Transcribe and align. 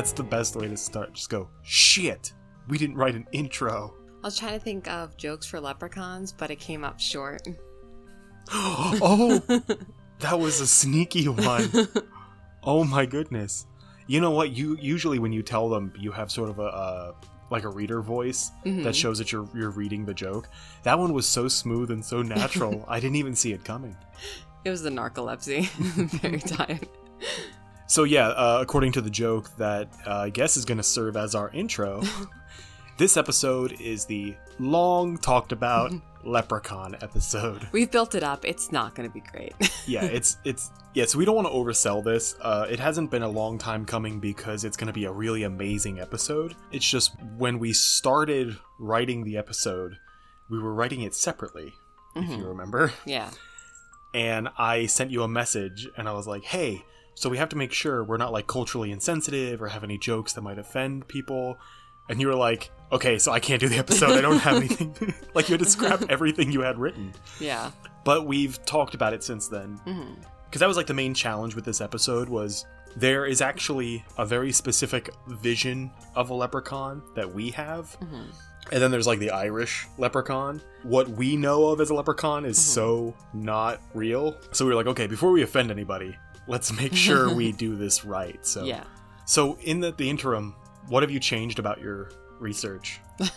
That's 0.00 0.12
the 0.12 0.22
best 0.22 0.56
way 0.56 0.66
to 0.66 0.78
start. 0.78 1.12
Just 1.12 1.28
go, 1.28 1.50
shit, 1.60 2.32
we 2.68 2.78
didn't 2.78 2.96
write 2.96 3.14
an 3.14 3.26
intro. 3.32 3.92
I 4.24 4.28
was 4.28 4.38
trying 4.38 4.54
to 4.54 4.58
think 4.58 4.88
of 4.88 5.14
jokes 5.18 5.44
for 5.44 5.60
leprechauns, 5.60 6.32
but 6.32 6.50
it 6.50 6.58
came 6.58 6.84
up 6.84 6.98
short. 6.98 7.46
oh, 8.50 9.42
that 10.20 10.38
was 10.38 10.58
a 10.62 10.66
sneaky 10.66 11.28
one. 11.28 11.70
Oh 12.64 12.82
my 12.82 13.04
goodness. 13.04 13.66
You 14.06 14.22
know 14.22 14.30
what? 14.30 14.52
You 14.56 14.78
usually 14.80 15.18
when 15.18 15.34
you 15.34 15.42
tell 15.42 15.68
them 15.68 15.92
you 15.98 16.12
have 16.12 16.30
sort 16.30 16.48
of 16.48 16.58
a 16.60 16.62
uh, 16.62 17.12
like 17.50 17.64
a 17.64 17.68
reader 17.68 18.00
voice 18.00 18.52
Mhm. 18.64 18.82
that 18.84 18.96
shows 18.96 19.18
that 19.18 19.32
you're 19.32 19.46
you're 19.54 19.68
reading 19.68 20.06
the 20.06 20.14
joke. 20.14 20.48
That 20.82 20.98
one 20.98 21.12
was 21.12 21.28
so 21.28 21.46
smooth 21.46 21.90
and 21.90 22.02
so 22.02 22.22
natural. 22.22 22.86
I 22.88 23.00
didn't 23.00 23.16
even 23.16 23.36
see 23.36 23.52
it 23.52 23.66
coming. 23.66 23.94
It 24.64 24.70
was 24.70 24.82
the 24.82 24.88
narcolepsy. 24.88 25.68
Very 26.22 26.40
tired. 26.40 26.88
So 27.90 28.04
yeah, 28.04 28.28
uh, 28.28 28.60
according 28.62 28.92
to 28.92 29.00
the 29.00 29.10
joke 29.10 29.50
that 29.56 29.88
uh, 30.06 30.18
I 30.18 30.30
guess 30.30 30.56
is 30.56 30.64
going 30.64 30.78
to 30.78 30.84
serve 30.84 31.16
as 31.16 31.34
our 31.34 31.50
intro, 31.50 32.04
this 32.98 33.16
episode 33.16 33.80
is 33.80 34.04
the 34.04 34.36
long 34.60 35.18
talked 35.18 35.50
about 35.50 35.92
leprechaun 36.24 36.94
episode. 37.02 37.66
We've 37.72 37.90
built 37.90 38.14
it 38.14 38.22
up. 38.22 38.44
It's 38.44 38.70
not 38.70 38.94
going 38.94 39.08
to 39.08 39.12
be 39.12 39.22
great. 39.32 39.54
yeah, 39.88 40.04
it's 40.04 40.36
it's 40.44 40.70
yeah. 40.94 41.04
So 41.04 41.18
we 41.18 41.24
don't 41.24 41.34
want 41.34 41.48
to 41.48 41.52
oversell 41.52 42.04
this. 42.04 42.36
Uh, 42.40 42.68
it 42.70 42.78
hasn't 42.78 43.10
been 43.10 43.24
a 43.24 43.28
long 43.28 43.58
time 43.58 43.84
coming 43.84 44.20
because 44.20 44.62
it's 44.62 44.76
going 44.76 44.86
to 44.86 44.92
be 44.92 45.06
a 45.06 45.12
really 45.12 45.42
amazing 45.42 45.98
episode. 45.98 46.54
It's 46.70 46.88
just 46.88 47.20
when 47.38 47.58
we 47.58 47.72
started 47.72 48.56
writing 48.78 49.24
the 49.24 49.36
episode, 49.36 49.98
we 50.48 50.60
were 50.60 50.72
writing 50.72 51.02
it 51.02 51.16
separately, 51.16 51.74
if 52.14 52.30
you 52.30 52.46
remember. 52.46 52.92
yeah. 53.04 53.30
And 54.14 54.48
I 54.58 54.86
sent 54.86 55.10
you 55.10 55.24
a 55.24 55.28
message, 55.28 55.88
and 55.96 56.08
I 56.08 56.12
was 56.12 56.28
like, 56.28 56.44
"Hey, 56.44 56.84
so 57.20 57.28
we 57.28 57.38
have 57.38 57.50
to 57.50 57.56
make 57.56 57.72
sure 57.72 58.02
we're 58.02 58.16
not 58.24 58.32
like 58.32 58.46
culturally 58.46 58.90
insensitive 58.90 59.60
or 59.62 59.68
have 59.68 59.84
any 59.84 59.98
jokes 59.98 60.32
that 60.34 60.42
might 60.42 60.58
offend 60.58 61.06
people." 61.08 61.58
And 62.08 62.20
you 62.20 62.26
were 62.26 62.34
like, 62.34 62.70
"Okay, 62.90 63.18
so 63.18 63.30
I 63.30 63.38
can't 63.40 63.60
do 63.60 63.68
the 63.68 63.78
episode. 63.78 64.12
I 64.18 64.20
don't 64.20 64.38
have 64.38 64.56
anything." 64.62 64.94
like 65.34 65.48
you 65.48 65.52
had 65.52 65.60
to 65.60 65.70
scrap 65.70 66.02
everything 66.08 66.50
you 66.50 66.62
had 66.62 66.78
written. 66.78 67.12
Yeah. 67.38 67.70
But 68.04 68.26
we've 68.26 68.56
talked 68.64 68.94
about 68.94 69.12
it 69.12 69.22
since 69.22 69.46
then 69.48 69.76
hmm 69.84 70.14
because 70.46 70.58
that 70.60 70.66
was 70.66 70.76
like 70.76 70.88
the 70.88 70.94
main 70.94 71.14
challenge 71.14 71.54
with 71.54 71.64
this 71.64 71.80
episode 71.80 72.28
was 72.28 72.66
there 72.96 73.24
is 73.24 73.40
actually 73.40 74.04
a 74.18 74.26
very 74.26 74.50
specific 74.50 75.10
vision 75.28 75.92
of 76.16 76.30
a 76.30 76.34
leprechaun 76.34 77.00
that 77.14 77.32
we 77.32 77.50
have 77.50 77.94
hmm 77.94 78.22
and 78.72 78.82
then 78.82 78.90
there's 78.90 79.06
like 79.06 79.20
the 79.20 79.30
irish 79.30 79.86
leprechaun 79.96 80.60
what 80.82 81.08
we 81.08 81.36
know 81.36 81.66
of 81.68 81.80
as 81.80 81.90
a 81.90 81.94
leprechaun 81.94 82.44
is 82.44 82.58
Mhm. 82.58 82.62
so 82.62 83.14
not 83.32 83.80
real 83.94 84.36
so 84.50 84.64
we 84.64 84.70
were 84.72 84.76
like 84.76 84.88
okay 84.88 85.06
before 85.06 85.30
we 85.30 85.42
offend 85.42 85.70
anybody 85.70 86.16
let's 86.46 86.72
make 86.80 86.94
sure 86.94 87.32
we 87.34 87.52
do 87.52 87.76
this 87.76 88.04
right 88.04 88.44
so 88.46 88.64
Yeah. 88.64 88.84
so 89.26 89.56
in 89.62 89.80
the, 89.80 89.92
the 89.92 90.08
interim 90.08 90.54
what 90.88 91.02
have 91.02 91.10
you 91.10 91.20
changed 91.20 91.58
about 91.58 91.80
your 91.80 92.10
research 92.38 93.00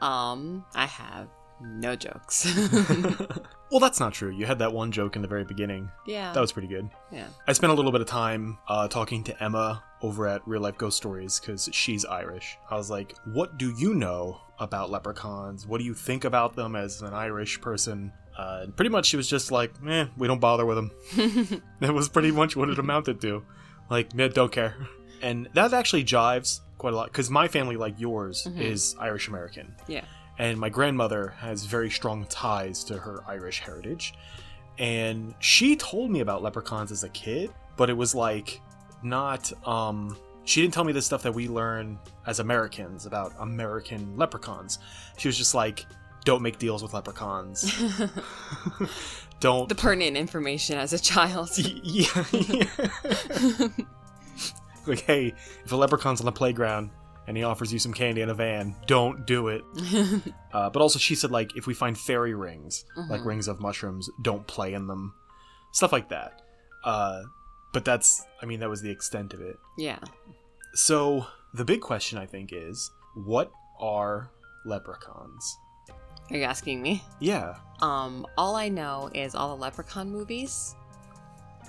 Um, 0.00 0.64
I 0.76 0.86
have 0.86 1.28
no 1.60 1.96
jokes. 1.96 2.46
well 3.70 3.80
that's 3.80 3.98
not 3.98 4.12
true 4.14 4.30
you 4.30 4.46
had 4.46 4.60
that 4.60 4.72
one 4.72 4.92
joke 4.92 5.16
in 5.16 5.22
the 5.22 5.28
very 5.28 5.44
beginning 5.44 5.90
yeah. 6.06 6.32
that 6.32 6.40
was 6.40 6.52
pretty 6.52 6.68
good 6.68 6.88
yeah. 7.10 7.26
I 7.48 7.52
spent 7.52 7.72
a 7.72 7.74
little 7.74 7.90
bit 7.90 8.00
of 8.00 8.06
time 8.06 8.58
uh, 8.68 8.86
talking 8.86 9.24
to 9.24 9.42
Emma 9.42 9.82
over 10.00 10.28
at 10.28 10.46
Real 10.46 10.60
Life 10.62 10.78
Ghost 10.78 10.96
Stories 10.96 11.40
because 11.40 11.68
she's 11.72 12.04
Irish. 12.04 12.56
I 12.70 12.76
was 12.76 12.88
like, 12.88 13.16
"What 13.24 13.58
do 13.58 13.74
you 13.76 13.94
know 13.94 14.40
about 14.60 14.90
leprechauns? 14.90 15.66
What 15.66 15.78
do 15.78 15.84
you 15.84 15.94
think 15.94 16.24
about 16.24 16.54
them 16.54 16.76
as 16.76 17.02
an 17.02 17.12
Irish 17.14 17.60
person?" 17.60 18.12
Uh, 18.38 18.60
and 18.62 18.76
pretty 18.76 18.88
much, 18.88 19.06
she 19.06 19.16
was 19.16 19.28
just 19.28 19.50
like, 19.50 19.72
"Eh, 19.86 20.06
we 20.16 20.28
don't 20.28 20.38
bother 20.40 20.64
with 20.64 20.76
them." 20.76 21.62
that 21.80 21.92
was 21.92 22.08
pretty 22.08 22.30
much 22.30 22.54
what 22.56 22.68
it 22.70 22.78
amounted 22.78 23.20
to. 23.22 23.42
Like, 23.90 24.14
"Meh, 24.14 24.28
don't 24.28 24.52
care. 24.52 24.76
And 25.22 25.48
that 25.54 25.74
actually 25.74 26.04
jives 26.04 26.60
quite 26.78 26.92
a 26.92 26.96
lot 26.96 27.06
because 27.08 27.28
my 27.30 27.48
family, 27.48 27.76
like 27.76 27.98
yours, 27.98 28.46
Mhm. 28.48 28.60
is 28.60 28.94
Irish 29.00 29.26
American 29.26 29.74
Yeah. 29.88 30.04
and 30.38 30.56
my 30.60 30.68
grandmother 30.68 31.34
has 31.40 31.64
very 31.64 31.90
strong 31.90 32.24
ties 32.26 32.84
to 32.84 32.96
her 32.98 33.24
Irish 33.26 33.58
heritage. 33.58 34.14
And 34.78 35.34
she 35.40 35.74
told 35.74 36.12
me 36.12 36.20
about 36.20 36.40
leprechauns 36.42 36.92
as 36.92 37.02
a 37.02 37.08
kid, 37.08 37.50
but 37.76 37.90
it 37.90 37.96
was 37.96 38.14
like 38.14 38.60
not 39.02 39.52
um 39.66 40.16
she 40.44 40.62
didn't 40.62 40.72
tell 40.72 40.84
me 40.84 40.92
the 40.92 41.02
stuff 41.02 41.22
that 41.24 41.34
we 41.34 41.46
learn 41.48 41.98
as 42.26 42.38
Americans 42.40 43.04
about 43.04 43.32
American 43.40 44.16
leprechauns. 44.16 44.78
She 45.18 45.26
was 45.28 45.36
just 45.36 45.54
like 45.54 45.84
don't 46.24 46.42
make 46.42 46.58
deals 46.58 46.82
with 46.82 46.92
leprechauns. 46.94 47.62
don't 49.40 49.68
the 49.68 49.74
pertinent 49.74 50.16
information 50.16 50.76
as 50.78 50.92
a 50.92 50.98
child. 50.98 51.50
yeah, 51.58 52.24
yeah. 52.32 53.68
like 54.86 55.00
hey, 55.00 55.34
if 55.64 55.72
a 55.72 55.76
leprechaun's 55.76 56.20
on 56.20 56.26
the 56.26 56.32
playground 56.32 56.90
and 57.26 57.36
he 57.36 57.42
offers 57.44 57.72
you 57.72 57.78
some 57.78 57.92
candy 57.92 58.22
in 58.22 58.30
a 58.30 58.34
van, 58.34 58.74
don't 58.86 59.26
do 59.26 59.48
it. 59.48 59.62
Uh, 60.50 60.70
but 60.70 60.80
also, 60.80 60.98
she 60.98 61.14
said 61.14 61.30
like 61.30 61.54
if 61.56 61.66
we 61.66 61.74
find 61.74 61.96
fairy 61.96 62.34
rings, 62.34 62.86
like 63.10 63.20
Mhm. 63.20 63.26
rings 63.26 63.48
of 63.48 63.60
mushrooms, 63.60 64.08
don't 64.22 64.46
play 64.46 64.72
in 64.72 64.86
them, 64.86 65.12
stuff 65.72 65.92
like 65.92 66.08
that. 66.08 66.40
Uh, 66.84 67.20
but 67.74 67.84
that's, 67.84 68.24
I 68.42 68.46
mean, 68.46 68.60
that 68.60 68.70
was 68.70 68.80
the 68.80 68.90
extent 68.90 69.34
of 69.34 69.42
it. 69.42 69.58
yeah. 69.76 69.98
So 70.72 71.26
the 71.52 71.66
big 71.66 71.82
question 71.82 72.16
I 72.18 72.24
think 72.24 72.48
is, 72.50 72.90
what 73.14 73.52
are 73.78 74.30
leprechauns? 74.64 75.54
Are 76.30 76.36
you 76.36 76.44
asking 76.44 76.82
me? 76.82 77.02
Yeah, 77.20 77.54
Um, 77.80 78.26
all 78.36 78.56
I 78.56 78.68
know 78.68 79.08
is 79.14 79.34
all 79.34 79.56
the 79.56 79.62
Leprechaun 79.62 80.10
movies. 80.10 80.74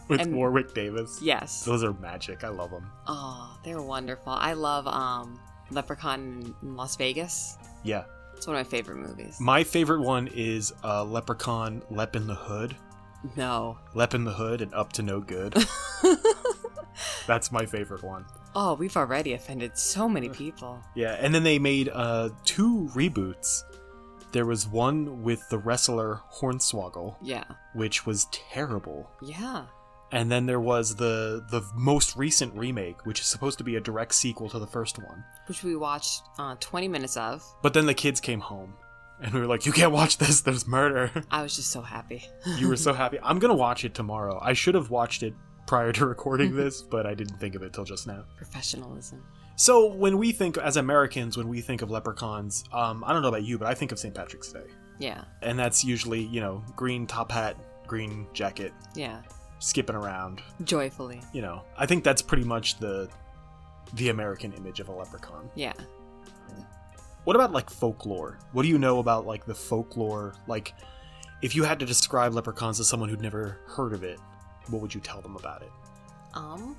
with 0.07 0.21
And- 0.21 0.35
Warwick 0.35 0.73
Davis. 0.73 1.19
Yes. 1.21 1.63
Those 1.63 1.83
are 1.83 1.93
magic. 1.93 2.43
I 2.43 2.47
love 2.49 2.71
them. 2.71 2.89
Oh, 3.05 3.55
they're 3.63 3.81
wonderful. 3.81 4.33
I 4.33 4.53
love 4.53 4.87
um 4.87 5.39
Leprechaun 5.69 6.55
in 6.63 6.75
Las 6.75 6.95
Vegas. 6.95 7.57
Yeah, 7.83 8.05
It's 8.35 8.47
one 8.47 8.55
of 8.55 8.65
my 8.65 8.69
favorite 8.69 8.97
movies. 8.97 9.37
my 9.39 9.63
favorite 9.63 10.01
one 10.01 10.27
is 10.33 10.73
uh, 10.83 11.03
Leprechaun 11.03 11.83
Lep 11.91 12.15
in 12.15 12.25
the 12.25 12.33
Hood. 12.35 12.75
No. 13.35 13.77
Lep 13.93 14.13
in 14.15 14.23
the 14.23 14.33
Hood 14.33 14.61
and 14.61 14.73
Up 14.73 14.91
to 14.93 15.03
No 15.03 15.19
Good. 15.19 15.55
That's 17.27 17.51
my 17.51 17.65
favorite 17.65 18.01
one. 18.03 18.25
oh, 18.55 18.73
we've 18.73 18.97
already 18.97 19.33
offended 19.33 19.77
so 19.77 20.09
many 20.09 20.27
people. 20.29 20.81
Yeah, 20.95 21.17
and 21.19 21.33
then 21.35 21.43
they 21.43 21.59
made 21.59 21.89
uh, 21.93 22.29
two 22.45 22.89
reboots. 22.95 23.61
There 24.31 24.45
was 24.45 24.67
one 24.67 25.23
with 25.23 25.47
the 25.49 25.57
wrestler 25.57 26.21
Hornswoggle, 26.39 27.15
Yeah. 27.21 27.43
which 27.73 28.05
was 28.05 28.27
terrible. 28.31 29.09
Yeah. 29.21 29.65
And 30.11 30.31
then 30.31 30.45
there 30.47 30.59
was 30.59 30.95
the 30.95 31.45
the 31.51 31.61
most 31.75 32.15
recent 32.15 32.53
remake, 32.55 33.05
which 33.05 33.19
is 33.19 33.27
supposed 33.27 33.57
to 33.59 33.63
be 33.63 33.75
a 33.75 33.79
direct 33.79 34.15
sequel 34.15 34.49
to 34.49 34.57
the 34.59 34.65
first 34.67 34.97
one. 34.97 35.23
Which 35.47 35.63
we 35.63 35.75
watched 35.75 36.23
uh, 36.39 36.55
20 36.59 36.87
minutes 36.87 37.15
of. 37.17 37.43
But 37.61 37.73
then 37.75 37.85
the 37.85 37.93
kids 37.93 38.19
came 38.19 38.39
home, 38.39 38.73
and 39.21 39.31
we 39.33 39.39
were 39.39 39.45
like, 39.45 39.67
"You 39.67 39.71
can't 39.71 39.91
watch 39.91 40.17
this. 40.17 40.41
There's 40.45 40.65
murder." 40.67 41.11
I 41.29 41.43
was 41.43 41.55
just 41.55 41.69
so 41.71 41.81
happy. 41.81 42.25
you 42.57 42.67
were 42.67 42.75
so 42.75 42.93
happy. 42.93 43.19
I'm 43.21 43.37
gonna 43.37 43.53
watch 43.55 43.85
it 43.85 43.93
tomorrow. 43.93 44.39
I 44.41 44.53
should 44.53 44.73
have 44.73 44.89
watched 44.89 45.21
it 45.21 45.35
prior 45.67 45.91
to 45.93 46.05
recording 46.15 46.55
this, 46.55 46.81
but 46.81 47.05
I 47.05 47.13
didn't 47.13 47.37
think 47.39 47.53
of 47.53 47.61
it 47.61 47.73
till 47.73 47.83
just 47.85 48.07
now. 48.07 48.23
Professionalism. 48.35 49.23
So 49.61 49.93
when 49.93 50.17
we 50.17 50.31
think 50.31 50.57
as 50.57 50.77
Americans, 50.77 51.35
when 51.35 51.49
we 51.49 51.59
think 51.59 51.81
of 51.81 51.91
leprechauns, 51.91 52.63
um, 52.71 53.03
I 53.05 53.11
don't 53.11 53.21
know 53.21 53.27
about 53.27 53.43
you, 53.43 53.57
but 53.57 53.67
I 53.67 53.73
think 53.73 53.91
of 53.91 53.99
St. 53.99 54.15
Patrick's 54.15 54.53
Day. 54.53 54.63
Yeah. 54.99 55.23
and 55.41 55.57
that's 55.59 55.83
usually 55.83 56.21
you 56.23 56.41
know 56.41 56.61
green 56.75 57.07
top 57.07 57.31
hat 57.31 57.55
green 57.87 58.27
jacket 58.33 58.73
Yeah. 58.95 59.21
skipping 59.59 59.95
around 59.95 60.41
Joyfully. 60.65 61.21
you 61.31 61.41
know 61.41 61.63
i 61.77 61.85
think 61.85 62.03
that's 62.03 62.21
pretty 62.21 62.43
much 62.43 62.77
the 62.79 63.09
the 63.93 64.09
american 64.09 64.51
image 64.51 64.81
of 64.81 64.89
a 64.89 64.91
leprechaun 64.91 65.49
Yeah. 65.55 65.71
what 67.23 67.37
about 67.37 67.53
like 67.53 67.69
folklore 67.69 68.39
what 68.51 68.63
do 68.63 68.67
you 68.67 68.77
know 68.77 68.99
about 68.99 69.25
like 69.25 69.45
the 69.45 69.55
folklore 69.55 70.35
like 70.47 70.73
if 71.41 71.55
you 71.55 71.63
had 71.63 71.79
to 71.79 71.85
describe 71.85 72.33
leprechauns 72.33 72.75
to 72.79 72.83
someone 72.83 73.07
who'd 73.07 73.21
never 73.21 73.57
heard 73.67 73.93
of 73.93 74.03
it 74.03 74.19
what 74.69 74.81
would 74.81 74.93
you 74.93 74.99
tell 74.99 75.21
them 75.21 75.37
about 75.37 75.61
it 75.61 75.71
Um, 76.33 76.75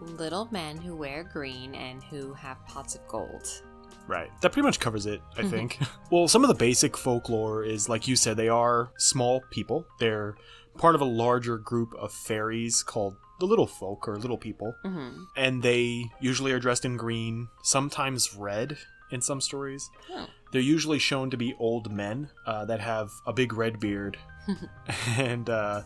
little 0.00 0.48
men 0.50 0.76
who 0.78 0.96
wear 0.96 1.24
green 1.24 1.74
and 1.74 2.02
who 2.04 2.32
have 2.34 2.64
pots 2.66 2.94
of 2.94 3.06
gold. 3.08 3.62
Right. 4.06 4.30
That 4.40 4.52
pretty 4.52 4.66
much 4.66 4.80
covers 4.80 5.06
it, 5.06 5.20
I 5.36 5.42
think. 5.42 5.78
well, 6.10 6.28
some 6.28 6.42
of 6.42 6.48
the 6.48 6.54
basic 6.54 6.96
folklore 6.96 7.62
is, 7.62 7.88
like 7.88 8.08
you 8.08 8.16
said, 8.16 8.36
they 8.36 8.48
are 8.48 8.90
small 8.96 9.42
people. 9.50 9.86
They're 10.00 10.36
part 10.78 10.94
of 10.94 11.02
a 11.02 11.06
larger 11.06 11.58
group 11.58 11.94
of 11.94 12.12
fairies 12.12 12.82
called 12.82 13.16
the 13.38 13.46
Little 13.46 13.66
Folk 13.66 14.08
or 14.08 14.16
Little 14.16 14.38
People. 14.38 14.74
Mm-hmm. 14.84 15.24
And 15.36 15.62
they 15.62 16.06
usually 16.20 16.52
are 16.52 16.58
dressed 16.58 16.86
in 16.86 16.96
green, 16.96 17.48
sometimes 17.62 18.34
red 18.34 18.78
in 19.10 19.20
some 19.20 19.40
stories. 19.40 19.90
Oh. 20.10 20.26
They're 20.52 20.62
usually 20.62 20.98
shown 20.98 21.30
to 21.30 21.36
be 21.36 21.54
old 21.58 21.92
men 21.92 22.30
uh, 22.46 22.64
that 22.64 22.80
have 22.80 23.10
a 23.26 23.32
big 23.32 23.52
red 23.52 23.78
beard. 23.78 24.16
and 25.18 25.50
uh, 25.50 25.82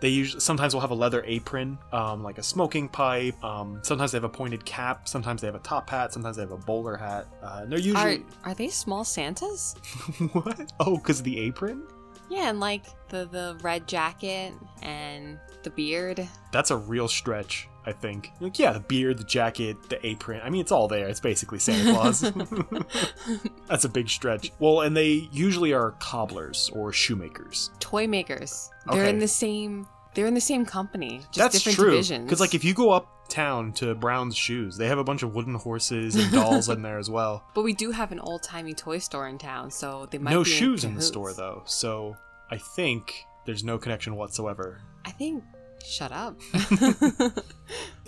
they 0.00 0.08
usually 0.08 0.40
sometimes 0.40 0.74
will 0.74 0.80
have 0.80 0.90
a 0.90 0.94
leather 0.94 1.22
apron, 1.26 1.78
um, 1.92 2.22
like 2.22 2.38
a 2.38 2.42
smoking 2.42 2.88
pipe. 2.88 3.42
Um, 3.42 3.80
sometimes 3.82 4.12
they 4.12 4.16
have 4.16 4.24
a 4.24 4.28
pointed 4.28 4.64
cap. 4.64 5.08
Sometimes 5.08 5.40
they 5.40 5.46
have 5.46 5.54
a 5.54 5.60
top 5.60 5.88
hat. 5.88 6.12
Sometimes 6.12 6.36
they 6.36 6.42
have 6.42 6.52
a 6.52 6.58
bowler 6.58 6.96
hat. 6.96 7.26
Uh, 7.42 7.60
and 7.62 7.72
they're 7.72 7.78
Are 7.78 7.82
usually 7.82 8.24
are 8.44 8.54
they 8.54 8.68
small 8.68 9.04
Santas? 9.04 9.74
what? 10.32 10.72
Oh, 10.80 10.96
because 10.96 11.22
the 11.22 11.38
apron. 11.38 11.82
Yeah, 12.28 12.50
and 12.50 12.60
like 12.60 12.84
the 13.08 13.26
the 13.26 13.58
red 13.62 13.86
jacket 13.86 14.52
and 14.82 15.38
the 15.62 15.70
beard. 15.70 16.26
That's 16.52 16.70
a 16.70 16.76
real 16.76 17.08
stretch. 17.08 17.68
I 17.86 17.92
think. 17.92 18.32
Like, 18.40 18.58
yeah, 18.58 18.72
the 18.72 18.80
beard, 18.80 19.18
the 19.18 19.24
jacket, 19.24 19.76
the 19.88 20.04
apron. 20.04 20.40
I 20.42 20.50
mean, 20.50 20.60
it's 20.60 20.72
all 20.72 20.88
there. 20.88 21.08
It's 21.08 21.20
basically 21.20 21.60
Santa 21.60 21.92
Claus. 21.94 22.20
That's 23.68 23.84
a 23.84 23.88
big 23.88 24.08
stretch. 24.08 24.52
Well, 24.58 24.80
and 24.82 24.96
they 24.96 25.28
usually 25.32 25.72
are 25.72 25.92
cobblers 26.00 26.70
or 26.74 26.92
shoemakers. 26.92 27.70
Toy 27.80 28.06
makers. 28.06 28.70
They're 28.90 29.02
Okay. 29.02 29.10
in 29.10 29.18
the 29.18 29.28
same. 29.28 29.86
They're 30.14 30.26
in 30.26 30.34
the 30.34 30.40
same 30.40 30.64
company. 30.64 31.18
Just 31.32 31.36
That's 31.38 31.62
different 31.62 32.08
true. 32.08 32.18
Because 32.24 32.40
like 32.40 32.54
if 32.54 32.64
you 32.64 32.72
go 32.74 32.90
uptown 32.92 33.72
to 33.74 33.94
Brown's 33.94 34.34
Shoes, 34.36 34.76
they 34.78 34.88
have 34.88 34.98
a 34.98 35.04
bunch 35.04 35.22
of 35.22 35.34
wooden 35.34 35.54
horses 35.54 36.14
and 36.16 36.32
dolls 36.32 36.68
in 36.70 36.80
there 36.82 36.98
as 36.98 37.10
well. 37.10 37.44
But 37.54 37.62
we 37.62 37.74
do 37.74 37.90
have 37.90 38.12
an 38.12 38.20
old 38.20 38.42
timey 38.42 38.72
toy 38.74 38.98
store 38.98 39.28
in 39.28 39.36
town, 39.38 39.70
so 39.70 40.06
they 40.10 40.18
might 40.18 40.30
no 40.30 40.42
shoes 40.42 40.84
in 40.84 40.94
the 40.94 41.02
store 41.02 41.32
though, 41.34 41.62
so 41.66 42.16
I 42.50 42.56
think 42.56 43.26
there's 43.44 43.62
no 43.62 43.76
connection 43.78 44.16
whatsoever. 44.16 44.80
I 45.04 45.10
think. 45.10 45.44
Shut 45.88 46.10
up. 46.12 46.40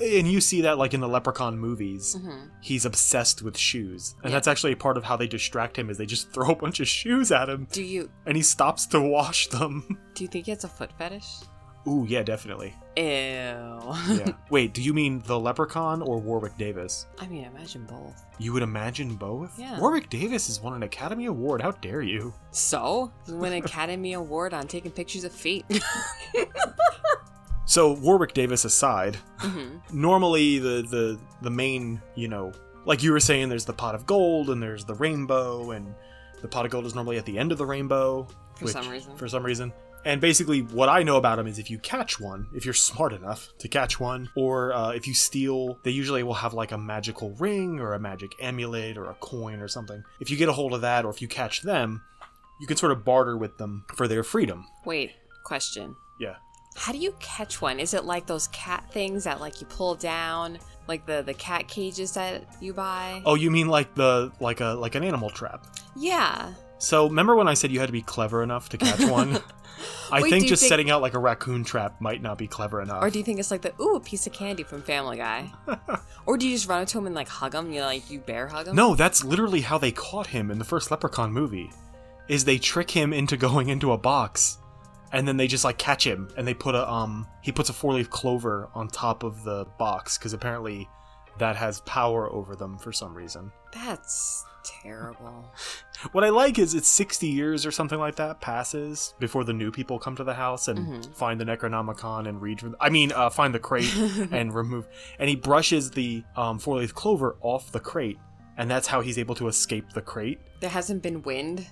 And 0.00 0.30
you 0.30 0.40
see 0.40 0.60
that 0.62 0.78
like 0.78 0.94
in 0.94 1.00
the 1.00 1.08
Leprechaun 1.08 1.58
movies. 1.58 2.16
Mhm. 2.16 2.50
He's 2.60 2.84
obsessed 2.84 3.42
with 3.42 3.58
shoes. 3.58 4.14
And 4.22 4.30
Yeah. 4.30 4.36
that's 4.36 4.46
actually 4.46 4.70
a 4.72 4.76
part 4.76 4.96
of 4.96 5.02
how 5.02 5.16
they 5.16 5.26
distract 5.26 5.76
him 5.76 5.90
is 5.90 5.98
they 5.98 6.06
just 6.06 6.30
throw 6.32 6.50
a 6.50 6.54
bunch 6.54 6.78
of 6.78 6.86
shoes 6.86 7.32
at 7.32 7.48
him 7.48 7.66
Do 7.72 7.82
you 7.82 8.08
and 8.24 8.36
he 8.36 8.42
stops 8.44 8.86
to 8.88 9.00
wash 9.00 9.48
them. 9.48 9.98
do 10.14 10.22
you 10.22 10.28
think 10.28 10.44
he 10.46 10.52
has 10.52 10.62
a 10.62 10.68
foot 10.68 10.92
fetish? 10.98 11.26
Ooh, 11.88 12.04
yeah, 12.08 12.22
definitely. 12.22 12.74
Ew. 12.96 13.02
Yeah. 13.04 14.32
Wait, 14.50 14.72
do 14.74 14.82
you 14.82 14.92
mean 14.94 15.20
the 15.26 15.38
Leprechaun 15.38 16.02
or 16.02 16.18
Warwick 16.18 16.56
Davis? 16.58 17.06
I 17.18 17.26
mean, 17.26 17.44
imagine 17.44 17.84
both. 17.86 18.24
You 18.38 18.52
would 18.52 18.62
imagine 18.62 19.16
both? 19.16 19.58
Yeah. 19.58 19.80
Warwick 19.80 20.10
Davis 20.10 20.46
has 20.48 20.60
won 20.60 20.74
an 20.74 20.82
Academy 20.84 21.26
Award. 21.26 21.62
How 21.62 21.70
dare 21.72 22.02
you? 22.02 22.34
So, 22.52 23.10
win 23.26 23.52
an 23.54 23.64
Academy 23.64 24.12
Award 24.12 24.52
on 24.54 24.68
taking 24.68 24.90
pictures 24.92 25.24
of 25.24 25.32
feet. 25.32 25.64
So 27.68 27.92
Warwick 27.92 28.32
Davis 28.32 28.64
aside, 28.64 29.16
hmm 29.38 29.76
normally 29.92 30.58
the 30.58 30.82
the 30.82 31.20
the 31.42 31.50
main, 31.50 32.00
you 32.14 32.26
know, 32.26 32.52
like 32.86 33.02
you 33.02 33.12
were 33.12 33.20
saying, 33.20 33.50
there's 33.50 33.66
the 33.66 33.74
pot 33.74 33.94
of 33.94 34.06
gold 34.06 34.48
and 34.48 34.62
there's 34.62 34.86
the 34.86 34.94
rainbow, 34.94 35.72
and 35.72 35.94
the 36.40 36.48
pot 36.48 36.64
of 36.64 36.70
gold 36.70 36.86
is 36.86 36.94
normally 36.94 37.18
at 37.18 37.26
the 37.26 37.38
end 37.38 37.52
of 37.52 37.58
the 37.58 37.66
rainbow 37.66 38.26
For 38.54 38.68
some 38.68 38.88
reason. 38.88 39.16
For 39.16 39.28
some 39.28 39.44
reason. 39.44 39.72
And 40.06 40.20
basically, 40.20 40.62
what 40.62 40.88
I 40.88 41.02
know 41.02 41.16
about 41.16 41.36
them 41.36 41.46
is 41.46 41.58
if 41.58 41.70
you 41.70 41.78
catch 41.78 42.18
one, 42.18 42.46
if 42.54 42.64
you're 42.64 42.72
smart 42.72 43.12
enough 43.12 43.52
to 43.58 43.68
catch 43.68 44.00
one, 44.00 44.30
or 44.34 44.72
uh, 44.72 44.90
if 44.92 45.06
you 45.06 45.12
steal, 45.12 45.78
they 45.82 45.90
usually 45.90 46.22
will 46.22 46.34
have 46.34 46.54
like 46.54 46.72
a 46.72 46.78
magical 46.78 47.32
ring 47.32 47.80
or 47.80 47.92
a 47.92 47.98
magic 47.98 48.34
amulet 48.40 48.96
or 48.96 49.10
a 49.10 49.14
coin 49.14 49.60
or 49.60 49.68
something. 49.68 50.02
If 50.20 50.30
you 50.30 50.38
get 50.38 50.48
a 50.48 50.52
hold 50.52 50.72
of 50.72 50.80
that, 50.80 51.04
or 51.04 51.10
if 51.10 51.20
you 51.20 51.28
catch 51.28 51.60
them, 51.62 52.00
you 52.60 52.66
can 52.66 52.78
sort 52.78 52.92
of 52.92 53.04
barter 53.04 53.36
with 53.36 53.58
them 53.58 53.84
for 53.94 54.08
their 54.08 54.22
freedom. 54.22 54.66
Wait, 54.86 55.12
question. 55.44 55.96
Yeah. 56.18 56.36
How 56.78 56.92
do 56.92 56.98
you 56.98 57.12
catch 57.18 57.60
one? 57.60 57.80
Is 57.80 57.92
it 57.92 58.04
like 58.04 58.26
those 58.26 58.46
cat 58.48 58.84
things 58.92 59.24
that 59.24 59.40
like 59.40 59.60
you 59.60 59.66
pull 59.66 59.96
down, 59.96 60.58
like 60.86 61.04
the 61.06 61.22
the 61.22 61.34
cat 61.34 61.66
cages 61.66 62.12
that 62.12 62.44
you 62.60 62.72
buy? 62.72 63.20
Oh, 63.26 63.34
you 63.34 63.50
mean 63.50 63.66
like 63.68 63.94
the 63.96 64.30
like 64.40 64.60
a 64.60 64.74
like 64.74 64.94
an 64.94 65.02
animal 65.02 65.28
trap? 65.28 65.66
Yeah. 65.96 66.52
So 66.78 67.08
remember 67.08 67.34
when 67.34 67.48
I 67.48 67.54
said 67.54 67.72
you 67.72 67.80
had 67.80 67.86
to 67.86 67.92
be 67.92 68.02
clever 68.02 68.42
enough 68.44 68.68
to 68.68 68.78
catch 68.78 69.00
one? 69.10 69.40
I 70.12 70.22
Wait, 70.22 70.30
think 70.30 70.46
just 70.46 70.62
think- 70.62 70.68
setting 70.70 70.90
out 70.90 71.02
like 71.02 71.14
a 71.14 71.18
raccoon 71.18 71.64
trap 71.64 72.00
might 72.00 72.22
not 72.22 72.38
be 72.38 72.46
clever 72.46 72.80
enough. 72.80 73.02
Or 73.02 73.10
do 73.10 73.18
you 73.18 73.24
think 73.24 73.40
it's 73.40 73.50
like 73.50 73.62
the 73.62 73.74
ooh 73.80 73.96
a 73.96 74.00
piece 74.00 74.26
of 74.28 74.32
candy 74.32 74.62
from 74.62 74.82
Family 74.82 75.16
Guy? 75.16 75.50
or 76.26 76.36
do 76.36 76.46
you 76.48 76.54
just 76.54 76.68
run 76.68 76.82
up 76.82 76.88
to 76.88 76.98
him 76.98 77.06
and 77.06 77.14
like 77.14 77.28
hug 77.28 77.54
him? 77.56 77.72
You 77.72 77.80
know, 77.80 77.86
like 77.86 78.08
you 78.08 78.20
bear 78.20 78.46
hug 78.46 78.68
him? 78.68 78.76
no, 78.76 78.94
that's 78.94 79.24
literally 79.24 79.60
how 79.62 79.78
they 79.78 79.90
caught 79.90 80.28
him 80.28 80.50
in 80.52 80.58
the 80.60 80.64
first 80.64 80.92
Leprechaun 80.92 81.32
movie. 81.32 81.70
Is 82.28 82.44
they 82.44 82.58
trick 82.58 82.90
him 82.90 83.12
into 83.12 83.36
going 83.48 83.68
into 83.68 83.90
a 83.92 83.98
box, 83.98 84.58
and 85.12 85.26
then 85.26 85.36
they 85.36 85.46
just 85.46 85.64
like 85.64 85.78
catch 85.78 86.06
him, 86.06 86.28
and 86.36 86.46
they 86.46 86.54
put 86.54 86.74
a 86.74 86.90
um 86.90 87.26
he 87.42 87.52
puts 87.52 87.68
a 87.70 87.72
four 87.72 87.94
leaf 87.94 88.10
clover 88.10 88.68
on 88.74 88.88
top 88.88 89.22
of 89.22 89.42
the 89.44 89.66
box 89.78 90.18
because 90.18 90.32
apparently 90.32 90.88
that 91.38 91.54
has 91.56 91.80
power 91.82 92.30
over 92.32 92.56
them 92.56 92.78
for 92.78 92.92
some 92.92 93.14
reason. 93.14 93.52
That's 93.72 94.44
terrible. 94.82 95.52
What 96.12 96.22
I 96.22 96.28
like 96.28 96.60
is 96.60 96.74
it's 96.74 96.86
60 96.86 97.26
years 97.26 97.66
or 97.66 97.72
something 97.72 97.98
like 97.98 98.14
that 98.16 98.40
passes 98.40 99.14
before 99.18 99.42
the 99.42 99.52
new 99.52 99.72
people 99.72 99.98
come 99.98 100.14
to 100.14 100.22
the 100.22 100.34
house 100.34 100.68
and 100.68 100.78
Mhm. 100.78 101.16
find 101.16 101.40
the 101.40 101.44
Necronomicon 101.44 102.28
and 102.28 102.40
read. 102.40 102.62
I 102.80 102.88
mean, 102.88 103.10
uh, 103.10 103.30
find 103.30 103.52
the 103.52 103.58
crate 103.58 103.92
and 104.30 104.54
remove. 104.54 104.86
And 105.18 105.28
he 105.28 105.34
brushes 105.34 105.90
the 105.90 106.22
um, 106.36 106.60
four 106.60 106.78
leaf 106.78 106.94
clover 106.94 107.36
off 107.40 107.72
the 107.72 107.80
crate, 107.80 108.16
and 108.56 108.70
that's 108.70 108.86
how 108.86 109.00
he's 109.00 109.18
able 109.18 109.34
to 109.36 109.48
escape 109.48 109.90
the 109.92 110.00
crate. 110.00 110.38
There 110.60 110.70
hasn't 110.70 111.02
been 111.02 111.20
wind. 111.22 111.66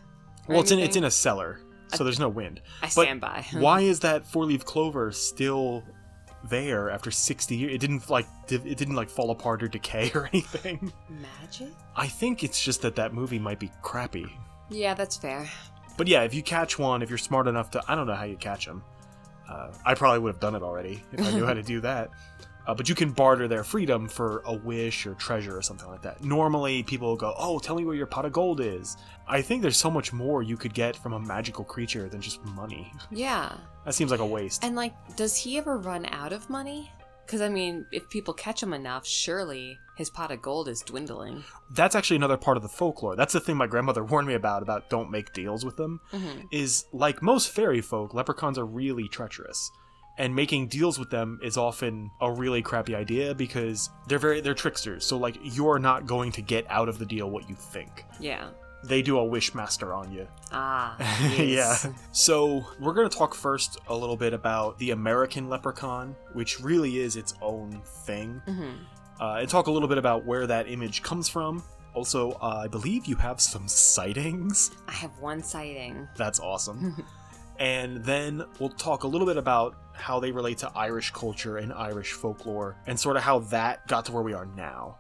Well, 0.49 0.59
it's 0.61 0.73
in 0.73 0.81
it's 0.81 0.97
in 0.97 1.05
a 1.05 1.11
cellar, 1.11 1.61
so 1.95 2.05
there's 2.05 2.19
no 2.19 2.29
wind. 2.29 2.61
I 2.83 2.87
but 2.87 2.91
stand 2.91 3.21
by. 3.21 3.45
Why 3.53 3.81
is 3.81 4.01
that 4.01 4.27
four 4.27 4.45
leaf 4.45 4.65
clover 4.65 5.13
still 5.13 5.85
there 6.49 6.91
after 6.91 7.11
60 7.11 7.57
years? 7.57 7.75
It 7.75 7.79
didn't 7.79 8.09
like 8.11 8.27
it 8.49 8.77
didn't 8.77 8.97
like 8.97 9.09
fall 9.11 9.31
apart 9.31 9.63
or 9.63 9.69
decay 9.69 10.11
or 10.15 10.29
anything. 10.33 10.93
Magic? 11.09 11.69
I 11.95 12.07
think 12.07 12.45
it's 12.45 12.61
just 12.63 12.83
that 12.83 12.97
that 12.97 13.13
movie 13.15 13.39
might 13.39 13.59
be 13.59 13.71
crappy. 13.83 14.27
Yeah, 14.71 14.95
that's 14.95 15.17
fair. 15.17 15.49
But 15.97 16.09
yeah, 16.09 16.23
if 16.23 16.35
you 16.35 16.43
catch 16.43 16.79
one, 16.79 17.03
if 17.03 17.09
you're 17.09 17.19
smart 17.19 17.47
enough 17.47 17.71
to, 17.71 17.83
I 17.89 17.95
don't 17.95 18.07
know 18.07 18.15
how 18.15 18.25
you 18.25 18.37
catch 18.37 18.67
them. 18.67 18.83
Uh, 19.49 19.73
I 19.85 19.95
probably 19.95 20.19
would 20.19 20.33
have 20.33 20.41
done 20.41 20.55
it 20.57 20.63
already 20.63 21.03
if 21.13 21.25
I 21.25 21.31
knew 21.31 21.47
how 21.47 21.55
to 21.55 21.63
do 21.63 21.81
that. 21.81 22.11
Uh, 22.67 22.75
but 22.75 22.89
you 22.89 22.95
can 22.95 23.11
barter 23.13 23.47
their 23.47 23.63
freedom 23.63 24.09
for 24.09 24.43
a 24.45 24.53
wish 24.53 25.07
or 25.07 25.15
treasure 25.15 25.57
or 25.57 25.63
something 25.63 25.89
like 25.89 26.03
that. 26.03 26.25
Normally, 26.25 26.83
people 26.83 27.09
will 27.09 27.17
go, 27.17 27.33
"Oh, 27.39 27.59
tell 27.59 27.77
me 27.77 27.85
where 27.85 27.95
your 27.95 28.07
pot 28.07 28.25
of 28.25 28.33
gold 28.33 28.61
is." 28.61 28.97
I 29.29 29.41
think 29.43 29.63
there's 29.63 29.77
so 29.77 29.91
much 29.91 30.13
more 30.13 30.43
you 30.43 30.57
could 30.57 30.75
get 30.75 30.97
from 30.97 31.13
a 31.13 31.21
magical 31.21 31.65
creature 31.65 32.09
than 32.09 32.21
just 32.21 32.45
money. 32.45 32.93
Yeah. 33.11 33.53
That 33.85 33.95
seems 33.95 34.11
like 34.11 34.21
a 34.21 34.27
waste. 34.27 34.65
And 34.65 34.75
like, 34.75 34.95
does 35.17 35.37
he 35.37 35.59
ever 35.59 35.79
run 35.79 36.07
out 36.07 36.33
of 36.33 36.51
money? 36.51 36.91
Because 37.25 37.41
I 37.41 37.49
mean, 37.49 37.87
if 37.93 38.09
people 38.09 38.35
catch 38.35 38.63
him 38.63 38.73
enough, 38.73 39.07
surely 39.07 39.79
his 39.97 40.11
pot 40.11 40.31
of 40.31 40.43
gold 40.43 40.69
is 40.69 40.81
dwindling. 40.83 41.43
That's 41.71 41.95
actually 41.97 42.17
another 42.17 42.37
part 42.37 42.57
of 42.57 42.63
the 42.63 42.69
folklore. 42.69 43.17
That's 43.17 43.33
the 43.33 43.41
thing 43.41 43.57
my 43.57 43.67
grandmother 43.67 44.05
warned 44.13 44.29
me 44.29 44.35
about 44.35 44.63
about 44.63 44.91
don't 44.91 45.11
make 45.11 45.33
deals 45.33 45.65
with 45.65 45.77
them. 45.77 46.01
Mhm. 46.13 46.47
Is 46.53 46.85
like 46.93 47.23
most 47.23 47.51
fairy 47.51 47.81
folk, 47.81 48.13
leprechauns 48.15 48.59
are 48.59 48.67
really 48.67 49.09
treacherous. 49.09 49.71
And 50.19 50.35
making 50.35 50.69
deals 50.69 50.99
with 50.99 51.11
them 51.11 51.39
is 51.43 51.57
often 51.57 52.11
a 52.21 52.33
really 52.33 52.63
crappy 52.63 52.95
idea 52.95 53.35
because 53.35 53.91
they're 54.09 54.19
very 54.19 54.41
they're 54.41 54.55
tricksters. 54.55 55.05
So 55.05 55.19
like 55.19 55.37
you're 55.43 55.79
not 55.79 56.07
going 56.07 56.33
to 56.33 56.43
get 56.43 56.65
out 56.71 56.89
of 56.89 56.99
the 56.99 57.07
deal 57.07 57.31
what 57.31 57.49
you 57.49 57.55
think. 57.55 58.05
Yeah. 58.19 58.49
They 58.85 59.03
do 59.03 59.19
a 59.19 59.25
wish 59.25 59.55
master 59.55 59.93
on 59.93 60.13
you. 60.13 60.27
Ah. 60.53 60.97
yeah. 61.37 61.77
So 62.13 62.65
we're 62.81 62.93
going 62.95 63.09
to 63.09 63.17
talk 63.17 63.35
first 63.35 63.79
a 63.89 63.95
little 63.97 64.17
bit 64.17 64.33
about 64.33 64.79
the 64.79 64.93
American 64.93 65.49
leprechaun, 65.49 66.15
which 66.35 66.61
really 66.61 66.99
is 66.99 67.17
its 67.17 67.35
own 67.43 67.83
thing. 67.85 68.41
hmm 68.47 68.73
uh, 69.21 69.39
and 69.41 69.49
talk 69.49 69.67
a 69.67 69.71
little 69.71 69.89
bit 69.89 69.99
about 69.99 70.25
where 70.25 70.47
that 70.47 70.71
image 70.71 71.03
comes 71.03 71.29
from. 71.29 71.63
Also, 71.95 72.33
uh, 72.33 72.61
I 72.65 72.69
believe 72.69 73.07
you 73.07 73.17
have 73.17 73.41
some 73.41 73.67
sightings. 73.69 74.71
I 74.87 74.93
have 74.93 75.19
one 75.19 75.43
sighting. 75.43 76.07
That's 76.17 76.39
awesome. 76.41 77.03
and 77.59 78.05
then 78.05 78.45
we'll 78.61 78.69
talk 78.71 79.05
a 79.05 79.07
little 79.09 79.27
bit 79.27 79.39
about 79.39 79.86
how 79.97 80.21
they 80.21 80.31
relate 80.33 80.59
to 80.59 80.71
Irish 80.75 81.11
culture 81.13 81.57
and 81.59 81.73
Irish 81.73 82.13
folklore, 82.13 82.77
and 82.87 82.99
sort 82.99 83.17
of 83.17 83.23
how 83.23 83.41
that 83.41 83.87
got 83.89 84.05
to 84.07 84.13
where 84.13 84.23
we 84.23 84.33
are 84.35 84.47
now. 84.47 84.99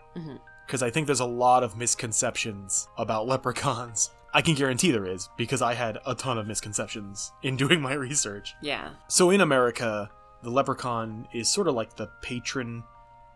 Because 0.66 0.82
I 0.82 0.90
think 0.90 1.06
there's 1.06 1.20
a 1.20 1.24
lot 1.26 1.62
of 1.62 1.76
misconceptions 1.76 2.88
about 2.98 3.26
leprechauns. 3.28 4.10
I 4.34 4.42
can 4.42 4.54
guarantee 4.54 4.90
there 4.90 5.06
is, 5.06 5.28
because 5.36 5.62
I 5.62 5.74
had 5.74 5.98
a 6.06 6.14
ton 6.14 6.38
of 6.38 6.46
misconceptions 6.46 7.32
in 7.42 7.56
doing 7.64 7.80
my 7.80 7.92
research. 7.94 8.54
Yeah. 8.62 8.90
So 9.08 9.30
in 9.30 9.40
America, 9.40 10.10
the 10.42 10.50
leprechaun 10.50 11.26
is 11.32 11.48
sort 11.48 11.68
of 11.68 11.74
like 11.74 11.96
the 11.96 12.08
patron 12.22 12.82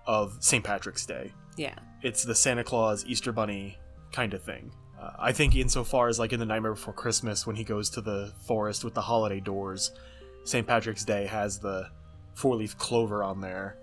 of 0.07 0.37
St. 0.41 0.65
Patrick's 0.65 1.07
Day 1.07 1.33
Yeah. 1.57 1.75
it's 2.03 2.25
the 2.25 2.35
Santa 2.35 2.65
Claus 2.65 3.05
Easter 3.07 3.33
Bunny 3.33 3.79
kind 4.13 4.35
of 4.35 4.43
thing. 4.43 4.73
Uh, 5.01 5.11
I 5.19 5.33
think 5.33 5.55
insofar 5.55 6.09
as 6.09 6.19
like 6.19 6.33
in 6.33 6.41
the 6.41 6.47
Nightmare 6.47 6.73
Before 6.75 6.93
Christmas 6.95 7.47
when 7.47 7.57
he 7.57 7.65
goes 7.65 7.91
to 7.91 8.01
the 8.01 8.33
forest 8.47 8.83
with 8.85 8.95
the 8.95 9.01
holiday 9.03 9.41
doors, 9.41 9.93
St. 10.45 10.67
Patrick's 10.67 11.05
Day 11.05 11.27
has 11.27 11.59
the 11.59 11.89
four-leaf 12.35 12.77
clover 12.79 13.23
on 13.23 13.41
there, 13.41 13.77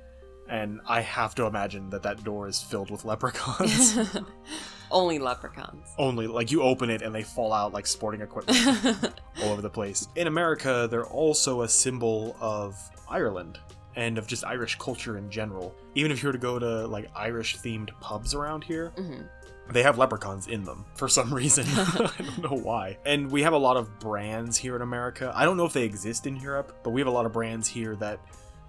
and 0.49 0.79
I 0.87 1.01
have 1.01 1.35
to 1.35 1.45
imagine 1.45 1.89
that 1.91 2.03
that 2.03 2.23
door 2.23 2.47
is 2.47 2.61
filled 2.61 2.89
with 2.89 3.05
leprechauns. 3.05 3.97
Only 4.91 5.19
leprechauns. 5.19 5.85
Only 5.97 6.27
like 6.27 6.49
you 6.49 6.61
open 6.61 6.89
it 6.89 7.01
and 7.01 7.13
they 7.13 7.23
fall 7.23 7.51
out 7.51 7.73
like 7.73 7.85
sporting 7.85 8.21
equipment 8.21 9.11
all 9.43 9.51
over 9.51 9.61
the 9.61 9.69
place. 9.69 10.07
In 10.15 10.27
America, 10.27 10.87
they're 10.89 11.05
also 11.05 11.63
a 11.63 11.67
symbol 11.67 12.37
of 12.39 12.77
Ireland 13.09 13.59
and 13.97 14.17
of 14.17 14.27
just 14.27 14.45
Irish 14.45 14.77
culture 14.77 15.17
in 15.17 15.29
general. 15.29 15.75
Even 15.95 16.11
if 16.11 16.23
you 16.23 16.27
were 16.29 16.33
to 16.33 16.39
go 16.39 16.57
to 16.57 16.87
like 16.87 17.09
Irish 17.15 17.57
themed 17.57 17.89
pubs 17.99 18.33
around 18.33 18.63
here, 18.63 18.91
hmm 18.95 19.23
they 19.71 19.83
have 19.83 19.97
leprechauns 19.97 20.47
in 20.47 20.63
them 20.63 20.85
for 20.95 21.07
some 21.07 21.33
reason. 21.33 21.65
I 21.77 22.11
don't 22.17 22.43
know 22.51 22.57
why. 22.57 22.97
And 23.05 23.29
we 23.31 23.41
have 23.43 23.53
a 23.53 23.57
lot 23.57 23.77
of 23.77 23.99
brands 23.99 24.57
here 24.57 24.75
in 24.75 24.81
America. 24.81 25.31
I 25.35 25.45
don't 25.45 25.57
know 25.57 25.65
if 25.65 25.73
they 25.73 25.83
exist 25.83 26.25
in 26.27 26.35
Europe, 26.37 26.79
but 26.83 26.91
we 26.91 27.01
have 27.01 27.07
a 27.07 27.11
lot 27.11 27.25
of 27.25 27.33
brands 27.33 27.67
here 27.67 27.95
that 27.97 28.19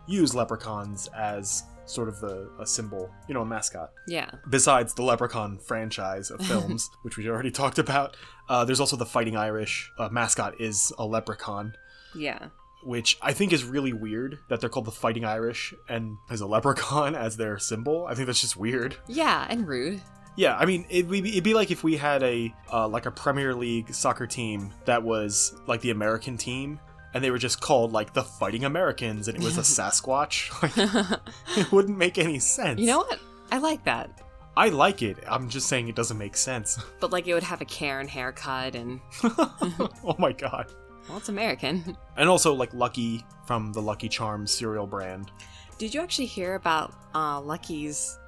use 0.07 0.35
leprechauns 0.35 1.09
as 1.09 1.65
sort 1.87 2.09
of 2.09 2.21
the 2.21 2.51
a 2.59 2.67
symbol, 2.67 3.11
you 3.29 3.35
know, 3.35 3.43
a 3.43 3.47
mascot. 3.47 3.91
Yeah. 4.07 4.31
Besides 4.51 4.93
the 4.95 5.03
Leprechaun 5.03 5.59
franchise 5.59 6.31
of 6.31 6.41
films, 6.47 6.91
which 7.03 7.17
we 7.17 7.29
already 7.29 7.51
talked 7.51 7.79
about, 7.79 8.17
uh, 8.49 8.65
there's 8.65 8.81
also 8.81 8.97
the 8.97 9.07
Fighting 9.07 9.37
Irish 9.37 9.91
uh, 9.99 10.09
mascot 10.11 10.61
is 10.61 10.93
a 10.99 11.07
leprechaun. 11.07 11.75
Yeah. 12.15 12.49
which 12.85 13.19
I 13.21 13.33
think 13.33 13.53
is 13.53 13.65
really 13.65 13.93
weird 13.93 14.39
that 14.49 14.61
they're 14.61 14.71
called 14.71 14.87
the 14.87 14.91
Fighting 14.93 15.25
Irish 15.25 15.75
and 15.89 16.17
has 16.29 16.41
a 16.41 16.47
leprechaun 16.47 17.15
as 17.27 17.37
their 17.37 17.59
symbol. 17.59 18.07
I 18.07 18.15
think 18.15 18.27
that's 18.27 18.41
just 18.41 18.57
weird. 18.57 18.97
Yeah, 19.07 19.47
and 19.49 19.67
rude. 19.67 20.01
Yeah, 20.39 20.57
I 20.57 20.67
mean, 20.67 20.87
it'd 20.89 21.11
be, 21.11 21.19
it'd 21.19 21.43
be 21.43 21.55
like 21.55 21.73
if 21.73 21.83
we 21.83 21.97
had 21.97 22.23
a 22.23 22.55
uh, 22.73 22.87
like 22.87 23.07
a 23.07 23.11
Premier 23.11 23.57
League 23.57 23.93
soccer 23.93 24.25
team 24.25 24.73
that 24.85 25.03
was 25.03 25.53
like 25.67 25.81
the 25.81 25.91
American 25.91 26.37
team, 26.37 26.79
and 27.13 27.25
they 27.25 27.33
were 27.33 27.39
just 27.39 27.61
called 27.61 27.91
like 27.91 28.13
the 28.15 28.23
Fighting 28.23 28.65
Americans, 28.65 29.27
and 29.27 29.37
it 29.37 29.43
was 29.43 29.59
a 29.59 29.63
Sasquatch. 29.83 30.53
Like, 30.63 31.21
it 31.59 31.73
wouldn't 31.73 31.99
make 31.99 32.19
any 32.19 32.39
sense. 32.39 32.79
You 32.79 32.87
know 32.87 32.99
what? 32.99 33.19
I 33.51 33.59
like 33.59 33.83
that. 33.87 34.11
I 34.57 34.69
like 34.69 35.03
it. 35.03 35.19
I'm 35.27 35.49
just 35.49 35.67
saying 35.67 35.89
it 35.89 35.97
doesn't 35.97 36.19
make 36.19 36.37
sense. 36.37 36.79
But 37.01 37.11
like 37.11 37.27
it 37.27 37.35
would 37.35 37.43
have 37.43 37.61
a 37.61 37.65
Karen 37.65 38.07
haircut 38.07 38.77
and 38.77 39.01
oh 39.25 40.15
my 40.21 40.31
god. 40.31 40.73
well, 41.09 41.19
it's 41.19 41.31
American. 41.31 41.97
And 42.17 42.29
also 42.29 42.55
like 42.55 42.73
Lucky 42.73 43.25
from 43.45 43.73
the 43.73 43.83
Lucky 43.83 44.09
Charms 44.09 44.53
cereal 44.53 44.87
brand. 44.87 45.33
Did 45.79 45.93
you 45.93 46.01
actually 46.01 46.27
hear 46.27 46.55
about 46.55 46.95
uh, 47.13 47.41
Lucky's? 47.41 48.21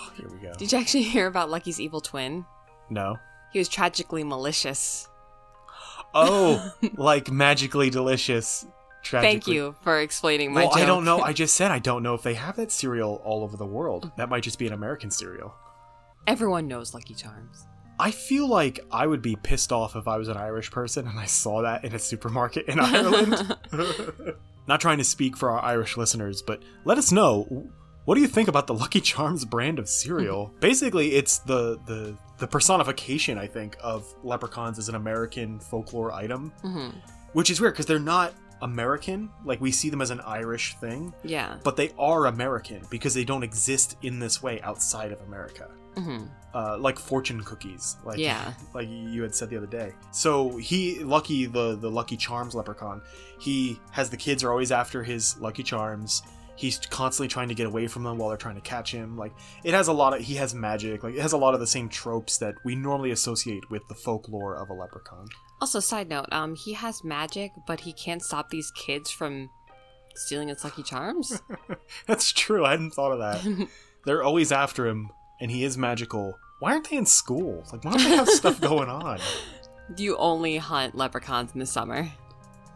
Oh, 0.00 0.12
here 0.16 0.28
we 0.28 0.38
go. 0.38 0.52
Did 0.54 0.72
you 0.72 0.78
actually 0.78 1.02
hear 1.14 1.26
about 1.26 1.50
Lucky's 1.50 1.80
evil 1.80 2.00
twin? 2.00 2.44
No. 2.88 3.16
He 3.52 3.58
was 3.58 3.68
tragically 3.68 4.24
malicious. 4.24 5.08
Oh, 6.14 6.72
like 6.96 7.30
magically 7.30 7.90
delicious. 7.90 8.66
Tragically. 9.02 9.32
Thank 9.32 9.46
you 9.48 9.74
for 9.82 10.00
explaining 10.00 10.52
my 10.52 10.62
Well, 10.62 10.70
joke. 10.70 10.78
I 10.82 10.86
don't 10.86 11.04
know. 11.04 11.20
I 11.20 11.32
just 11.42 11.54
said 11.54 11.70
I 11.70 11.78
don't 11.78 12.02
know 12.02 12.14
if 12.14 12.22
they 12.22 12.34
have 12.34 12.56
that 12.56 12.72
cereal 12.72 13.20
all 13.24 13.42
over 13.42 13.56
the 13.56 13.66
world. 13.66 14.10
That 14.16 14.28
might 14.28 14.42
just 14.42 14.58
be 14.58 14.66
an 14.66 14.72
American 14.72 15.10
cereal. 15.10 15.54
Everyone 16.26 16.68
knows 16.68 16.94
Lucky 16.94 17.14
Charms. 17.14 17.66
I 17.98 18.10
feel 18.10 18.48
like 18.48 18.80
I 18.90 19.06
would 19.06 19.20
be 19.20 19.36
pissed 19.36 19.72
off 19.72 19.94
if 19.94 20.08
I 20.08 20.16
was 20.16 20.28
an 20.28 20.36
Irish 20.36 20.70
person 20.70 21.06
and 21.06 21.18
I 21.18 21.26
saw 21.26 21.62
that 21.62 21.84
in 21.84 21.94
a 21.94 21.98
supermarket 21.98 22.66
in 22.66 22.80
Ireland. 22.80 23.56
Not 24.66 24.80
trying 24.80 24.98
to 24.98 25.04
speak 25.04 25.36
for 25.36 25.50
our 25.50 25.62
Irish 25.62 25.96
listeners, 25.98 26.40
but 26.40 26.62
let 26.84 26.96
us 26.96 27.12
know 27.12 27.70
what 28.04 28.14
do 28.14 28.20
you 28.20 28.26
think 28.28 28.48
about 28.48 28.66
the 28.66 28.74
Lucky 28.74 29.00
Charms 29.00 29.44
brand 29.44 29.78
of 29.78 29.88
cereal? 29.88 30.52
Basically, 30.60 31.12
it's 31.14 31.38
the 31.38 31.78
the 31.86 32.16
the 32.38 32.46
personification, 32.46 33.36
I 33.38 33.46
think, 33.46 33.76
of 33.82 34.06
leprechauns 34.22 34.78
as 34.78 34.88
an 34.88 34.94
American 34.94 35.60
folklore 35.60 36.12
item, 36.12 36.52
hmm 36.62 36.88
which 37.32 37.48
is 37.48 37.60
weird 37.60 37.74
because 37.74 37.86
they're 37.86 37.98
not 38.00 38.34
American. 38.60 39.30
Like 39.44 39.60
we 39.60 39.70
see 39.70 39.88
them 39.88 40.02
as 40.02 40.10
an 40.10 40.20
Irish 40.22 40.74
thing, 40.76 41.14
Yeah. 41.22 41.56
but 41.62 41.76
they 41.76 41.92
are 41.98 42.26
American 42.26 42.82
because 42.90 43.14
they 43.14 43.24
don't 43.24 43.42
exist 43.44 43.96
in 44.02 44.18
this 44.18 44.42
way 44.42 44.60
outside 44.62 45.12
of 45.12 45.20
America 45.22 45.68
hmm 45.96 46.24
uh, 46.52 46.76
like 46.78 46.98
fortune 46.98 47.40
cookies, 47.44 47.96
like 48.04 48.18
Yeah. 48.18 48.52
like 48.74 48.88
you 48.88 49.22
had 49.22 49.32
said 49.34 49.50
the 49.50 49.56
other 49.56 49.66
day. 49.68 49.92
So 50.10 50.56
he, 50.56 50.98
Lucky, 51.04 51.46
the 51.46 51.76
the 51.76 51.88
Lucky 51.90 52.16
Charms 52.16 52.54
leprechaun, 52.56 53.00
he 53.38 53.78
has 53.92 54.10
the 54.10 54.16
kids 54.16 54.42
are 54.42 54.50
always 54.50 54.72
after 54.72 55.02
his 55.04 55.38
Lucky 55.38 55.62
Charms. 55.62 56.22
He's 56.60 56.78
constantly 56.78 57.28
trying 57.28 57.48
to 57.48 57.54
get 57.54 57.66
away 57.66 57.86
from 57.86 58.02
them 58.02 58.18
while 58.18 58.28
they're 58.28 58.36
trying 58.36 58.56
to 58.56 58.60
catch 58.60 58.92
him. 58.92 59.16
Like 59.16 59.32
it 59.64 59.72
has 59.72 59.88
a 59.88 59.94
lot 59.94 60.14
of 60.14 60.20
he 60.20 60.34
has 60.34 60.54
magic. 60.54 61.02
Like 61.02 61.14
it 61.14 61.22
has 61.22 61.32
a 61.32 61.38
lot 61.38 61.54
of 61.54 61.60
the 61.60 61.66
same 61.66 61.88
tropes 61.88 62.36
that 62.36 62.54
we 62.66 62.74
normally 62.74 63.12
associate 63.12 63.70
with 63.70 63.80
the 63.88 63.94
folklore 63.94 64.56
of 64.56 64.68
a 64.68 64.74
leprechaun. 64.74 65.26
Also, 65.62 65.80
side 65.80 66.10
note, 66.10 66.26
um, 66.32 66.54
he 66.54 66.74
has 66.74 67.02
magic, 67.02 67.52
but 67.66 67.80
he 67.80 67.94
can't 67.94 68.22
stop 68.22 68.50
these 68.50 68.70
kids 68.72 69.10
from 69.10 69.48
stealing 70.14 70.48
his 70.48 70.62
Lucky 70.62 70.82
Charms. 70.82 71.40
That's 72.06 72.30
true. 72.30 72.66
I 72.66 72.72
hadn't 72.72 72.90
thought 72.90 73.12
of 73.12 73.20
that. 73.20 73.68
they're 74.04 74.22
always 74.22 74.52
after 74.52 74.86
him, 74.86 75.08
and 75.40 75.50
he 75.50 75.64
is 75.64 75.78
magical. 75.78 76.38
Why 76.58 76.72
aren't 76.72 76.90
they 76.90 76.98
in 76.98 77.06
school? 77.06 77.64
Like 77.72 77.86
why 77.86 77.92
don't 77.92 78.04
they 78.04 78.16
have 78.16 78.28
stuff 78.28 78.60
going 78.60 78.90
on? 78.90 79.18
Do 79.94 80.04
you 80.04 80.18
only 80.18 80.58
hunt 80.58 80.94
leprechauns 80.94 81.54
in 81.54 81.58
the 81.58 81.64
summer. 81.64 82.10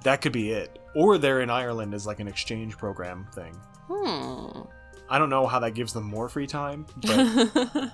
That 0.05 0.21
could 0.21 0.33
be 0.33 0.53
it. 0.53 0.79
Or 0.95 1.19
they're 1.19 1.41
in 1.41 1.51
Ireland 1.51 1.93
as 1.95 2.07
like 2.07 2.21
an 2.21 2.29
exchange 2.29 2.77
program 2.79 3.27
thing. 3.35 3.55
Hmm. 3.91 4.61
I 5.09 5.19
don't 5.19 5.29
know 5.31 5.47
how 5.47 5.59
that 5.61 5.73
gives 5.75 5.93
them 5.93 6.05
more 6.05 6.29
free 6.29 6.47
time, 6.47 6.87
but 7.03 7.91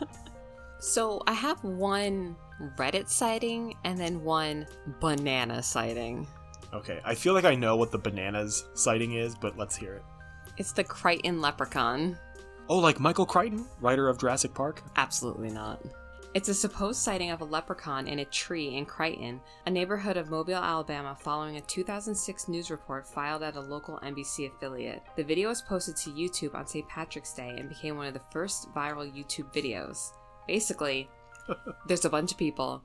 so 0.79 1.23
I 1.27 1.33
have 1.33 1.63
one 1.65 2.37
Reddit 2.77 3.09
sighting 3.09 3.75
and 3.85 3.99
then 3.99 4.23
one 4.23 4.67
banana 5.01 5.63
sighting. 5.63 6.27
okay. 6.73 7.01
I 7.05 7.15
feel 7.15 7.33
like 7.35 7.45
I 7.45 7.55
know 7.55 7.77
what 7.77 7.91
the 7.91 7.99
bananas 7.99 8.65
sighting 8.75 9.15
is, 9.15 9.35
but 9.35 9.57
let's 9.57 9.75
hear 9.75 9.95
it. 9.95 10.05
It's 10.59 10.73
the 10.73 10.85
Crichton 10.85 11.41
leprechaun. 11.41 12.19
Oh, 12.69 12.79
like 12.79 13.01
Michael 13.01 13.27
Crichton, 13.27 13.67
writer 13.81 14.09
of 14.09 14.19
Jurassic 14.19 14.55
Park? 14.55 14.83
Absolutely 14.97 15.51
not. 15.51 15.81
It's 16.33 16.49
a 16.49 16.55
supposed 16.55 17.01
sighting 17.01 17.33
of 17.33 17.41
a 17.41 17.45
leprechaun 17.45 18.07
in 18.07 18.21
a 18.21 18.25
tree 18.25 18.77
in 18.77 18.87
Crichton, 18.87 19.41
a 19.67 19.71
neighborhood 19.71 20.17
of 20.17 20.31
Mobile, 20.31 20.55
Alabama, 20.55 21.17
following 21.19 21.57
a 21.57 21.61
2006 21.61 22.47
news 22.47 22.71
report 22.71 23.05
filed 23.05 23.43
at 23.43 23.57
a 23.57 23.61
local 23.61 23.99
NBC 24.05 24.49
affiliate. 24.55 25.03
The 25.17 25.25
video 25.25 25.49
was 25.49 25.61
posted 25.61 25.97
to 25.97 26.11
YouTube 26.11 26.55
on 26.55 26.69
St. 26.69 26.89
Patrick's 26.89 27.35
Day 27.35 27.57
and 27.59 27.69
became 27.69 27.97
one 27.97 28.07
of 28.07 28.15
the 28.15 28.23
first 28.31 28.73
viral 28.73 29.13
YouTube 29.13 29.53
videos. 29.53 30.13
Basically, 30.47 31.11
there's 31.89 32.05
a 32.05 32.11
bunch 32.11 32.31
of 32.31 32.39
people 32.39 32.81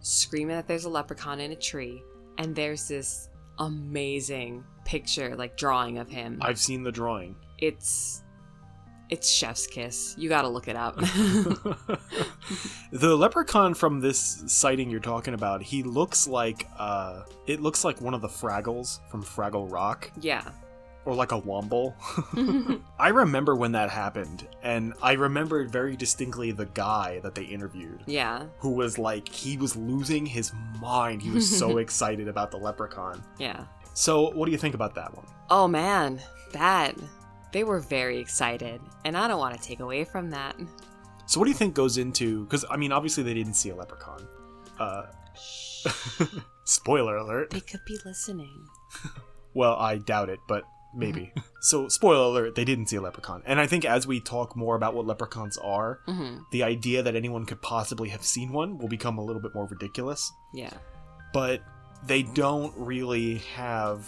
screaming 0.00 0.56
that 0.56 0.68
there's 0.68 0.84
a 0.84 0.90
leprechaun 0.90 1.40
in 1.40 1.52
a 1.52 1.56
tree, 1.56 2.02
and 2.36 2.54
there's 2.54 2.86
this 2.86 3.30
amazing 3.60 4.62
picture, 4.84 5.34
like 5.36 5.56
drawing 5.56 5.96
of 5.96 6.10
him. 6.10 6.38
I've 6.42 6.58
seen 6.58 6.82
the 6.82 6.92
drawing. 6.92 7.34
It's 7.56 8.24
it's 9.10 9.28
chef's 9.28 9.66
kiss. 9.66 10.14
You 10.16 10.28
gotta 10.28 10.48
look 10.48 10.68
it 10.68 10.76
up. 10.76 10.96
the 12.92 13.16
leprechaun 13.16 13.74
from 13.74 14.00
this 14.00 14.44
sighting 14.46 14.88
you're 14.88 15.00
talking 15.00 15.34
about, 15.34 15.62
he 15.62 15.82
looks 15.82 16.28
like 16.28 16.68
uh 16.78 17.24
it 17.46 17.60
looks 17.60 17.84
like 17.84 18.00
one 18.00 18.14
of 18.14 18.20
the 18.20 18.28
Fraggles 18.28 19.00
from 19.10 19.24
Fraggle 19.24 19.70
Rock 19.70 20.10
yeah. 20.20 20.44
or 21.04 21.14
like 21.14 21.32
a 21.32 21.40
Womble. 21.40 21.94
I 22.98 23.08
remember 23.08 23.56
when 23.56 23.72
that 23.72 23.90
happened 23.90 24.46
and 24.62 24.94
I 25.02 25.14
remember 25.14 25.66
very 25.66 25.96
distinctly 25.96 26.52
the 26.52 26.66
guy 26.66 27.18
that 27.20 27.34
they 27.34 27.44
interviewed 27.44 28.02
yeah. 28.06 28.44
who 28.58 28.70
was 28.70 28.96
like 28.96 29.28
he 29.28 29.56
was 29.56 29.74
losing 29.76 30.24
his 30.24 30.52
mind. 30.80 31.20
He 31.20 31.30
was 31.30 31.58
so 31.58 31.78
excited 31.78 32.28
about 32.28 32.52
the 32.52 32.58
leprechaun. 32.58 33.24
Yeah. 33.38 33.64
So, 33.92 34.30
what 34.30 34.46
do 34.46 34.52
you 34.52 34.58
think 34.58 34.76
about 34.76 34.94
that 34.94 35.14
one? 35.16 35.26
Oh 35.50 35.66
man, 35.66 36.22
that 36.52 36.94
they 37.52 37.64
were 37.64 37.80
very 37.80 38.18
excited, 38.18 38.80
and 39.04 39.16
I 39.16 39.28
don't 39.28 39.38
want 39.38 39.60
to 39.60 39.62
take 39.62 39.80
away 39.80 40.04
from 40.04 40.30
that. 40.30 40.56
So, 41.26 41.38
what 41.38 41.46
do 41.46 41.50
you 41.50 41.56
think 41.56 41.74
goes 41.74 41.96
into? 41.98 42.44
Because 42.44 42.64
I 42.70 42.76
mean, 42.76 42.92
obviously 42.92 43.22
they 43.22 43.34
didn't 43.34 43.54
see 43.54 43.70
a 43.70 43.74
leprechaun. 43.76 44.26
Uh, 44.78 45.06
spoiler 46.64 47.16
alert. 47.16 47.50
They 47.50 47.60
could 47.60 47.84
be 47.86 47.98
listening. 48.04 48.66
Well, 49.52 49.74
I 49.74 49.98
doubt 49.98 50.28
it, 50.28 50.38
but 50.46 50.62
maybe. 50.94 51.32
so, 51.60 51.88
spoiler 51.88 52.22
alert, 52.22 52.54
they 52.54 52.64
didn't 52.64 52.86
see 52.86 52.94
a 52.94 53.00
leprechaun. 53.00 53.42
And 53.44 53.58
I 53.58 53.66
think 53.66 53.84
as 53.84 54.06
we 54.06 54.20
talk 54.20 54.54
more 54.54 54.76
about 54.76 54.94
what 54.94 55.06
leprechauns 55.06 55.58
are, 55.58 55.98
hmm 56.06 56.38
the 56.52 56.62
idea 56.62 57.02
that 57.02 57.16
anyone 57.16 57.46
could 57.46 57.60
possibly 57.60 58.10
have 58.10 58.22
seen 58.22 58.52
one 58.52 58.78
will 58.78 58.86
become 58.86 59.18
a 59.18 59.24
little 59.24 59.42
bit 59.42 59.52
more 59.52 59.66
ridiculous. 59.66 60.30
Yeah. 60.54 60.70
But 61.32 61.62
they 62.06 62.22
don't 62.22 62.72
really 62.76 63.38
have 63.56 64.06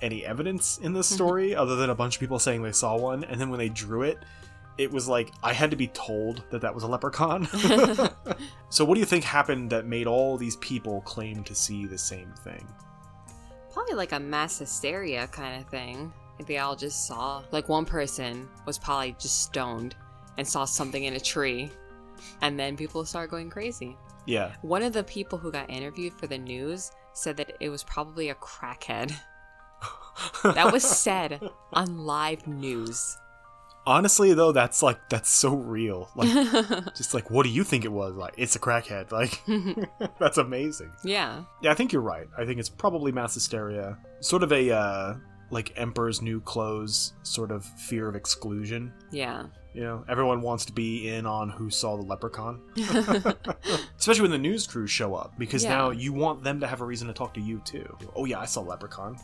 any 0.00 0.24
evidence 0.24 0.78
in 0.78 0.92
this 0.92 1.06
mm-hmm. 1.06 1.14
story 1.14 1.54
other 1.54 1.76
than 1.76 1.90
a 1.90 1.94
bunch 1.94 2.16
of 2.16 2.20
people 2.20 2.38
saying 2.38 2.62
they 2.62 2.72
saw 2.72 2.96
one. 2.96 3.24
And 3.24 3.40
then 3.40 3.50
when 3.50 3.58
they 3.58 3.68
drew 3.68 4.02
it, 4.02 4.18
it 4.78 4.90
was 4.90 5.08
like 5.08 5.32
I 5.42 5.52
had 5.52 5.70
to 5.72 5.76
be 5.76 5.88
told 5.88 6.44
that 6.50 6.60
that 6.60 6.74
was 6.74 6.84
a 6.84 6.86
leprechaun. 6.86 7.46
so, 8.70 8.84
what 8.84 8.94
do 8.94 9.00
you 9.00 9.06
think 9.06 9.24
happened 9.24 9.70
that 9.70 9.86
made 9.86 10.06
all 10.06 10.36
these 10.36 10.56
people 10.56 11.00
claim 11.02 11.42
to 11.44 11.54
see 11.54 11.84
the 11.84 11.98
same 11.98 12.32
thing? 12.44 12.66
Probably 13.72 13.94
like 13.94 14.12
a 14.12 14.20
mass 14.20 14.58
hysteria 14.58 15.26
kind 15.28 15.60
of 15.60 15.68
thing. 15.68 16.12
They 16.46 16.58
all 16.58 16.76
just 16.76 17.06
saw, 17.08 17.42
like 17.50 17.68
one 17.68 17.84
person 17.84 18.48
was 18.64 18.78
probably 18.78 19.16
just 19.18 19.42
stoned 19.42 19.96
and 20.36 20.46
saw 20.46 20.64
something 20.64 21.02
in 21.02 21.14
a 21.14 21.20
tree, 21.20 21.70
and 22.42 22.58
then 22.58 22.76
people 22.76 23.04
started 23.04 23.30
going 23.30 23.50
crazy. 23.50 23.96
Yeah. 24.24 24.52
One 24.62 24.82
of 24.82 24.92
the 24.92 25.02
people 25.04 25.38
who 25.38 25.50
got 25.50 25.68
interviewed 25.68 26.12
for 26.12 26.26
the 26.28 26.38
news 26.38 26.92
said 27.12 27.36
that 27.38 27.56
it 27.60 27.70
was 27.70 27.82
probably 27.82 28.28
a 28.28 28.34
crackhead. 28.36 29.12
That 30.42 30.72
was 30.72 30.82
said 30.84 31.40
on 31.72 31.98
live 31.98 32.46
news. 32.46 33.16
Honestly, 33.86 34.34
though, 34.34 34.52
that's 34.52 34.82
like 34.82 34.98
that's 35.08 35.30
so 35.30 35.54
real. 35.54 36.10
Like, 36.14 36.28
just 36.94 37.14
like, 37.14 37.30
what 37.30 37.44
do 37.44 37.48
you 37.48 37.64
think 37.64 37.84
it 37.86 37.92
was? 37.92 38.14
Like, 38.16 38.34
it's 38.36 38.54
a 38.54 38.58
crackhead. 38.58 39.10
Like, 39.12 39.40
that's 40.18 40.36
amazing. 40.38 40.92
yeah. 41.02 41.44
Yeah, 41.62 41.70
I 41.70 41.74
think 41.74 41.92
you're 41.92 42.02
right. 42.02 42.26
I 42.36 42.44
think 42.44 42.60
it's 42.60 42.68
probably 42.68 43.12
mass 43.12 43.32
hysteria, 43.34 43.96
sort 44.20 44.42
of 44.42 44.52
a 44.52 44.70
uh, 44.70 45.14
like 45.50 45.72
Emperor's 45.76 46.20
New 46.20 46.40
Clothes 46.42 47.14
sort 47.22 47.50
of 47.50 47.64
fear 47.64 48.08
of 48.08 48.14
exclusion. 48.14 48.92
Yeah. 49.10 49.46
You 49.74 49.84
know, 49.84 50.04
everyone 50.08 50.42
wants 50.42 50.64
to 50.66 50.72
be 50.72 51.08
in 51.08 51.24
on 51.24 51.48
who 51.50 51.70
saw 51.70 51.96
the 51.96 52.02
leprechaun, 52.02 52.60
especially 53.98 54.22
when 54.22 54.30
the 54.30 54.38
news 54.38 54.66
crews 54.66 54.90
show 54.90 55.14
up, 55.14 55.38
because 55.38 55.62
Yeah. 55.62 55.70
now 55.70 55.90
you 55.90 56.12
want 56.12 56.42
them 56.42 56.60
to 56.60 56.66
have 56.66 56.80
a 56.80 56.84
reason 56.84 57.06
to 57.08 57.14
talk 57.14 57.32
to 57.34 57.40
you 57.40 57.60
too. 57.64 57.86
Oh 58.16 58.24
yeah, 58.24 58.40
I 58.40 58.44
saw 58.46 58.60
leprechaun. 58.62 59.16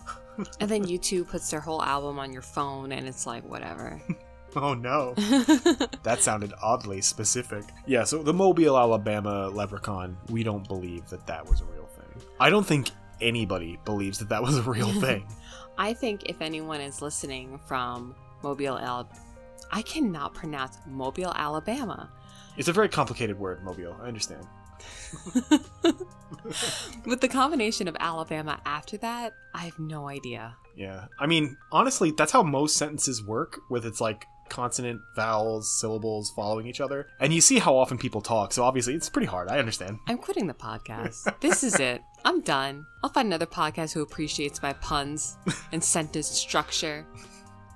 And 0.60 0.68
then 0.68 0.84
YouTube 0.84 1.28
puts 1.28 1.50
their 1.50 1.60
whole 1.60 1.82
album 1.82 2.18
on 2.18 2.32
your 2.32 2.42
phone, 2.42 2.92
and 2.92 3.06
it's 3.06 3.26
like, 3.26 3.44
whatever. 3.44 4.00
Oh 4.56 4.72
no. 4.74 5.14
That 6.04 6.18
sounded 6.20 6.52
oddly 6.62 7.00
specific. 7.00 7.64
Yeah, 7.86 8.04
so 8.04 8.22
the 8.22 8.32
Mobile, 8.32 8.78
Alabama 8.78 9.48
leprechaun, 9.48 10.16
we 10.30 10.44
don't 10.44 10.66
believe 10.68 11.08
that 11.08 11.26
that 11.26 11.48
was 11.48 11.60
a 11.60 11.64
real 11.64 11.86
thing. 11.86 12.22
I 12.38 12.50
don't 12.50 12.64
think 12.64 12.90
anybody 13.20 13.78
believes 13.84 14.18
that 14.18 14.28
that 14.28 14.42
was 14.42 14.58
a 14.58 14.62
real 14.62 14.92
thing. 15.00 15.26
I 15.76 15.92
think 15.92 16.26
if 16.26 16.40
anyone 16.40 16.80
is 16.80 17.02
listening 17.02 17.58
from 17.66 18.14
Mobile, 18.42 18.78
Alabama, 18.78 19.20
I 19.72 19.82
cannot 19.82 20.34
pronounce 20.34 20.78
Mobile, 20.86 21.32
Alabama. 21.34 22.10
It's 22.56 22.68
a 22.68 22.72
very 22.72 22.88
complicated 22.88 23.36
word, 23.38 23.64
Mobile. 23.64 23.96
I 24.00 24.06
understand. 24.06 24.46
With 27.06 27.20
the 27.20 27.28
combination 27.28 27.88
of 27.88 27.96
Alabama 28.00 28.60
after 28.66 28.96
that, 28.98 29.34
I 29.54 29.64
have 29.64 29.78
no 29.78 30.08
idea. 30.08 30.56
Yeah. 30.76 31.06
I 31.18 31.26
mean, 31.26 31.56
honestly, 31.72 32.10
that's 32.10 32.32
how 32.32 32.42
most 32.42 32.76
sentences 32.76 33.22
work 33.24 33.60
with 33.70 33.86
its 33.86 34.00
like 34.00 34.26
consonant, 34.48 35.00
vowels, 35.16 35.70
syllables 35.80 36.32
following 36.36 36.66
each 36.66 36.80
other. 36.80 37.08
And 37.20 37.32
you 37.32 37.40
see 37.40 37.58
how 37.58 37.76
often 37.76 37.98
people 37.98 38.20
talk, 38.20 38.52
so 38.52 38.62
obviously 38.64 38.94
it's 38.94 39.08
pretty 39.08 39.26
hard. 39.26 39.48
I 39.48 39.58
understand. 39.58 39.98
I'm 40.08 40.18
quitting 40.18 40.46
the 40.46 40.54
podcast. 40.54 41.40
this 41.40 41.64
is 41.64 41.80
it. 41.80 42.02
I'm 42.24 42.40
done. 42.40 42.86
I'll 43.02 43.10
find 43.10 43.26
another 43.26 43.46
podcast 43.46 43.92
who 43.92 44.02
appreciates 44.02 44.62
my 44.62 44.72
puns 44.74 45.36
and 45.72 45.82
sentence 45.82 46.28
structure. 46.28 47.06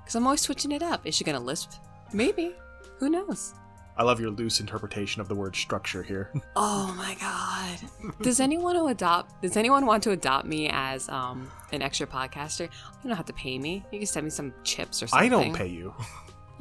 Because 0.02 0.14
I'm 0.14 0.26
always 0.26 0.40
switching 0.40 0.72
it 0.72 0.82
up. 0.82 1.06
Is 1.06 1.14
she 1.14 1.24
going 1.24 1.38
to 1.38 1.44
lisp? 1.44 1.72
Maybe. 2.12 2.54
Who 2.98 3.10
knows? 3.10 3.54
I 3.98 4.04
love 4.04 4.20
your 4.20 4.30
loose 4.30 4.60
interpretation 4.60 5.20
of 5.20 5.26
the 5.28 5.34
word 5.34 5.56
structure 5.56 6.02
here. 6.02 6.30
Oh 6.56 6.94
my 6.96 7.16
god. 7.20 7.78
Does 8.22 8.38
anyone 8.40 8.76
who 8.76 8.88
adopt 8.88 9.42
does 9.42 9.56
anyone 9.56 9.86
want 9.86 10.02
to 10.04 10.12
adopt 10.12 10.46
me 10.46 10.68
as 10.72 11.08
um 11.08 11.50
an 11.72 11.82
extra 11.82 12.06
podcaster? 12.06 12.62
You 13.02 13.08
don't 13.08 13.16
have 13.16 13.26
to 13.26 13.32
pay 13.32 13.58
me. 13.58 13.84
You 13.92 13.98
can 13.98 14.06
send 14.06 14.24
me 14.24 14.30
some 14.30 14.54
chips 14.64 15.02
or 15.02 15.06
something. 15.08 15.26
I 15.26 15.28
don't 15.28 15.52
pay 15.54 15.66
you. 15.68 15.94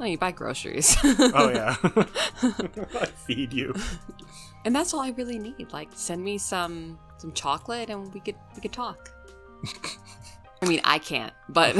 No, 0.00 0.06
you 0.06 0.16
buy 0.16 0.30
groceries. 0.30 0.96
Oh 1.04 1.50
yeah. 1.50 1.74
I 1.82 3.06
feed 3.26 3.52
you. 3.52 3.74
and 4.64 4.72
that's 4.72 4.94
all 4.94 5.00
I 5.00 5.10
really 5.10 5.40
need. 5.40 5.72
Like 5.72 5.88
send 5.92 6.22
me 6.22 6.38
some 6.38 7.00
some 7.16 7.32
chocolate 7.32 7.90
and 7.90 8.14
we 8.14 8.20
could 8.20 8.36
we 8.54 8.60
could 8.60 8.72
talk. 8.72 9.10
I 10.62 10.66
mean, 10.68 10.80
I 10.84 11.00
can't, 11.00 11.32
but 11.48 11.74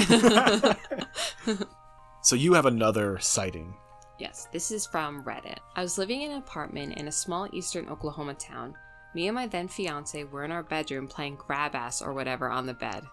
So 2.22 2.34
you 2.34 2.54
have 2.54 2.66
another 2.66 3.18
sighting. 3.20 3.76
Yes, 4.18 4.48
this 4.52 4.70
is 4.70 4.86
from 4.86 5.22
Reddit. 5.22 5.58
I 5.76 5.82
was 5.82 5.96
living 5.96 6.22
in 6.22 6.32
an 6.32 6.38
apartment 6.38 6.96
in 6.98 7.08
a 7.08 7.12
small 7.12 7.48
eastern 7.52 7.88
Oklahoma 7.88 8.34
town. 8.34 8.74
Me 9.14 9.28
and 9.28 9.34
my 9.34 9.46
then 9.46 9.68
fiance 9.68 10.24
were 10.24 10.44
in 10.44 10.52
our 10.52 10.62
bedroom 10.62 11.06
playing 11.06 11.36
grab 11.36 11.74
ass 11.74 12.02
or 12.02 12.12
whatever 12.12 12.50
on 12.50 12.66
the 12.66 12.74
bed. 12.74 13.04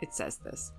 It 0.00 0.14
says 0.14 0.38
this. 0.38 0.72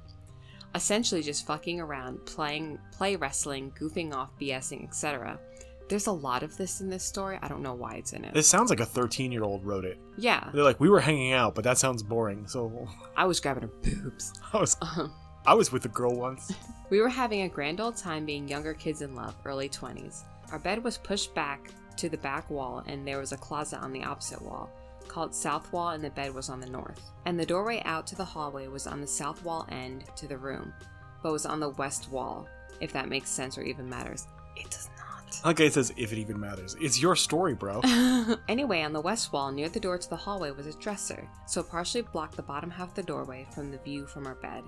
Essentially 0.75 1.21
just 1.21 1.45
fucking 1.47 1.79
around, 1.79 2.25
playing 2.25 2.79
play 2.91 3.15
wrestling, 3.15 3.71
goofing 3.79 4.13
off, 4.13 4.31
BSing, 4.39 4.83
etc. 4.87 5.39
There's 5.87 6.07
a 6.07 6.11
lot 6.11 6.43
of 6.43 6.55
this 6.57 6.81
in 6.81 6.89
this 6.89 7.03
story. 7.03 7.39
I 7.41 7.47
don't 7.47 7.63
know 7.63 7.73
why 7.73 7.95
it's 7.95 8.13
in 8.13 8.23
it. 8.23 8.33
This 8.33 8.47
sounds 8.47 8.69
like 8.69 8.79
a 8.79 8.85
13 8.85 9.31
year 9.31 9.43
old 9.43 9.65
wrote 9.65 9.85
it. 9.85 9.99
Yeah, 10.17 10.49
They're 10.53 10.63
like, 10.63 10.79
we 10.79 10.89
were 10.89 10.99
hanging 10.99 11.33
out, 11.33 11.55
but 11.55 11.63
that 11.63 11.77
sounds 11.79 12.03
boring. 12.03 12.47
So 12.47 12.87
I 13.17 13.25
was 13.25 13.39
grabbing 13.39 13.63
her 13.63 13.71
boobs. 13.81 14.33
I 14.53 14.59
was, 14.59 14.77
uh-huh. 14.81 15.07
I 15.45 15.53
was 15.53 15.71
with 15.71 15.85
a 15.85 15.89
girl 15.89 16.15
once. 16.15 16.53
We 16.89 17.01
were 17.01 17.09
having 17.09 17.43
a 17.43 17.47
grand 17.49 17.79
old 17.79 17.97
time 17.97 18.25
being 18.25 18.47
younger 18.47 18.73
kids 18.73 19.03
in 19.03 19.13
love, 19.13 19.35
early 19.45 19.69
20s. 19.69 20.23
Our 20.51 20.57
bed 20.57 20.83
was 20.83 20.97
pushed 20.97 21.35
back 21.35 21.69
to 21.97 22.09
the 22.09 22.17
back 22.17 22.49
wall, 22.49 22.81
and 22.87 23.07
there 23.07 23.19
was 23.19 23.31
a 23.31 23.37
closet 23.37 23.77
on 23.77 23.93
the 23.93 24.03
opposite 24.03 24.41
wall, 24.41 24.71
called 25.07 25.35
south 25.35 25.71
wall, 25.71 25.89
and 25.89 26.03
the 26.03 26.09
bed 26.09 26.33
was 26.33 26.49
on 26.49 26.59
the 26.59 26.69
north. 26.69 27.11
And 27.25 27.39
the 27.39 27.45
doorway 27.45 27.83
out 27.85 28.07
to 28.07 28.15
the 28.15 28.25
hallway 28.25 28.67
was 28.69 28.87
on 28.87 29.01
the 29.01 29.05
south 29.05 29.43
wall 29.43 29.67
end 29.69 30.05
to 30.15 30.27
the 30.27 30.39
room, 30.39 30.73
but 31.21 31.31
was 31.31 31.45
on 31.45 31.59
the 31.59 31.69
west 31.69 32.09
wall, 32.09 32.47
if 32.81 32.91
that 32.93 33.07
makes 33.07 33.29
sense 33.29 33.55
or 33.55 33.61
even 33.61 33.87
matters. 33.87 34.25
It 34.55 34.71
does 34.71 34.89
not. 34.97 35.45
Like 35.45 35.59
it 35.59 35.73
says, 35.73 35.93
if 35.95 36.11
it 36.11 36.17
even 36.17 36.39
matters. 36.39 36.75
It's 36.81 36.99
your 36.99 37.15
story, 37.15 37.53
bro. 37.53 37.81
anyway, 38.47 38.81
on 38.81 38.93
the 38.93 39.01
west 39.01 39.31
wall, 39.31 39.51
near 39.51 39.69
the 39.69 39.79
door 39.79 39.99
to 39.99 40.09
the 40.09 40.15
hallway, 40.15 40.49
was 40.49 40.65
a 40.65 40.73
dresser, 40.73 41.29
so 41.45 41.61
it 41.61 41.69
partially 41.69 42.01
blocked 42.01 42.35
the 42.35 42.41
bottom 42.41 42.71
half 42.71 42.89
of 42.89 42.95
the 42.95 43.03
doorway 43.03 43.45
from 43.53 43.69
the 43.69 43.77
view 43.77 44.07
from 44.07 44.25
our 44.25 44.33
bed. 44.33 44.63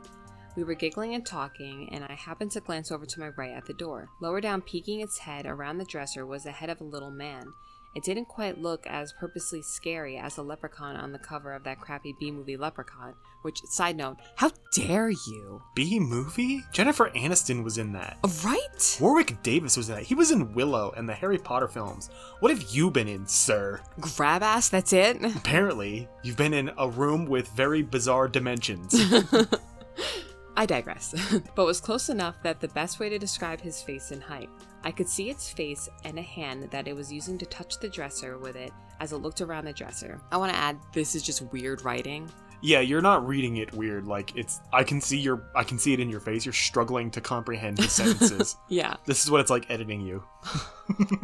We 0.56 0.64
were 0.64 0.74
giggling 0.74 1.14
and 1.14 1.26
talking, 1.26 1.90
and 1.92 2.04
I 2.04 2.14
happened 2.14 2.52
to 2.52 2.60
glance 2.60 2.92
over 2.92 3.06
to 3.06 3.20
my 3.20 3.30
right 3.30 3.54
at 3.56 3.66
the 3.66 3.74
door. 3.74 4.10
Lower 4.20 4.42
down, 4.42 4.62
peeking 4.62 5.00
its 5.00 5.20
head 5.20 5.46
around 5.46 5.78
the 5.78 5.86
dresser, 5.86 6.26
was 6.26 6.44
the 6.44 6.52
head 6.52 6.70
of 6.70 6.82
a 6.82 6.86
little 6.86 7.12
man. 7.12 7.54
It 7.94 8.04
didn't 8.04 8.26
quite 8.26 8.62
look 8.62 8.88
as 8.88 9.14
purposely 9.14 9.62
scary 9.62 10.18
as 10.18 10.36
the 10.36 10.44
leprechaun 10.44 10.96
on 10.96 11.12
the 11.12 11.20
cover 11.20 11.54
of 11.54 11.66
that 11.66 11.82
crappy 11.82 12.16
B 12.18 12.32
movie 12.32 12.56
Leprechaun. 12.56 13.16
Which, 13.42 13.62
side 13.66 13.98
note, 13.98 14.18
how 14.36 14.52
dare 14.74 15.10
you? 15.10 15.62
B 15.76 16.00
movie? 16.00 16.64
Jennifer 16.72 17.10
Aniston 17.10 17.64
was 17.64 17.78
in 17.78 17.92
that. 17.94 18.18
Oh, 18.24 18.34
right? 18.46 18.98
Warwick 19.02 19.42
Davis 19.44 19.76
was 19.76 19.90
in 19.90 19.96
that. 19.96 20.04
He 20.04 20.16
was 20.16 20.32
in 20.32 20.54
Willow 20.54 20.94
and 20.96 21.08
the 21.08 21.14
Harry 21.14 21.38
Potter 21.38 21.68
films. 21.68 22.10
What 22.40 22.52
have 22.52 22.62
you 22.70 22.92
been 22.92 23.08
in, 23.08 23.26
sir? 23.26 23.82
Grab 24.00 24.44
ass, 24.44 24.70
that's 24.70 24.94
it? 24.94 25.18
Apparently, 25.36 26.08
you've 26.24 26.38
been 26.38 26.54
in 26.54 26.72
a 26.78 26.88
room 26.88 27.26
with 27.26 27.50
very 27.50 27.82
bizarre 27.82 28.28
dimensions. 28.30 28.96
I 30.56 30.66
digress, 30.66 31.16
but 31.56 31.66
was 31.66 31.80
close 31.80 32.10
enough 32.10 32.36
that 32.44 32.60
the 32.60 32.68
best 32.70 33.00
way 33.00 33.10
to 33.10 33.18
describe 33.18 33.62
his 33.62 33.82
face 33.82 34.12
and 34.12 34.22
height. 34.22 34.50
I 34.84 34.92
could 34.92 35.08
see 35.08 35.30
its 35.30 35.50
face 35.50 35.88
and 36.04 36.18
a 36.20 36.24
hand 36.24 36.68
that 36.72 36.88
it 36.88 36.96
was 36.96 37.12
using 37.12 37.38
to 37.38 37.46
touch 37.46 37.80
the 37.80 37.88
dresser 37.90 38.38
with 38.38 38.56
it 38.56 38.72
as 39.00 39.14
it 39.14 39.18
looked 39.18 39.42
around 39.42 39.66
the 39.66 39.74
dresser. 39.74 40.20
I 40.32 40.38
want 40.38 40.52
to 40.52 40.58
add 40.58 40.78
this 40.94 41.16
is 41.16 41.24
just 41.24 41.42
weird 41.54 41.84
writing. 41.86 42.30
yeah, 42.62 42.80
you're 42.80 43.02
not 43.02 43.26
reading 43.28 43.58
it 43.58 43.72
weird. 43.74 44.06
Like 44.06 44.36
it's, 44.36 44.60
I 44.74 44.84
can 44.84 45.00
see 45.00 45.20
your, 45.20 45.44
I 45.56 45.64
can 45.64 45.78
see 45.80 45.94
it 45.94 46.00
in 46.00 46.10
your 46.10 46.20
face. 46.20 46.46
You're 46.46 46.54
struggling 46.54 47.12
to 47.12 47.22
comprehend 47.22 47.78
the 47.78 47.84
sentences. 47.88 48.56
Yeah, 48.70 48.96
this 49.06 49.24
is 49.24 49.32
what 49.32 49.42
it's 49.42 49.50
like 49.50 49.70
editing 49.70 50.02
you. 50.02 50.24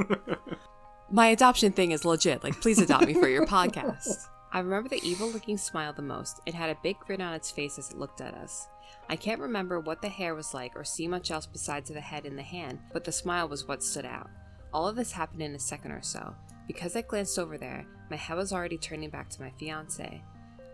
my 1.11 1.27
adoption 1.27 1.71
thing 1.71 1.91
is 1.91 2.05
legit. 2.05 2.43
Like, 2.43 2.59
please 2.61 2.79
adopt 2.79 3.05
me 3.05 3.13
for 3.13 3.27
your 3.27 3.45
podcast. 3.45 4.27
I 4.51 4.59
remember 4.59 4.89
the 4.89 5.01
evil 5.03 5.29
looking 5.29 5.57
smile 5.57 5.93
the 5.93 6.01
most. 6.01 6.41
It 6.45 6.53
had 6.53 6.69
a 6.69 6.77
big 6.81 6.97
grin 6.99 7.21
on 7.21 7.33
its 7.33 7.51
face 7.51 7.77
as 7.77 7.91
it 7.91 7.97
looked 7.97 8.21
at 8.21 8.33
us. 8.33 8.67
I 9.09 9.15
can't 9.15 9.39
remember 9.39 9.79
what 9.79 10.01
the 10.01 10.09
hair 10.09 10.35
was 10.35 10.53
like 10.53 10.75
or 10.75 10.83
see 10.83 11.07
much 11.07 11.31
else 11.31 11.45
besides 11.45 11.89
the 11.89 12.01
head 12.01 12.25
and 12.25 12.37
the 12.37 12.43
hand, 12.43 12.79
but 12.91 13.05
the 13.05 13.11
smile 13.11 13.47
was 13.47 13.65
what 13.67 13.81
stood 13.81 14.05
out. 14.05 14.29
All 14.73 14.87
of 14.87 14.97
this 14.97 15.13
happened 15.13 15.41
in 15.41 15.55
a 15.55 15.59
second 15.59 15.91
or 15.91 16.01
so. 16.01 16.35
Because 16.67 16.97
I 16.97 17.01
glanced 17.01 17.39
over 17.39 17.57
there, 17.57 17.85
my 18.09 18.17
head 18.17 18.35
was 18.35 18.51
already 18.51 18.77
turning 18.77 19.09
back 19.09 19.29
to 19.29 19.41
my 19.41 19.49
fiance. 19.51 20.21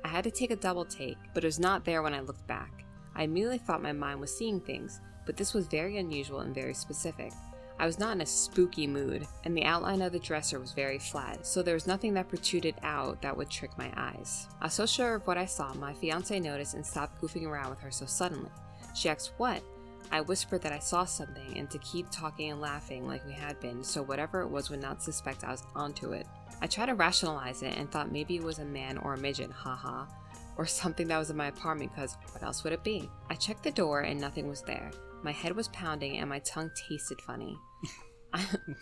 I 0.04 0.08
had 0.08 0.24
to 0.24 0.32
take 0.32 0.50
a 0.50 0.56
double 0.56 0.84
take, 0.84 1.18
but 1.36 1.44
it 1.44 1.48
was 1.48 1.60
not 1.60 1.86
there 1.86 2.02
when 2.02 2.16
I 2.16 2.22
looked 2.22 2.48
back. 2.48 2.84
I 3.16 3.24
immediately 3.24 3.60
thought 3.60 3.84
my 3.84 3.94
mind 3.94 4.20
was 4.20 4.36
seeing 4.36 4.60
things, 4.60 5.00
but 5.28 5.38
this 5.38 5.54
was 5.54 5.68
very 5.68 5.98
unusual 5.98 6.40
and 6.40 6.56
very 6.56 6.74
specific. 6.74 7.32
I 7.80 7.86
was 7.86 8.00
not 8.00 8.16
in 8.16 8.22
a 8.22 8.26
spooky 8.26 8.88
mood, 8.88 9.28
and 9.44 9.58
the 9.58 9.66
outline 9.66 10.02
of 10.02 10.12
the 10.12 10.20
dresser 10.20 10.60
was 10.60 10.72
very 10.72 11.00
flat, 11.00 11.46
so 11.46 11.62
there 11.62 11.74
was 11.74 11.88
nothing 11.88 12.14
that 12.14 12.30
protruded 12.30 12.76
out 12.84 13.22
that 13.22 13.36
would 13.36 13.50
trick 13.50 13.78
my 13.78 13.92
eyes. 13.96 14.48
I 14.62 14.66
was 14.66 14.74
so 14.74 14.86
sure 14.86 15.16
of 15.16 15.28
what 15.28 15.38
I 15.38 15.46
saw, 15.46 15.74
my 15.74 15.94
fiance 15.94 16.40
noticed 16.40 16.76
and 16.76 16.86
stopped 16.86 17.22
goofing 17.22 17.46
around 17.46 17.70
with 17.70 17.80
her 17.80 17.92
so 17.92 18.06
suddenly. 18.06 18.52
She 18.96 19.10
asked, 19.10 19.34
What? 19.38 19.64
I 20.12 20.22
whispered 20.22 20.62
that 20.62 20.72
I 20.72 20.80
saw 20.80 21.06
something 21.06 21.58
and 21.58 21.70
to 21.72 21.80
keep 21.80 22.08
talking 22.12 22.52
and 22.52 22.62
laughing 22.62 23.08
like 23.08 23.26
we 23.26 23.34
had 23.34 23.60
been, 23.60 23.84
so 23.84 24.04
whatever 24.04 24.42
it 24.42 24.50
was 24.50 24.70
would 24.70 24.82
not 24.82 25.02
suspect 25.02 25.44
I 25.44 25.52
was 25.52 25.64
onto 25.76 26.12
it. 26.12 26.28
I 26.62 26.68
tried 26.68 26.86
to 26.86 26.96
rationalize 26.96 27.64
it 27.64 27.76
and 27.78 27.92
thought 27.92 28.12
maybe 28.12 28.36
it 28.36 28.44
was 28.44 28.60
a 28.60 28.66
man 28.66 28.98
or 29.00 29.16
a 29.16 29.18
midget, 29.18 29.52
haha, 29.52 30.06
or 30.56 30.66
something 30.66 31.08
that 31.08 31.18
was 31.18 31.30
in 31.30 31.38
my 31.38 31.48
apartment 31.48 31.92
because 31.92 32.16
what 32.32 32.44
else 32.44 32.64
would 32.64 32.74
it 32.74 32.84
be? 32.84 33.10
I 33.30 33.36
checked 33.36 33.64
the 33.64 33.72
door 33.72 34.02
and 34.02 34.22
nothing 34.22 34.48
was 34.48 34.62
there. 34.62 34.92
My 35.24 35.32
head 35.32 35.56
was 35.56 35.70
pounding 35.70 36.18
and 36.18 36.30
my 36.30 36.40
tongue 36.40 36.72
tasted 36.88 37.22
funny. 37.22 37.58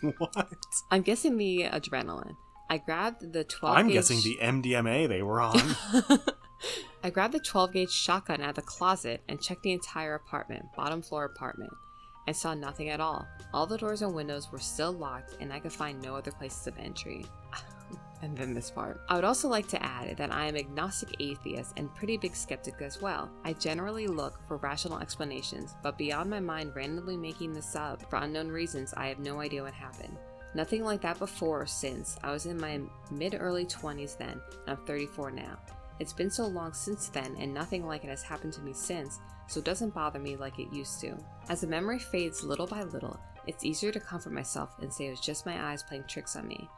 what? 0.18 0.48
I'm 0.90 1.02
guessing 1.02 1.36
the 1.36 1.68
adrenaline. 1.72 2.34
I 2.68 2.78
grabbed 2.78 3.32
the 3.32 3.44
12 3.44 3.76
I'm 3.76 3.86
gauge... 3.86 3.94
guessing 3.94 4.20
the 4.22 4.38
MDMA 4.42 5.08
they 5.08 5.22
were 5.22 5.40
on. 5.40 5.76
I 7.04 7.10
grabbed 7.10 7.34
the 7.34 7.40
12 7.40 7.72
gauge 7.72 7.90
shotgun 7.90 8.40
out 8.40 8.50
of 8.50 8.54
the 8.56 8.62
closet 8.62 9.22
and 9.28 9.40
checked 9.40 9.62
the 9.62 9.72
entire 9.72 10.14
apartment, 10.14 10.64
bottom 10.76 11.02
floor 11.02 11.24
apartment, 11.24 11.72
and 12.26 12.36
saw 12.36 12.54
nothing 12.54 12.88
at 12.88 13.00
all. 13.00 13.26
All 13.52 13.66
the 13.66 13.78
doors 13.78 14.02
and 14.02 14.14
windows 14.14 14.50
were 14.50 14.58
still 14.58 14.92
locked, 14.92 15.36
and 15.40 15.52
I 15.52 15.60
could 15.60 15.72
find 15.72 16.00
no 16.00 16.16
other 16.16 16.32
places 16.32 16.66
of 16.66 16.78
entry. 16.78 17.26
And 18.22 18.36
then 18.36 18.54
this 18.54 18.70
part. 18.70 19.00
I 19.08 19.16
would 19.16 19.24
also 19.24 19.48
like 19.48 19.66
to 19.68 19.82
add 19.82 20.16
that 20.16 20.32
I 20.32 20.46
am 20.46 20.56
agnostic 20.56 21.16
atheist 21.20 21.74
and 21.76 21.94
pretty 21.94 22.16
big 22.16 22.34
skeptic 22.34 22.80
as 22.80 23.02
well. 23.02 23.30
I 23.44 23.52
generally 23.52 24.06
look 24.06 24.40
for 24.46 24.56
rational 24.58 25.00
explanations, 25.00 25.74
but 25.82 25.98
beyond 25.98 26.30
my 26.30 26.40
mind 26.40 26.74
randomly 26.74 27.16
making 27.16 27.52
this 27.52 27.76
up 27.76 28.08
for 28.08 28.16
unknown 28.16 28.48
reasons, 28.48 28.94
I 28.96 29.08
have 29.08 29.18
no 29.18 29.40
idea 29.40 29.62
what 29.62 29.74
happened. 29.74 30.16
Nothing 30.54 30.84
like 30.84 31.00
that 31.02 31.18
before 31.18 31.62
or 31.62 31.66
since. 31.66 32.16
I 32.22 32.30
was 32.30 32.46
in 32.46 32.60
my 32.60 32.80
mid 33.10 33.36
early 33.38 33.66
20s 33.66 34.16
then, 34.16 34.40
and 34.66 34.78
I'm 34.78 34.86
34 34.86 35.30
now. 35.32 35.58
It's 35.98 36.12
been 36.12 36.30
so 36.30 36.46
long 36.46 36.72
since 36.72 37.08
then, 37.08 37.36
and 37.38 37.52
nothing 37.52 37.86
like 37.86 38.04
it 38.04 38.10
has 38.10 38.22
happened 38.22 38.52
to 38.54 38.60
me 38.60 38.72
since, 38.72 39.18
so 39.46 39.60
it 39.60 39.64
doesn't 39.64 39.94
bother 39.94 40.18
me 40.18 40.36
like 40.36 40.58
it 40.58 40.72
used 40.72 41.00
to. 41.00 41.16
As 41.48 41.62
the 41.62 41.66
memory 41.66 41.98
fades 41.98 42.44
little 42.44 42.66
by 42.66 42.82
little, 42.82 43.18
it's 43.46 43.64
easier 43.64 43.90
to 43.92 44.00
comfort 44.00 44.32
myself 44.32 44.70
and 44.80 44.92
say 44.92 45.06
it 45.06 45.10
was 45.10 45.20
just 45.20 45.46
my 45.46 45.70
eyes 45.70 45.82
playing 45.82 46.04
tricks 46.06 46.36
on 46.36 46.46
me. 46.46 46.68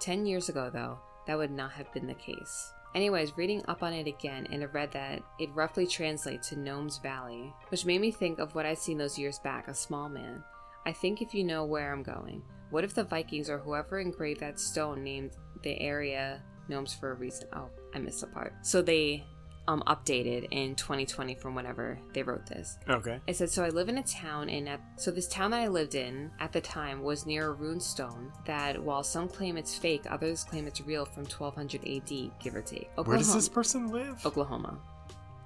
Ten 0.00 0.26
years 0.26 0.48
ago, 0.48 0.70
though, 0.72 0.98
that 1.26 1.36
would 1.36 1.50
not 1.50 1.72
have 1.72 1.92
been 1.92 2.06
the 2.06 2.14
case. 2.14 2.72
Anyways, 2.94 3.36
reading 3.36 3.62
up 3.68 3.82
on 3.82 3.92
it 3.92 4.06
again, 4.06 4.46
and 4.50 4.62
I 4.62 4.66
read 4.66 4.92
that 4.92 5.22
it 5.38 5.50
roughly 5.54 5.86
translates 5.86 6.48
to 6.48 6.58
Gnomes 6.58 6.98
Valley, 6.98 7.52
which 7.68 7.84
made 7.84 8.00
me 8.00 8.10
think 8.10 8.38
of 8.38 8.54
what 8.54 8.64
I'd 8.64 8.78
seen 8.78 8.96
those 8.96 9.18
years 9.18 9.38
back, 9.38 9.68
a 9.68 9.74
small 9.74 10.08
man. 10.08 10.42
I 10.86 10.92
think 10.92 11.20
if 11.20 11.34
you 11.34 11.44
know 11.44 11.64
where 11.64 11.92
I'm 11.92 12.02
going, 12.02 12.42
what 12.70 12.84
if 12.84 12.94
the 12.94 13.04
Vikings 13.04 13.50
or 13.50 13.58
whoever 13.58 13.98
engraved 13.98 14.40
that 14.40 14.58
stone 14.58 15.04
named 15.04 15.32
the 15.62 15.78
area 15.80 16.42
Gnomes 16.68 16.94
for 16.94 17.12
a 17.12 17.14
reason? 17.14 17.48
Oh, 17.52 17.68
I 17.94 17.98
missed 17.98 18.22
a 18.22 18.26
part. 18.26 18.54
So 18.62 18.80
they 18.80 19.26
um, 19.68 19.82
updated 19.86 20.48
in 20.50 20.74
2020 20.74 21.34
from 21.34 21.54
whenever 21.54 21.98
they 22.14 22.22
wrote 22.22 22.46
this. 22.46 22.78
Okay. 22.88 23.20
It 23.26 23.36
said, 23.36 23.50
so 23.50 23.62
I 23.62 23.68
live 23.68 23.90
in 23.90 23.98
a 23.98 24.02
town, 24.02 24.48
and 24.48 24.66
at, 24.66 24.80
so 24.96 25.10
this 25.10 25.28
town 25.28 25.50
that 25.50 25.60
I 25.60 25.68
lived 25.68 25.94
in 25.94 26.30
at 26.40 26.52
the 26.52 26.60
time 26.60 27.02
was 27.02 27.26
near 27.26 27.48
a 27.48 27.52
rune 27.52 27.78
stone 27.78 28.32
that, 28.46 28.82
while 28.82 29.04
some 29.04 29.28
claim 29.28 29.58
it's 29.58 29.76
fake, 29.76 30.04
others 30.10 30.42
claim 30.42 30.66
it's 30.66 30.80
real 30.80 31.04
from 31.04 31.24
1200 31.24 31.86
AD, 31.86 32.30
give 32.40 32.56
or 32.56 32.62
take. 32.62 32.90
Where 32.94 33.18
does 33.18 33.34
this 33.34 33.48
person 33.48 33.92
live? 33.92 34.24
Oklahoma. 34.24 34.78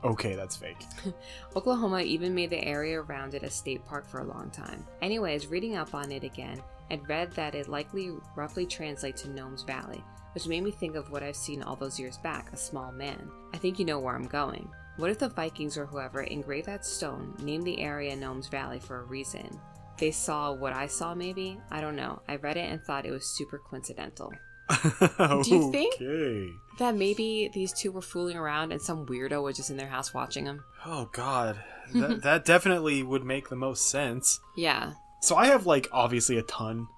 Okay, 0.05 0.37
that's 0.37 0.57
fake. 0.57 0.85
Oklahoma 1.57 2.01
even 2.01 2.35
made 2.35 2.51
the 2.51 2.65
area 2.65 3.01
around 3.03 3.35
it 3.35 3.43
a 3.43 3.51
state 3.51 3.85
park 3.85 4.07
for 4.09 4.21
a 4.21 4.25
long 4.25 4.51
time. 4.51 4.87
Anyways, 5.01 5.49
reading 5.49 5.77
up 5.77 5.95
on 5.95 6.13
it 6.13 6.23
again, 6.23 6.61
I'd 6.91 7.09
read 7.09 7.33
that 7.33 7.55
it 7.57 7.69
likely 7.69 8.13
roughly 8.37 8.67
translates 8.67 9.23
to 9.23 9.31
Gnomes 9.31 9.63
Valley, 9.63 10.03
which 10.35 10.47
made 10.49 10.63
me 10.63 10.71
think 10.71 10.97
of 10.97 11.11
what 11.11 11.23
I've 11.23 11.37
seen 11.37 11.63
all 11.63 11.77
those 11.77 11.99
years 11.99 12.19
back 12.19 12.53
a 12.53 12.57
small 12.57 12.93
man. 12.93 13.31
I 13.53 13.59
think 13.59 13.79
you 13.79 13.85
know 13.85 13.99
where 13.99 14.15
I'm 14.15 14.27
going. 14.27 14.69
What 14.97 15.11
if 15.11 15.19
the 15.19 15.29
Vikings 15.29 15.77
or 15.79 15.87
whoever 15.87 16.23
engraved 16.23 16.67
that 16.69 16.85
stone 16.85 17.35
named 17.41 17.65
the 17.65 17.81
area 17.81 18.15
Gnomes 18.15 18.49
Valley 18.49 18.79
for 18.79 19.01
a 19.01 19.05
reason? 19.05 19.59
They 19.99 20.11
saw 20.11 20.53
what 20.53 20.73
I 20.73 20.87
saw, 20.87 21.15
maybe? 21.15 21.59
I 21.71 21.81
don't 21.81 21.97
know. 21.97 22.21
I 22.29 22.37
read 22.37 22.57
it 22.57 22.71
and 22.71 22.83
thought 22.83 23.07
it 23.07 23.11
was 23.11 23.27
super 23.27 23.59
coincidental. 23.59 24.33
Do 24.83 25.43
you 25.47 25.71
think- 25.73 25.95
Okay. 25.95 26.49
That 26.79 26.95
maybe 26.97 27.51
these 27.53 27.73
two 27.73 27.93
were 27.93 28.01
fooling 28.01 28.37
around 28.37 28.73
and 28.73 28.81
some 28.81 29.05
weirdo 29.07 29.43
was 29.43 29.57
just 29.59 29.71
in 29.71 29.77
their 29.77 29.87
house 29.89 30.15
watching 30.15 30.45
them? 30.45 30.65
Oh 30.87 31.09
God, 31.13 31.61
that 31.95 32.23
that 32.23 32.45
definitely 32.47 33.03
would 33.03 33.25
make 33.25 33.51
the 33.51 33.57
most 33.57 33.91
sense. 33.91 34.41
Yeah. 34.57 34.93
So 35.21 35.37
I 35.37 35.47
have 35.47 35.67
like 35.67 35.89
obviously 35.93 36.39
a 36.39 36.43
ton 36.43 36.89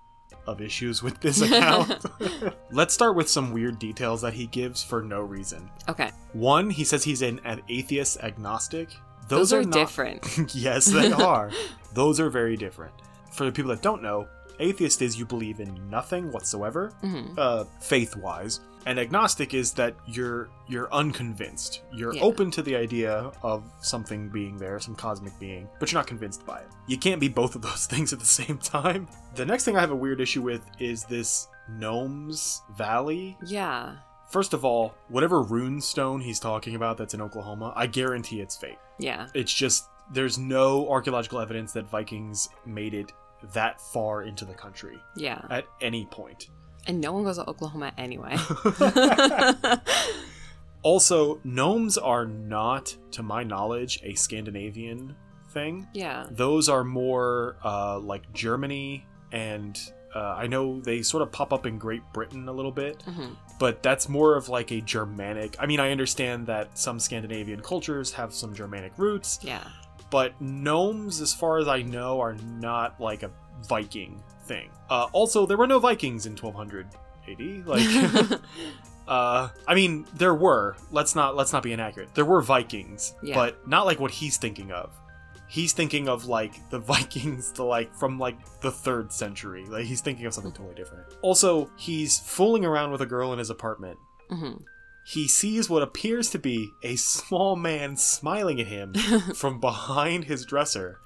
of 0.46 0.60
issues 0.60 1.02
with 1.02 1.20
this 1.20 1.40
account. 1.46 2.04
Let's 2.70 2.94
start 2.94 3.16
with 3.16 3.28
some 3.28 3.52
weird 3.52 3.78
details 3.78 4.20
that 4.22 4.34
he 4.34 4.46
gives 4.46 4.82
for 4.82 5.02
no 5.02 5.20
reason. 5.20 5.70
Okay. 5.88 6.10
One, 6.32 6.70
he 6.70 6.84
says 6.84 7.04
he's 7.04 7.22
an, 7.22 7.40
an 7.44 7.62
atheist 7.68 8.18
agnostic. 8.22 8.88
Those, 9.28 9.52
are, 9.52 9.62
not- 9.62 9.72
different. 9.72 10.26
yes, 10.54 10.86
they 10.86 11.10
are. 11.12 11.50
Those 11.94 12.20
are 12.20 12.28
very 12.30 12.56
different. 12.56 12.92
For 13.32 13.44
the 13.46 13.52
people 13.52 13.70
that 13.70 13.82
don't 13.82 14.02
know, 14.02 14.28
atheist 14.60 15.00
is 15.02 15.18
you 15.18 15.24
believe 15.26 15.60
in 15.60 15.88
nothing 15.90 16.30
whatsoever, 16.30 16.92
hmm 17.00 17.32
uh, 17.38 17.64
faith-wise, 17.80 18.60
and 18.86 18.98
agnostic 18.98 19.54
is 19.54 19.72
that 19.74 19.94
you're 20.06 20.48
you're 20.68 20.92
unconvinced. 20.92 21.82
You're 21.92 22.14
Yeah. 22.14 22.22
open 22.22 22.50
to 22.52 22.62
the 22.62 22.74
idea 22.76 23.30
of 23.42 23.64
something 23.82 24.28
being 24.30 24.56
there, 24.56 24.78
some 24.80 24.94
cosmic 24.94 25.38
being, 25.38 25.68
but 25.80 25.90
you're 25.92 25.98
not 26.00 26.06
convinced 26.06 26.44
by 26.46 26.58
it. 26.60 26.68
You 26.86 26.96
can't 26.98 27.20
be 27.20 27.28
both 27.28 27.54
of 27.54 27.62
those 27.62 27.86
things 27.92 28.12
at 28.12 28.18
the 28.20 28.24
same 28.26 28.58
time. 28.58 29.08
The 29.34 29.44
next 29.46 29.64
thing 29.64 29.76
I 29.76 29.80
have 29.80 29.90
a 29.90 29.96
weird 29.96 30.20
issue 30.20 30.42
with 30.42 30.62
is 30.78 31.04
this 31.04 31.48
Gnomes 31.68 32.62
Valley. 32.76 33.36
Yeah. 33.44 33.96
First 34.30 34.52
of 34.54 34.64
all, 34.64 34.94
whatever 35.08 35.42
rune 35.42 35.80
stone 35.80 36.20
he's 36.20 36.40
talking 36.40 36.74
about 36.74 36.96
that's 36.98 37.14
in 37.14 37.20
Oklahoma, 37.20 37.72
I 37.76 37.86
guarantee 37.86 38.40
it's 38.40 38.56
fake. 38.56 38.78
Yeah. 38.98 39.28
It's 39.34 39.52
just 39.52 39.88
there's 40.12 40.38
no 40.38 40.88
archaeological 40.90 41.40
evidence 41.40 41.72
that 41.72 41.88
Vikings 41.90 42.48
made 42.66 42.94
it 42.94 43.12
that 43.52 43.80
far 43.80 44.22
into 44.22 44.44
the 44.44 44.54
country 44.54 44.98
Yeah. 45.16 45.42
at 45.50 45.66
any 45.80 46.06
point. 46.06 46.48
And 46.86 47.00
no 47.00 47.12
one 47.12 47.24
goes 47.24 47.36
to 47.36 47.48
Oklahoma 47.48 47.92
anyway. 47.98 48.36
Also, 50.82 51.40
gnomes 51.44 51.96
are 51.96 52.26
not, 52.26 52.94
to 53.12 53.22
my 53.22 53.42
knowledge, 53.42 54.00
a 54.02 54.14
Scandinavian 54.14 55.16
thing. 55.50 55.86
yeah. 55.94 56.26
Those 56.30 56.68
are 56.68 56.84
more 56.84 57.56
uh, 57.64 57.98
like 58.00 58.30
Germany, 58.34 59.06
and 59.32 59.80
uh, 60.14 60.34
I 60.36 60.46
know 60.46 60.80
they 60.82 61.00
sort 61.00 61.22
of 61.22 61.32
pop 61.32 61.54
up 61.54 61.64
in 61.64 61.78
Great 61.78 62.02
Britain 62.12 62.48
a 62.48 62.52
little 62.52 62.70
bit, 62.72 63.00
hmm 63.02 63.28
but 63.60 63.84
that's 63.84 64.08
more 64.08 64.34
of 64.36 64.48
like 64.48 64.72
a 64.72 64.80
Germanic. 64.80 65.54
I 65.60 65.66
mean, 65.66 65.78
I 65.78 65.92
understand 65.92 66.44
that 66.48 66.76
some 66.76 66.98
Scandinavian 66.98 67.60
cultures 67.62 68.12
have 68.12 68.34
some 68.34 68.52
Germanic 68.52 68.92
roots, 68.98 69.38
Yeah. 69.42 69.62
but 70.10 70.38
gnomes, 70.40 71.20
as 71.20 71.32
far 71.32 71.58
as 71.58 71.68
I 71.68 71.80
know, 71.82 72.20
are 72.20 72.34
not 72.34 73.00
like 73.00 73.22
a 73.22 73.30
Viking 73.68 74.20
thing. 74.44 74.70
Uh, 74.90 75.06
also, 75.12 75.46
there 75.46 75.56
were 75.56 75.66
no 75.66 75.78
Vikings 75.78 76.26
in 76.26 76.36
1200 76.36 76.86
AD. 77.28 77.66
Like, 77.66 78.40
uh, 79.08 79.48
I 79.66 79.74
mean, 79.74 80.06
there 80.14 80.34
were. 80.34 80.76
Let's 80.90 81.14
not 81.14 81.36
let's 81.36 81.52
not 81.52 81.62
be 81.62 81.72
inaccurate. 81.72 82.14
There 82.14 82.24
were 82.24 82.40
Vikings, 82.42 83.14
Yeah. 83.22 83.34
but 83.34 83.66
not 83.68 83.86
like 83.86 84.00
what 84.00 84.10
he's 84.10 84.36
thinking 84.36 84.72
of. 84.72 84.92
He's 85.46 85.72
thinking 85.72 86.08
of 86.08 86.24
like 86.26 86.68
the 86.70 86.78
Vikings 86.94 87.52
to 87.52 87.64
like 87.64 87.94
from 87.94 88.18
like 88.18 88.36
the 88.60 88.70
third 88.70 89.12
century. 89.12 89.64
Like 89.66 89.84
he's 89.84 90.00
thinking 90.00 90.26
of 90.26 90.34
something 90.34 90.52
totally 90.52 90.74
different. 90.74 91.04
Also, 91.22 91.70
he's 91.76 92.18
fooling 92.18 92.64
around 92.64 92.90
with 92.92 93.00
a 93.02 93.06
girl 93.06 93.32
in 93.32 93.38
his 93.38 93.50
apartment. 93.50 93.98
hmm 94.30 94.54
He 95.04 95.28
sees 95.28 95.68
what 95.68 95.82
appears 95.82 96.30
to 96.30 96.38
be 96.38 96.70
a 96.82 96.96
small 96.96 97.56
man 97.56 97.96
smiling 97.96 98.58
at 98.60 98.66
him 98.68 98.94
from 99.34 99.60
behind 99.60 100.24
his 100.24 100.44
dresser, 100.46 100.98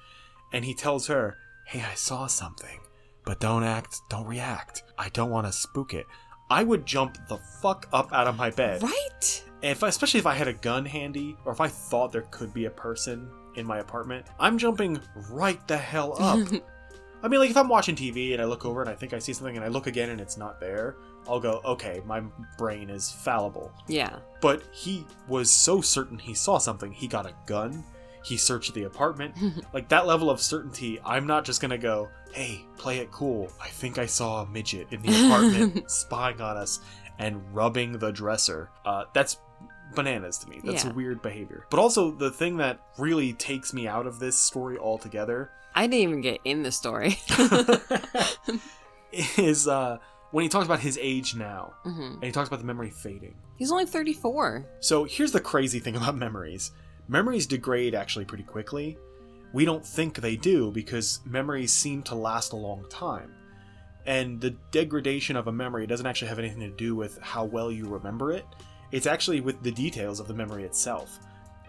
and 0.53 0.63
he 0.65 0.73
tells 0.73 1.07
her, 1.07 1.37
Hey, 1.65 1.81
I 1.83 1.93
saw 1.95 2.25
something, 2.25 2.79
but 3.25 3.39
don't 3.39 3.63
act, 3.63 4.01
don't 4.09 4.25
react. 4.27 4.83
I 4.97 5.09
don't 5.09 5.29
want 5.29 5.47
to 5.47 5.53
spook 5.53 5.93
it. 5.93 6.05
I 6.49 6.63
would 6.63 6.85
jump 6.85 7.17
the 7.27 7.37
fuck 7.61 7.87
up 7.93 8.11
out 8.11 8.27
of 8.27 8.37
my 8.37 8.49
bed. 8.49 8.81
Right? 8.81 9.43
If, 9.61 9.83
especially 9.83 10.19
if 10.19 10.25
I 10.25 10.33
had 10.33 10.47
a 10.47 10.53
gun 10.53 10.85
handy, 10.85 11.35
or 11.45 11.51
if 11.51 11.61
I 11.61 11.67
thought 11.67 12.11
there 12.11 12.25
could 12.31 12.53
be 12.53 12.65
a 12.65 12.71
person 12.71 13.29
in 13.55 13.65
my 13.65 13.79
apartment, 13.79 14.25
I'm 14.39 14.57
jumping 14.57 14.99
right 15.29 15.65
the 15.67 15.77
hell 15.77 16.15
up. 16.19 16.47
I 17.21 17.27
mean, 17.27 17.41
like 17.41 17.49
if 17.49 17.57
I'm 17.57 17.67
watching 17.67 17.95
TV 17.95 18.31
and 18.31 18.41
I 18.41 18.45
look 18.45 18.65
over 18.65 18.81
and 18.81 18.89
I 18.89 18.95
think 18.95 19.13
I 19.13 19.19
see 19.19 19.33
something 19.33 19.57
and 19.57 19.65
I 19.65 19.67
look 19.67 19.87
again 19.87 20.09
and 20.09 20.21
it's 20.21 20.37
not 20.37 20.61
there, 20.61 20.95
I'll 21.27 21.39
go, 21.39 21.59
okay, 21.65 22.01
my 22.05 22.21
brain 22.57 22.89
is 22.89 23.11
fallible. 23.11 23.71
yeah. 23.87 24.19
But 24.41 24.63
he 24.71 25.05
was 25.27 25.51
so 25.51 25.81
certain 25.81 26.17
he 26.17 26.33
saw 26.33 26.57
something, 26.57 26.93
he 26.93 27.07
got 27.07 27.25
a 27.25 27.33
gun, 27.45 27.83
he 28.23 28.37
searched 28.37 28.73
the 28.73 28.83
apartment. 28.83 29.35
like 29.73 29.89
that 29.89 30.05
level 30.07 30.29
of 30.29 30.41
certainty, 30.41 30.99
I'm 31.03 31.25
not 31.27 31.45
just 31.45 31.61
gonna 31.61 31.77
go, 31.77 32.09
hey, 32.33 32.65
play 32.77 32.99
it 32.99 33.11
cool. 33.11 33.51
I 33.61 33.67
think 33.69 33.97
I 33.97 34.05
saw 34.05 34.43
a 34.43 34.45
midget 34.47 34.87
in 34.91 35.01
the 35.01 35.09
apartment 35.25 35.89
spying 35.91 36.41
on 36.41 36.57
us 36.57 36.79
and 37.17 37.41
rubbing 37.53 37.93
the 37.99 38.11
dresser. 38.11 38.69
Uh, 38.85 39.05
that's 39.13 39.37
bananas 39.95 40.37
to 40.39 40.47
me. 40.49 40.61
That's 40.63 40.85
Yeah. 40.85 40.91
weird 40.93 41.21
behavior. 41.21 41.65
But 41.71 41.79
also, 41.79 42.11
the 42.11 42.29
thing 42.31 42.57
that 42.57 42.79
really 42.97 43.33
takes 43.33 43.73
me 43.73 43.87
out 43.87 44.05
of 44.05 44.19
this 44.19 44.37
story 44.37 44.77
altogether 44.77 45.51
I 45.75 45.83
didn't 45.87 45.99
even 46.09 46.21
get 46.21 46.39
in 46.45 46.63
the 46.63 46.71
story. 46.71 47.17
is 49.37 49.67
uh, 49.67 49.97
when 50.31 50.43
he 50.43 50.49
talks 50.49 50.65
about 50.65 50.79
his 50.79 50.97
age 51.01 51.35
now, 51.35 51.73
hmm 51.83 52.13
and 52.15 52.23
he 52.23 52.31
talks 52.31 52.47
about 52.47 52.59
the 52.59 52.65
memory 52.65 52.89
fading. 52.89 53.35
He's 53.57 53.71
only 53.71 53.85
34. 53.85 54.65
So 54.79 55.03
here's 55.03 55.31
the 55.31 55.39
crazy 55.41 55.79
thing 55.79 55.95
about 55.95 56.15
memories 56.17 56.71
memories 57.09 57.47
degrade 57.47 57.95
actually 57.95 58.25
pretty 58.25 58.43
quickly. 58.43 58.97
We 59.51 59.65
don't 59.65 59.85
think 59.85 60.15
they 60.15 60.37
do 60.37 60.71
because 60.71 61.19
memories 61.25 61.73
seem 61.73 62.03
to 62.03 62.15
last 62.15 62.53
a 62.53 62.55
long 62.55 62.85
time. 62.89 63.33
And 64.05 64.39
the 64.39 64.51
degradation 64.71 65.35
of 65.35 65.47
a 65.47 65.51
memory 65.51 65.87
doesn't 65.87 66.05
actually 66.05 66.29
have 66.29 66.39
anything 66.39 66.61
to 66.61 66.69
do 66.69 66.95
with 66.95 67.19
how 67.19 67.45
well 67.45 67.71
you 67.71 67.87
remember 67.87 68.31
it, 68.31 68.45
it's 68.91 69.07
actually 69.07 69.41
with 69.41 69.61
the 69.61 69.71
details 69.71 70.19
of 70.19 70.27
the 70.27 70.33
memory 70.33 70.63
itself. 70.63 71.19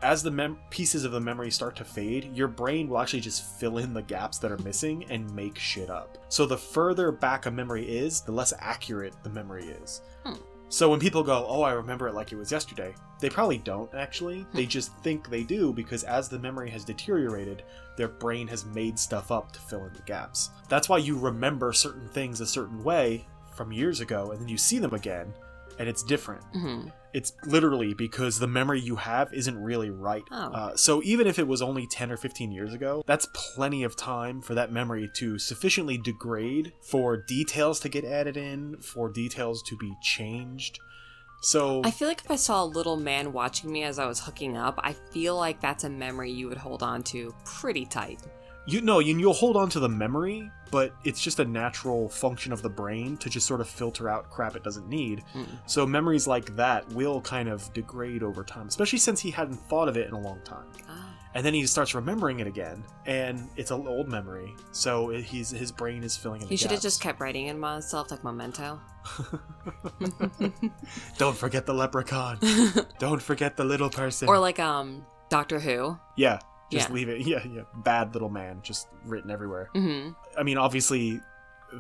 As 0.02 0.22
the 0.22 0.30
mem- 0.30 0.58
pieces 0.70 1.04
of 1.04 1.12
the 1.12 1.20
memory 1.20 1.50
start 1.50 1.76
to 1.76 1.84
fade, 1.84 2.34
your 2.34 2.48
brain 2.48 2.88
will 2.88 2.98
actually 2.98 3.20
just 3.20 3.44
fill 3.58 3.78
in 3.78 3.92
the 3.92 4.00
gaps 4.00 4.38
that 4.38 4.50
are 4.50 4.58
missing 4.58 5.04
and 5.10 5.34
make 5.34 5.58
shit 5.58 5.90
up. 5.90 6.16
So 6.30 6.46
the 6.46 6.56
further 6.56 7.12
back 7.12 7.44
a 7.44 7.50
memory 7.50 7.86
is, 7.86 8.22
the 8.22 8.32
less 8.32 8.54
accurate 8.60 9.14
the 9.22 9.28
memory 9.28 9.66
is. 9.66 10.00
Hmm. 10.24 10.34
So 10.70 10.88
when 10.88 11.00
people 11.00 11.24
go, 11.24 11.44
"Oh, 11.48 11.62
I 11.62 11.72
remember 11.72 12.06
it 12.06 12.14
like 12.14 12.30
it 12.32 12.36
was 12.36 12.52
yesterday," 12.52 12.94
they 13.18 13.28
probably 13.28 13.58
don't 13.58 13.92
actually. 13.92 14.42
Hmm. 14.42 14.56
They 14.56 14.66
just 14.66 14.94
think 15.02 15.28
they 15.28 15.42
do 15.42 15.72
because 15.72 16.04
as 16.04 16.28
the 16.28 16.38
memory 16.38 16.70
has 16.70 16.84
deteriorated, 16.84 17.64
their 17.96 18.08
brain 18.08 18.46
has 18.48 18.64
made 18.64 18.98
stuff 18.98 19.30
up 19.30 19.52
to 19.52 19.60
fill 19.60 19.84
in 19.84 19.92
the 19.92 20.02
gaps. 20.02 20.50
That's 20.68 20.88
why 20.88 20.98
you 20.98 21.18
remember 21.18 21.72
certain 21.72 22.08
things 22.08 22.40
a 22.40 22.46
certain 22.46 22.82
way 22.84 23.26
from 23.54 23.72
years 23.72 24.00
ago 24.00 24.30
and 24.30 24.40
then 24.40 24.48
you 24.48 24.56
see 24.56 24.78
them 24.78 24.94
again 24.94 25.34
and 25.80 25.88
it's 25.88 26.02
different. 26.02 26.44
hmm 26.52 26.88
It's 27.14 27.32
literally 27.46 27.94
because 27.94 28.38
the 28.38 28.46
memory 28.46 28.80
you 28.80 28.96
have 28.96 29.32
isn't 29.32 29.58
really 29.58 29.88
right. 29.90 30.22
Oh. 30.30 30.52
Uh, 30.52 30.76
so 30.76 31.00
even 31.02 31.26
if 31.26 31.38
it 31.38 31.48
was 31.48 31.62
only 31.62 31.86
10 31.86 32.12
or 32.12 32.18
15 32.18 32.52
years 32.52 32.74
ago, 32.74 33.02
that's 33.06 33.26
plenty 33.32 33.82
of 33.82 33.96
time 33.96 34.42
for 34.42 34.54
that 34.54 34.70
memory 34.70 35.10
to 35.14 35.38
sufficiently 35.38 35.96
degrade, 35.96 36.72
for 36.82 37.16
details 37.16 37.80
to 37.80 37.88
get 37.88 38.04
added 38.04 38.36
in, 38.36 38.76
for 38.80 39.08
details 39.08 39.62
to 39.62 39.76
be 39.78 39.90
changed. 40.02 40.78
So 41.42 41.80
I 41.82 41.90
feel 41.90 42.06
like 42.08 42.20
if 42.22 42.30
I 42.30 42.36
saw 42.36 42.62
a 42.62 42.66
little 42.66 42.98
man 42.98 43.32
watching 43.32 43.72
me 43.72 43.82
as 43.84 43.98
I 43.98 44.04
was 44.04 44.20
hooking 44.20 44.58
up, 44.58 44.78
I 44.82 44.92
feel 44.92 45.34
like 45.36 45.58
that's 45.62 45.84
a 45.84 45.88
memory 45.90 46.30
you 46.30 46.46
would 46.48 46.58
hold 46.58 46.82
on 46.82 47.02
to 47.04 47.34
pretty 47.46 47.86
tight. 47.86 48.20
You 48.66 48.80
know 48.80 48.98
you, 48.98 49.18
you'll 49.18 49.32
hold 49.32 49.56
on 49.56 49.68
to 49.70 49.80
the 49.80 49.88
memory, 49.88 50.50
but 50.70 50.92
it's 51.04 51.20
just 51.20 51.40
a 51.40 51.44
natural 51.44 52.08
function 52.08 52.52
of 52.52 52.62
the 52.62 52.68
brain 52.68 53.16
to 53.18 53.28
just 53.30 53.46
sort 53.46 53.60
of 53.60 53.68
filter 53.68 54.08
out 54.08 54.30
crap 54.30 54.56
it 54.56 54.62
doesn't 54.62 54.88
need. 54.88 55.22
Mm. 55.34 55.46
So 55.66 55.86
memories 55.86 56.26
like 56.26 56.54
that 56.56 56.88
will 56.92 57.20
kind 57.20 57.48
of 57.48 57.72
degrade 57.72 58.22
over 58.22 58.44
time, 58.44 58.68
especially 58.68 58.98
since 58.98 59.20
he 59.20 59.30
hadn't 59.30 59.56
thought 59.68 59.88
of 59.88 59.96
it 59.96 60.06
in 60.06 60.14
a 60.14 60.20
long 60.20 60.40
time. 60.44 60.66
Ah. 60.88 61.06
and 61.34 61.46
then 61.46 61.54
he 61.54 61.64
starts 61.66 61.94
remembering 61.94 62.40
it 62.40 62.46
again, 62.46 62.84
and 63.06 63.48
it's 63.56 63.70
an 63.70 63.86
old 63.86 64.08
memory. 64.08 64.54
So 64.72 65.08
he's 65.10 65.50
his 65.50 65.70
brain 65.72 66.02
is 66.04 66.16
filling 66.16 66.42
in. 66.42 66.48
He 66.48 66.54
the 66.54 66.58
should 66.58 66.70
have 66.72 66.82
just 66.82 67.00
kept 67.00 67.20
writing 67.20 67.46
in 67.46 67.58
myself 67.58 68.10
like 68.10 68.22
memento. 68.24 68.80
Don't 71.18 71.36
forget 71.36 71.66
the 71.66 71.74
leprechaun. 71.74 72.38
Don't 72.98 73.22
forget 73.22 73.56
the 73.56 73.64
little 73.64 73.90
person. 73.90 74.28
or 74.28 74.38
like 74.38 74.58
um 74.58 75.04
Doctor 75.28 75.60
Who. 75.60 75.98
yeah, 76.16 76.38
just 76.70 76.88
Yeah. 76.88 76.94
leave 76.94 77.08
it. 77.08 77.20
Yeah, 77.26 77.44
yeah. 77.46 77.62
Bad 77.84 78.14
little 78.14 78.30
man, 78.30 78.60
just 78.62 78.88
written 79.04 79.30
everywhere. 79.30 79.68
hmm 79.74 80.10
I 80.38 80.42
mean, 80.42 80.58
obviously, 80.58 81.20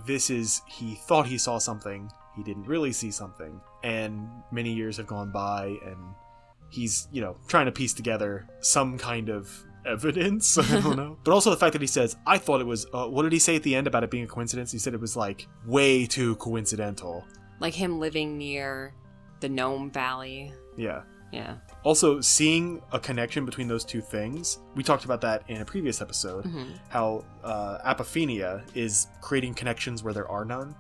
this 0.06 0.30
is 0.30 0.62
he 0.66 0.94
thought 0.94 1.26
he 1.26 1.38
saw 1.38 1.58
something. 1.58 2.10
He 2.36 2.42
didn't 2.42 2.64
really 2.64 2.92
see 2.92 3.10
something, 3.10 3.60
and 3.82 4.28
many 4.52 4.72
years 4.72 4.96
have 4.98 5.06
gone 5.06 5.30
by, 5.32 5.76
and 5.84 5.98
he's 6.70 7.08
you 7.12 7.20
know 7.20 7.36
trying 7.48 7.66
to 7.66 7.72
piece 7.72 7.92
together 7.92 8.46
some 8.60 8.96
kind 8.98 9.28
of 9.28 9.64
evidence. 9.84 10.56
I 10.58 10.80
don't 10.80 10.96
know, 10.96 11.18
but 11.24 11.32
also 11.32 11.50
the 11.50 11.56
fact 11.56 11.72
that 11.72 11.80
he 11.82 11.88
says, 11.88 12.16
"I 12.26 12.38
thought 12.38 12.60
it 12.60 12.66
was." 12.66 12.86
Uh, 12.94 13.06
what 13.08 13.22
did 13.22 13.32
he 13.32 13.38
say 13.40 13.56
at 13.56 13.62
the 13.64 13.74
end 13.74 13.86
about 13.88 14.04
it 14.04 14.10
being 14.10 14.24
a 14.24 14.28
coincidence? 14.28 14.70
He 14.70 14.78
said 14.78 14.94
it 14.94 15.00
was 15.00 15.16
like 15.16 15.48
way 15.66 16.06
too 16.06 16.36
coincidental. 16.36 17.24
Like 17.58 17.74
him 17.74 17.98
living 17.98 18.38
near 18.38 18.94
the 19.40 19.48
Gnome 19.48 19.90
Valley. 19.90 20.52
Yeah. 20.76 21.02
Yeah. 21.32 21.54
Also, 21.84 22.20
seeing 22.20 22.82
a 22.92 22.98
connection 23.00 23.44
between 23.44 23.68
those 23.68 23.84
two 23.84 24.00
things, 24.00 24.58
we 24.74 24.82
talked 24.82 25.04
about 25.04 25.20
that 25.22 25.42
in 25.48 25.60
a 25.60 25.64
previous 25.64 26.00
episode. 26.02 26.44
hmm 26.44 26.64
How 26.88 27.24
uh, 27.44 27.78
apophenia 27.94 28.62
is 28.74 29.06
creating 29.20 29.54
connections 29.54 30.02
where 30.02 30.12
there 30.12 30.28
are 30.28 30.44
none, 30.44 30.74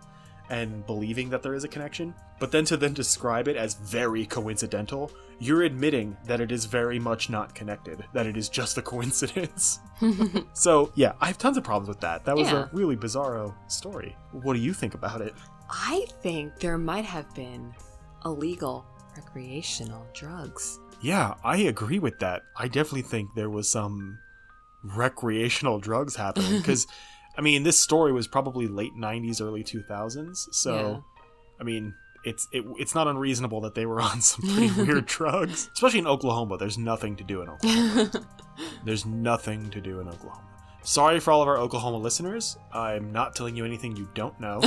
and 0.50 0.84
believing 0.86 1.30
that 1.30 1.42
there 1.42 1.54
is 1.54 1.62
a 1.64 1.68
connection. 1.68 2.12
But 2.40 2.50
then 2.50 2.64
to 2.66 2.76
then 2.76 2.92
describe 2.94 3.46
it 3.48 3.56
as 3.56 3.74
very 3.74 4.26
coincidental, 4.26 5.12
you're 5.38 5.62
admitting 5.62 6.16
that 6.24 6.40
it 6.40 6.50
is 6.50 6.64
very 6.64 6.98
much 6.98 7.30
not 7.30 7.54
connected, 7.54 8.02
that 8.12 8.26
it 8.26 8.36
is 8.36 8.48
just 8.48 8.76
a 8.76 8.82
coincidence. 8.82 9.78
so, 10.54 10.90
yeah, 10.96 11.12
I 11.20 11.26
have 11.28 11.38
tons 11.38 11.56
of 11.56 11.64
problems 11.64 11.88
with 11.88 12.00
that. 12.00 12.24
That 12.24 12.36
was 12.36 12.50
Yeah. 12.50 12.64
a 12.64 12.68
really 12.72 12.96
bizarro 12.96 13.54
story. 13.68 14.16
What 14.32 14.54
do 14.54 14.58
you 14.60 14.72
think 14.74 14.94
about 14.94 15.20
it? 15.20 15.34
I 15.70 16.06
think 16.22 16.58
there 16.58 16.78
might 16.78 17.04
have 17.04 17.32
been 17.34 17.72
illegal 18.24 18.84
recreational 19.24 20.06
drugs. 20.14 20.78
Yeah, 21.00 21.34
I 21.44 21.58
agree 21.58 21.98
with 21.98 22.18
that. 22.20 22.42
I 22.56 22.66
definitely 22.68 23.02
think 23.02 23.34
there 23.34 23.50
was 23.50 23.70
some 23.70 24.18
recreational 24.82 25.78
drugs 25.88 26.16
happening 26.16 26.58
because 26.58 26.86
I 27.36 27.42
mean, 27.42 27.62
this 27.62 27.78
story 27.78 28.12
was 28.12 28.26
probably 28.26 28.66
late 28.66 28.94
90s, 28.96 29.40
early 29.40 29.62
2000s. 29.62 30.52
So, 30.52 30.74
Yeah. 30.74 31.00
I 31.60 31.64
mean, 31.64 31.94
it's 32.24 32.48
it, 32.52 32.64
it's 32.78 32.94
not 32.94 33.06
unreasonable 33.08 33.60
that 33.62 33.74
they 33.74 33.86
were 33.86 34.00
on 34.10 34.20
some 34.20 34.48
pretty 34.50 34.70
weird 34.82 35.06
drugs, 35.06 35.70
especially 35.72 36.00
in 36.00 36.06
Oklahoma. 36.06 36.58
There's 36.58 36.78
nothing 36.78 37.16
to 37.16 37.24
do 37.24 37.42
in 37.42 37.48
Oklahoma. 37.48 38.10
There's 38.84 39.06
nothing 39.06 39.70
to 39.70 39.80
do 39.80 40.00
in 40.00 40.08
Oklahoma. 40.08 40.46
Sorry 40.82 41.20
for 41.20 41.30
all 41.30 41.42
of 41.42 41.48
our 41.48 41.58
Oklahoma 41.58 41.98
listeners. 41.98 42.56
I'm 42.72 43.12
not 43.12 43.36
telling 43.36 43.54
you 43.56 43.64
anything 43.66 43.96
you 43.96 44.08
don't 44.14 44.38
know. 44.40 44.60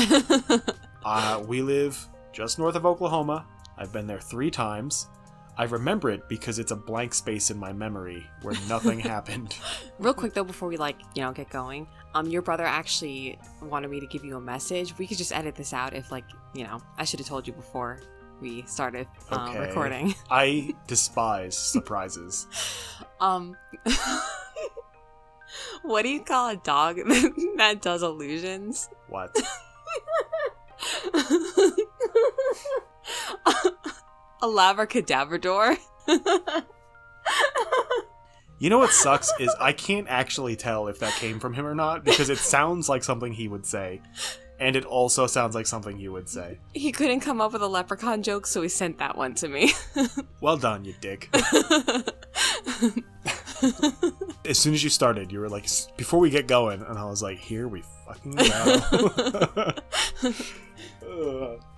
Uh, 1.04 1.44
we 1.48 1.62
live 1.64 2.08
just 2.32 2.60
north 2.60 2.76
of 2.76 2.86
Oklahoma. 2.86 3.46
I've 3.78 3.92
been 3.92 4.08
there 4.08 4.20
three 4.20 4.52
times. 4.52 5.08
I 5.56 5.66
remember 5.66 6.10
it 6.10 6.28
because 6.28 6.58
it's 6.58 6.72
a 6.72 6.76
blank 6.76 7.14
space 7.14 7.52
in 7.52 7.60
my 7.60 7.74
memory 7.74 8.26
where 8.42 8.56
nothing 8.68 9.00
happened. 9.14 9.56
Real 10.00 10.14
quick 10.14 10.34
though, 10.34 10.44
before 10.44 10.68
we 10.68 10.78
like 10.78 10.98
you 11.16 11.22
know 11.22 11.32
get 11.32 11.50
going, 11.50 11.88
um, 12.16 12.28
your 12.28 12.42
brother 12.42 12.66
actually 12.66 13.38
wanted 13.62 13.92
me 13.92 14.00
to 14.00 14.08
give 14.08 14.26
you 14.26 14.36
a 14.38 14.42
message. 14.42 14.98
We 14.98 15.06
could 15.08 15.18
just 15.18 15.32
edit 15.32 15.56
this 15.56 15.72
out 15.74 15.94
if 15.94 16.12
like 16.12 16.26
you 16.56 16.64
know 16.64 16.82
I 16.98 17.04
should 17.06 17.20
have 17.20 17.28
told 17.28 17.46
you 17.48 17.54
before 17.54 18.00
we 18.42 18.64
started 18.64 19.08
um, 19.30 19.50
Okay. 19.50 19.60
recording. 19.60 20.16
I 20.32 20.74
despise 20.88 21.58
surprises. 21.58 22.48
Um, 23.22 23.56
what 25.84 26.02
do 26.04 26.10
you 26.10 26.22
call 26.22 26.50
a 26.50 26.58
dog 26.58 26.98
that 27.58 27.78
does 27.82 28.04
illusions? 28.04 28.90
What? 29.08 29.34
a 34.42 34.48
labracadabrador. 34.48 35.78
You 38.60 38.70
know 38.70 38.78
what 38.78 38.92
sucks 38.92 39.30
is 39.42 39.54
I 39.60 39.74
can't 39.74 40.08
actually 40.08 40.56
tell 40.56 40.88
if 40.88 41.00
that 41.00 41.12
came 41.16 41.38
from 41.42 41.54
him 41.54 41.66
or 41.66 41.76
not 41.76 42.06
because 42.06 42.30
it 42.30 42.38
sounds 42.38 42.88
like 42.88 43.04
something 43.04 43.34
he 43.34 43.50
would 43.50 43.66
say. 43.66 44.00
And 44.58 44.78
it 44.78 44.86
also 44.86 45.28
sounds 45.28 45.54
like 45.54 45.68
something 45.68 46.00
you 46.00 46.14
would 46.14 46.30
say. 46.30 46.60
he 46.74 46.94
couldn't 46.94 47.20
come 47.20 47.42
up 47.42 47.52
with 47.52 47.62
a 47.62 47.68
leprechaun 47.68 48.24
joke, 48.24 48.48
so 48.48 48.62
he 48.62 48.70
sent 48.70 49.00
that 49.00 49.18
one 49.18 49.34
to 49.36 49.50
me. 49.50 49.74
Well 50.40 50.56
done, 50.56 50.86
you 50.86 50.94
dick. 51.02 51.30
As 54.46 54.58
soon 54.58 54.74
as 54.74 54.82
you 54.82 54.90
started, 54.90 55.30
you 55.34 55.40
were 55.42 55.50
like, 55.50 55.68
before 55.98 56.22
we 56.22 56.30
get 56.30 56.48
going, 56.48 56.82
and 56.84 56.98
I 56.98 57.04
was 57.04 57.22
like, 57.22 57.40
here 57.40 57.68
we 57.68 57.84
fucking 58.08 58.36
go. 58.36 59.74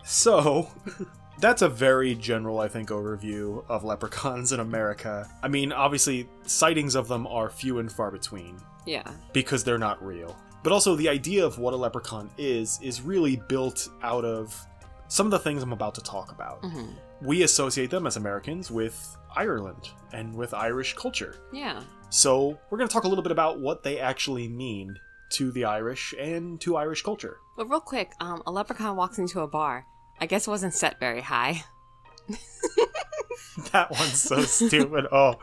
So, 0.06 0.70
that's 1.40 1.62
a 1.64 1.70
very 1.70 2.16
general, 2.16 2.60
I 2.60 2.68
think, 2.68 2.90
overview 2.90 3.64
of 3.68 3.84
leprechauns 3.84 4.52
in 4.52 4.60
America. 4.60 5.28
I 5.44 5.48
mean, 5.48 5.72
obviously, 5.72 6.30
sightings 6.46 6.96
of 6.96 7.08
them 7.08 7.28
are 7.28 7.50
few 7.50 7.80
and 7.80 7.92
far 7.92 8.12
between 8.12 8.58
yeah. 8.86 9.04
because 9.34 9.64
they're 9.64 9.78
not 9.80 10.04
real. 10.06 10.38
But 10.64 10.72
also, 10.72 10.96
the 10.96 11.10
idea 11.10 11.46
of 11.46 11.60
what 11.60 11.74
a 11.74 11.78
leprechaun 11.78 12.30
is, 12.38 12.80
is 12.82 13.02
really 13.02 13.42
built 13.48 13.90
out 14.04 14.24
of 14.24 14.56
some 15.08 15.28
of 15.28 15.32
the 15.32 15.40
things 15.40 15.62
I'm 15.62 15.74
about 15.74 15.96
to 15.96 16.02
talk 16.02 16.32
about. 16.32 16.60
hmm 16.62 16.92
We 17.22 17.44
associate 17.44 17.90
them 17.90 18.08
as 18.08 18.18
Americans 18.18 18.72
with 18.72 19.18
Ireland 19.36 19.90
and 20.14 20.34
with 20.36 20.54
Irish 20.54 20.94
culture. 20.94 21.36
Yeah. 21.52 21.82
So, 22.12 22.60
we're 22.70 22.78
going 22.78 22.88
to 22.88 22.94
talk 22.94 23.04
a 23.04 23.08
little 23.08 23.24
bit 23.24 23.32
about 23.32 23.60
what 23.60 23.84
they 23.84 24.00
actually 24.00 24.48
mean 24.48 25.00
to 25.32 25.52
the 25.52 25.66
Irish 25.66 26.14
and 26.20 26.62
to 26.62 26.78
Irish 26.78 27.02
culture. 27.02 27.38
But 27.58 27.70
real 27.70 27.80
quick, 27.82 28.14
um, 28.20 28.44
a 28.46 28.52
leprechaun 28.52 28.96
walks 28.96 29.18
into 29.18 29.42
a 29.42 29.48
bar. 29.48 29.86
I 30.20 30.26
guess 30.26 30.48
it 30.48 30.50
wasn't 30.50 30.74
set 30.74 31.00
very 31.00 31.22
high. 31.22 31.64
That 33.72 33.92
one's 33.92 34.22
so 34.22 34.42
stupid. 34.44 35.08
Oh, 35.12 35.36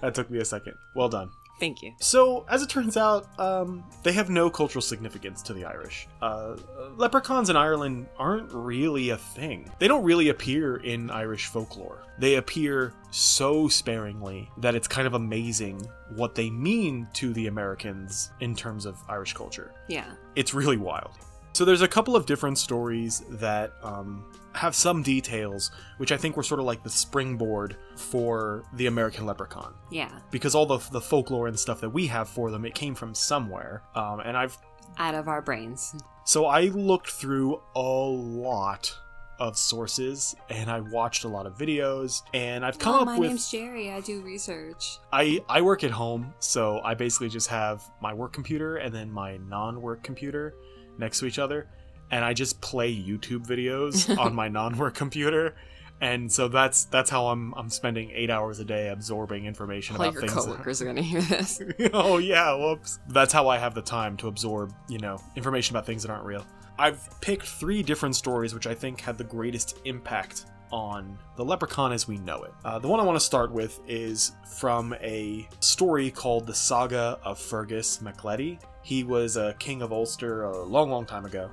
that 0.00 0.14
took 0.14 0.30
me 0.30 0.38
a 0.38 0.44
second. 0.44 0.74
Well 0.94 1.08
done. 1.08 1.30
Thank 1.60 1.82
you. 1.82 1.92
So, 2.00 2.46
as 2.48 2.62
it 2.62 2.68
turns 2.68 2.96
out, 2.96 3.26
um, 3.40 3.82
they 4.04 4.12
have 4.12 4.30
no 4.30 4.48
cultural 4.48 4.80
significance 4.80 5.42
to 5.42 5.52
the 5.52 5.64
Irish. 5.64 6.06
Uh, 6.22 6.56
leprechauns 6.96 7.50
in 7.50 7.56
Ireland 7.56 8.06
aren't 8.16 8.52
really 8.52 9.10
a 9.10 9.16
thing. 9.16 9.68
They 9.80 9.88
don't 9.88 10.04
really 10.04 10.28
appear 10.28 10.76
in 10.76 11.10
Irish 11.10 11.46
folklore. 11.46 12.04
They 12.16 12.36
appear 12.36 12.94
so 13.10 13.66
sparingly 13.66 14.48
that 14.58 14.76
it's 14.76 14.86
kind 14.86 15.08
of 15.08 15.14
amazing 15.14 15.84
what 16.14 16.36
they 16.36 16.48
mean 16.48 17.08
to 17.14 17.32
the 17.32 17.48
Americans 17.48 18.30
in 18.38 18.54
terms 18.54 18.86
of 18.86 18.96
Irish 19.08 19.32
culture. 19.34 19.74
Yeah. 19.88 20.12
It's 20.36 20.54
really 20.54 20.76
wild. 20.76 21.10
So 21.52 21.64
there's 21.64 21.82
a 21.82 21.88
couple 21.88 22.14
of 22.14 22.24
different 22.26 22.56
stories 22.58 23.24
that 23.30 23.72
um, 23.82 24.24
have 24.52 24.74
some 24.76 25.02
details, 25.02 25.70
which 25.96 26.12
I 26.12 26.16
think 26.16 26.36
were 26.36 26.42
sort 26.44 26.60
of 26.60 26.66
like 26.66 26.84
the 26.84 26.90
springboard 26.90 27.76
for 27.96 28.62
the 28.74 28.86
American 28.86 29.26
leprechaun 29.26 29.74
Yeah. 29.90 30.10
because 30.30 30.54
all 30.54 30.66
the 30.66 30.78
the 30.92 31.00
folklore 31.00 31.48
and 31.48 31.58
stuff 31.58 31.80
that 31.80 31.90
we 31.90 32.06
have 32.06 32.28
for 32.28 32.50
them, 32.52 32.64
it 32.64 32.74
came 32.74 32.94
from 32.94 33.14
somewhere. 33.14 33.82
Um, 33.96 34.20
and 34.20 34.36
I've 34.36 34.56
Out 34.98 35.14
of 35.16 35.26
our 35.26 35.42
brains. 35.42 35.94
so 36.24 36.46
I 36.46 36.66
looked 36.66 37.10
through 37.10 37.60
a 37.74 37.80
lot 37.80 38.96
of 39.40 39.56
sources 39.56 40.34
and 40.50 40.68
I 40.68 40.80
watched 40.80 41.22
a 41.24 41.28
lot 41.28 41.46
of 41.46 41.56
videos 41.56 42.22
and 42.34 42.64
I've 42.66 42.76
come 42.78 42.94
oh, 42.96 43.00
up 43.00 43.06
my 43.06 43.18
with 43.18 43.28
name's 43.30 43.50
Jerry. 43.50 43.90
I 43.92 44.00
do 44.00 44.20
research. 44.22 44.98
I 45.12 45.40
I 45.48 45.60
work 45.62 45.82
at 45.84 45.90
home, 45.92 46.34
so 46.40 46.80
I 46.84 46.94
basically 46.94 47.28
just 47.28 47.48
have 47.48 47.82
my 48.00 48.12
work 48.14 48.32
computer 48.32 48.76
and 48.76 48.92
then 48.94 49.10
my 49.10 49.36
non-work 49.38 50.02
computer 50.04 50.54
next 50.98 51.20
to 51.20 51.26
each 51.26 51.38
other, 51.38 51.66
and 52.10 52.24
I 52.24 52.32
just 52.34 52.60
play 52.60 52.94
YouTube 52.94 53.46
videos 53.46 54.16
on 54.24 54.34
my 54.34 54.48
non-work 54.48 54.94
computer. 54.94 55.54
And 56.00 56.30
so 56.30 56.46
that's 56.46 56.84
that's 56.84 57.10
how 57.10 57.26
I'm 57.26 57.52
I'm 57.54 57.68
spending 57.70 58.12
eight 58.14 58.30
hours 58.30 58.60
a 58.60 58.64
day 58.64 58.88
absorbing 58.90 59.46
information 59.46 59.96
All 59.96 60.02
about 60.02 60.12
your 60.14 60.22
things. 60.22 60.34
that- 60.34 60.40
coworkers 60.52 60.80
are 60.80 60.84
gonna 60.84 61.02
hear 61.02 61.20
this. 61.22 61.60
oh 61.92 62.18
yeah, 62.18 62.54
whoops. 62.54 63.00
That's 63.08 63.32
how 63.32 63.48
I 63.48 63.58
have 63.58 63.74
the 63.74 63.82
time 63.82 64.16
to 64.18 64.28
absorb, 64.28 64.72
you 64.88 64.98
know, 64.98 65.20
information 65.34 65.74
about 65.74 65.86
things 65.86 66.02
that 66.04 66.10
aren't 66.12 66.24
real. 66.24 66.46
I've 66.78 67.08
picked 67.20 67.46
three 67.46 67.82
different 67.82 68.14
stories 68.14 68.54
which 68.54 68.68
I 68.68 68.74
think 68.74 69.00
had 69.00 69.18
the 69.18 69.24
greatest 69.24 69.78
impact 69.86 70.44
on 70.70 71.18
the 71.34 71.44
leprechaun 71.44 71.90
as 71.92 72.06
we 72.06 72.18
know 72.18 72.44
it. 72.44 72.52
Uh, 72.64 72.78
the 72.78 72.86
one 72.86 73.00
I 73.00 73.02
want 73.02 73.16
to 73.16 73.24
start 73.24 73.50
with 73.50 73.80
is 73.88 74.32
from 74.58 74.94
a 75.00 75.48
story 75.58 76.12
called 76.12 76.46
The 76.46 76.54
Saga 76.54 77.18
of 77.24 77.40
Fergus 77.40 78.00
mac 78.00 78.18
Léti. 78.18 78.60
He 78.88 79.04
was 79.04 79.36
a 79.36 79.54
king 79.58 79.82
of 79.82 79.92
Ulster 79.92 80.44
a 80.44 80.62
long, 80.64 80.88
long 80.88 81.04
time 81.04 81.26
ago. 81.26 81.50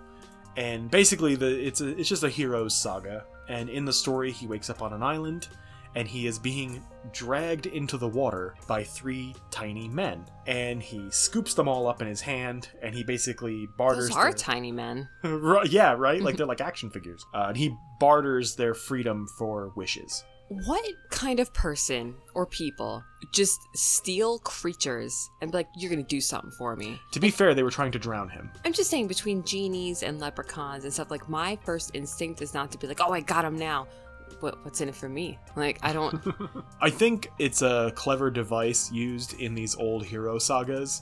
And 0.56 0.90
basically, 0.90 1.36
the 1.36 1.68
it's 1.68 1.82
a, 1.82 1.90
it's 2.00 2.08
just 2.08 2.24
a 2.24 2.30
hero's 2.30 2.74
saga. 2.74 3.26
And 3.50 3.68
in 3.70 3.84
the 3.84 3.92
story, 3.92 4.32
he 4.32 4.48
wakes 4.48 4.70
up 4.70 4.82
on 4.82 4.94
an 4.94 5.04
island, 5.04 5.50
and 5.96 6.08
he 6.08 6.28
is 6.28 6.40
being 6.40 6.82
dragged 7.12 7.66
into 7.66 7.98
the 7.98 8.08
water 8.08 8.56
by 8.70 8.86
three 8.86 9.36
tiny 9.52 9.90
men. 9.90 10.24
And 10.48 10.82
he 10.82 11.12
scoops 11.12 11.54
them 11.56 11.68
all 11.68 11.88
up 11.90 12.02
in 12.02 12.08
his 12.08 12.22
hand, 12.22 12.70
and 12.82 12.96
he 12.96 13.04
basically 13.04 13.68
barters. 13.78 14.08
Those 14.08 14.16
are 14.18 14.24
their- 14.30 14.38
tiny 14.38 14.72
men. 14.72 15.10
Yeah, 15.70 15.92
right. 15.98 16.22
Like 16.22 16.38
they're 16.38 16.46
like 16.46 16.62
action 16.62 16.90
figures. 16.90 17.26
Uh, 17.34 17.48
and 17.50 17.58
he 17.58 17.76
barters 18.00 18.56
their 18.56 18.74
freedom 18.74 19.28
for 19.38 19.74
wishes. 19.76 20.24
What 20.48 20.86
kind 21.10 21.40
of 21.40 21.52
person 21.54 22.16
or 22.36 22.46
people 22.46 23.04
just 23.34 23.60
steal 23.74 24.38
creatures 24.40 25.30
and 25.42 25.52
be 25.52 25.58
like, 25.58 25.68
you're 25.76 25.90
gonna 25.90 26.04
do 26.04 26.22
something 26.22 26.52
for 26.52 26.76
me? 26.76 27.00
To 27.14 27.20
be 27.20 27.32
fair, 27.32 27.56
they 27.56 27.64
were 27.64 27.72
trying 27.72 27.92
to 27.94 28.00
drown 28.00 28.30
him. 28.30 28.52
I'm 28.64 28.74
just 28.74 28.90
saying, 28.92 29.08
between 29.08 29.44
genies 29.44 30.04
and 30.04 30.20
leprechauns 30.20 30.84
and 30.84 30.94
stuff, 30.94 31.10
like, 31.10 31.28
my 31.28 31.58
first 31.66 31.92
instinct 31.96 32.42
is 32.44 32.54
not 32.54 32.72
to 32.72 32.78
be 32.78 32.86
like, 32.86 33.02
oh, 33.02 33.12
I 33.12 33.22
got 33.22 33.44
him 33.44 33.58
now. 33.58 33.88
What, 34.40 34.64
what's 34.64 34.82
in 34.82 34.90
it 34.90 34.96
for 34.96 35.10
me? 35.10 35.40
Like, 35.56 35.80
I 35.82 35.94
don't. 35.94 36.22
I 36.82 36.90
think 36.92 37.32
it's 37.40 37.62
a 37.62 37.92
clever 37.96 38.30
device 38.30 38.92
used 38.92 39.40
in 39.40 39.56
these 39.56 39.76
old 39.76 40.06
hero 40.06 40.38
sagas 40.38 41.02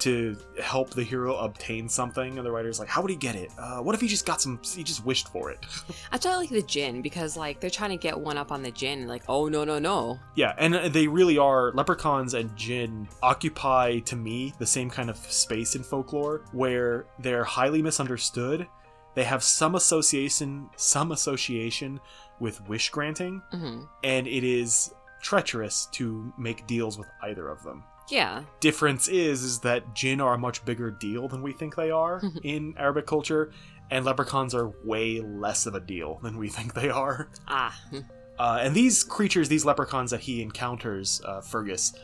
to 0.00 0.36
help 0.62 0.90
the 0.90 1.02
hero 1.02 1.36
obtain 1.36 1.88
something, 1.88 2.36
and 2.36 2.46
the 2.46 2.50
writer's 2.50 2.78
like, 2.78 2.88
how 2.88 3.02
would 3.02 3.10
he 3.10 3.16
get 3.16 3.34
it? 3.34 3.50
Uh, 3.58 3.78
what 3.78 3.94
if 3.94 4.00
he 4.00 4.08
just 4.08 4.26
got 4.26 4.40
some? 4.40 4.60
He 4.62 4.82
just 4.82 5.04
wished 5.04 5.28
for 5.28 5.50
it. 5.50 5.58
I 6.12 6.18
try 6.18 6.36
like 6.36 6.50
the 6.50 6.62
jinn 6.62 7.02
because, 7.02 7.36
like, 7.36 7.60
they're 7.60 7.70
trying 7.70 7.90
to 7.90 7.96
get 7.96 8.18
one 8.18 8.36
up 8.36 8.52
on 8.52 8.62
the 8.62 8.70
jinn, 8.70 9.00
and 9.00 9.08
like, 9.08 9.22
oh, 9.28 9.48
no, 9.48 9.64
no, 9.64 9.78
no. 9.78 10.18
yeah, 10.34 10.54
and 10.58 10.74
they 10.92 11.06
really 11.08 11.38
are. 11.38 11.72
Leprechauns 11.72 12.34
and 12.34 12.54
jinn 12.56 13.08
occupy, 13.22 13.98
to 14.00 14.16
me, 14.16 14.52
the 14.58 14.66
same 14.66 14.90
kind 14.90 15.10
of 15.10 15.16
space 15.16 15.74
in 15.76 15.82
folklore 15.82 16.44
where 16.52 17.06
they're 17.18 17.44
highly 17.44 17.82
misunderstood. 17.82 18.66
They 19.14 19.24
have 19.24 19.42
some 19.42 19.74
association, 19.74 20.68
some 20.76 21.12
association 21.12 22.00
with 22.38 22.60
wish 22.68 22.90
granting, 22.90 23.40
hmm 23.50 23.84
and 24.04 24.26
it 24.26 24.44
is 24.44 24.92
treacherous 25.22 25.86
to 25.92 26.32
make 26.38 26.66
deals 26.66 26.98
with 26.98 27.08
either 27.22 27.48
of 27.48 27.62
them. 27.62 27.82
Yeah. 28.08 28.42
difference 28.60 29.08
is 29.08 29.42
is 29.42 29.58
that 29.60 29.94
jinn 29.94 30.20
are 30.20 30.34
a 30.34 30.38
much 30.38 30.64
bigger 30.64 30.90
deal 30.90 31.28
than 31.28 31.42
we 31.42 31.52
think 31.52 31.74
they 31.74 31.90
are 31.90 32.22
in 32.42 32.74
Arabic 32.78 33.06
culture, 33.06 33.52
and 33.90 34.04
leprechauns 34.04 34.54
are 34.54 34.72
way 34.84 35.20
less 35.20 35.66
of 35.66 35.74
a 35.74 35.80
deal 35.80 36.18
than 36.22 36.36
we 36.38 36.48
think 36.48 36.74
they 36.74 36.90
are. 36.90 37.28
Ah. 37.48 37.78
Uh, 38.38 38.58
and 38.60 38.74
these 38.74 39.02
creatures, 39.02 39.48
these 39.48 39.64
leprechauns 39.64 40.10
that 40.10 40.20
he 40.20 40.42
encounters, 40.42 41.22
uh, 41.24 41.40
Fergus, 41.40 41.94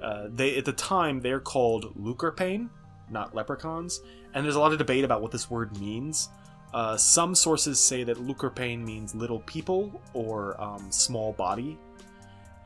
uh, 0.00 0.28
they 0.32 0.56
at 0.56 0.64
the 0.64 0.72
time 0.72 1.20
they're 1.20 1.40
called 1.40 1.92
Luchorpán, 1.98 2.68
not 3.10 3.34
leprechauns. 3.34 4.00
And 4.32 4.44
there's 4.44 4.54
a 4.54 4.60
lot 4.60 4.70
of 4.70 4.78
debate 4.78 5.02
about 5.02 5.20
what 5.20 5.32
this 5.32 5.50
word 5.50 5.76
means. 5.80 6.28
Uh, 6.72 6.96
some 6.96 7.34
sources 7.34 7.80
say 7.80 8.04
that 8.04 8.18
Luchorpán 8.18 8.84
means 8.84 9.16
little 9.16 9.40
people 9.40 10.00
or 10.14 10.60
um, 10.62 10.92
small 10.92 11.32
body, 11.32 11.76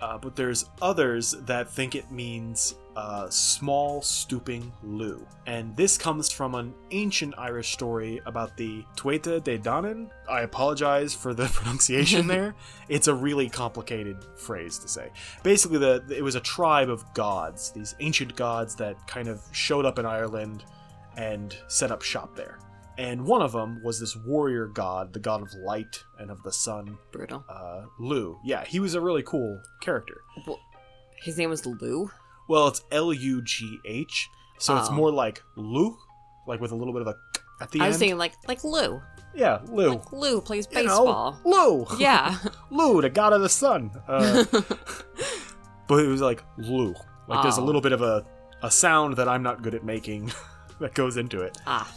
uh, 0.05 0.19
but 0.19 0.37
there's 0.37 0.67
others 0.83 1.31
that 1.47 1.67
think 1.71 1.95
it 1.95 2.11
means 2.11 2.75
uh, 2.95 3.27
small 3.31 4.03
stooping 4.03 4.71
Lugh. 4.83 5.27
And 5.47 5.75
this 5.77 5.97
comes 5.97 6.31
from 6.31 6.55
an 6.55 6.75
ancient 6.91 7.35
Irish 7.39 7.73
story 7.73 8.21
about 8.27 8.55
the 8.59 8.85
Tuatha 8.97 9.43
De 9.43 9.59
Danann. 9.59 10.11
I 10.29 10.43
apologize 10.43 11.15
for 11.15 11.33
the 11.33 11.47
pronunciation 11.55 12.27
there. 12.27 12.55
It's 12.91 13.09
a 13.09 13.15
really 13.15 13.49
complicated 13.49 14.19
phrase 14.37 14.79
to 14.81 14.89
say. 14.89 15.11
Basically, 15.43 15.79
the 15.79 16.05
it 16.11 16.23
was 16.23 16.35
a 16.35 16.41
tribe 16.41 16.91
of 16.91 17.03
gods, 17.15 17.71
these 17.71 17.95
ancient 17.99 18.37
gods 18.37 18.75
that 18.75 18.95
kind 19.07 19.27
of 19.27 19.41
showed 19.53 19.87
up 19.87 19.99
in 19.99 20.05
Ireland 20.05 20.65
and 21.17 21.57
set 21.69 21.91
up 21.91 22.03
shop 22.03 22.37
there. 22.37 22.59
And 22.97 23.27
one 23.27 23.43
of 23.43 23.53
them 23.53 23.83
was 23.83 23.99
this 23.99 24.15
warrior 24.17 24.67
god, 24.67 25.13
the 25.13 25.19
god 25.21 25.43
of 25.43 25.53
light 25.55 26.05
and 26.19 26.31
of 26.31 26.43
the 26.45 26.53
sun, 26.53 26.97
Brutal. 27.13 27.45
uh, 27.49 27.83
Lou. 27.99 28.39
Yeah, 28.45 28.65
he 28.65 28.79
was 28.81 28.95
a 28.95 29.01
really 29.01 29.23
cool 29.25 29.61
character. 29.81 30.21
Well, 30.47 30.61
his 31.25 31.37
name 31.37 31.51
was 31.51 31.67
Lou? 31.67 32.11
Well, 32.49 32.69
it's 32.69 32.85
L 32.93 33.13
U 33.13 33.43
G 33.43 33.79
H, 33.85 34.29
so 34.59 34.77
it's 34.77 34.89
Oh. 34.91 34.93
more 34.93 35.11
like 35.11 35.43
Lou, 35.57 35.97
like 36.47 36.61
with 36.61 36.71
a 36.71 36.77
little 36.77 36.93
bit 36.93 37.03
of 37.03 37.09
a 37.09 37.15
k 37.15 37.41
at 37.61 37.71
the 37.73 37.81
I 37.81 37.83
end. 37.83 37.85
I 37.85 37.89
was 37.89 37.99
thinking 37.99 38.19
like 38.19 38.35
like 38.47 38.63
Lou. 38.63 39.01
yeah, 39.35 39.59
Lou. 39.67 39.89
Like 39.95 40.13
Lou 40.13 40.41
plays 40.41 40.69
You 40.71 40.85
know, 40.85 41.05
baseball. 41.05 41.41
Lou. 41.45 41.87
Yeah. 41.99 42.37
Lou, 42.71 43.01
the 43.03 43.11
god 43.11 43.33
of 43.33 43.41
the 43.43 43.49
sun. 43.49 43.91
Uh, 44.07 44.45
but 45.87 45.99
it 46.05 46.09
was 46.09 46.21
like 46.21 46.43
Lou. 46.59 46.95
Like 47.27 47.43
there's 47.43 47.59
a 47.59 47.61
Oh. 47.61 47.65
little 47.65 47.81
bit 47.81 47.93
of 47.93 48.03
a, 48.03 48.25
a 48.63 48.71
sound 48.71 49.17
that 49.17 49.29
I'm 49.29 49.43
not 49.43 49.63
good 49.63 49.75
at 49.75 49.85
making 49.85 50.33
that 50.81 50.95
goes 50.95 51.17
into 51.17 51.41
it. 51.41 51.57
ah. 51.67 51.91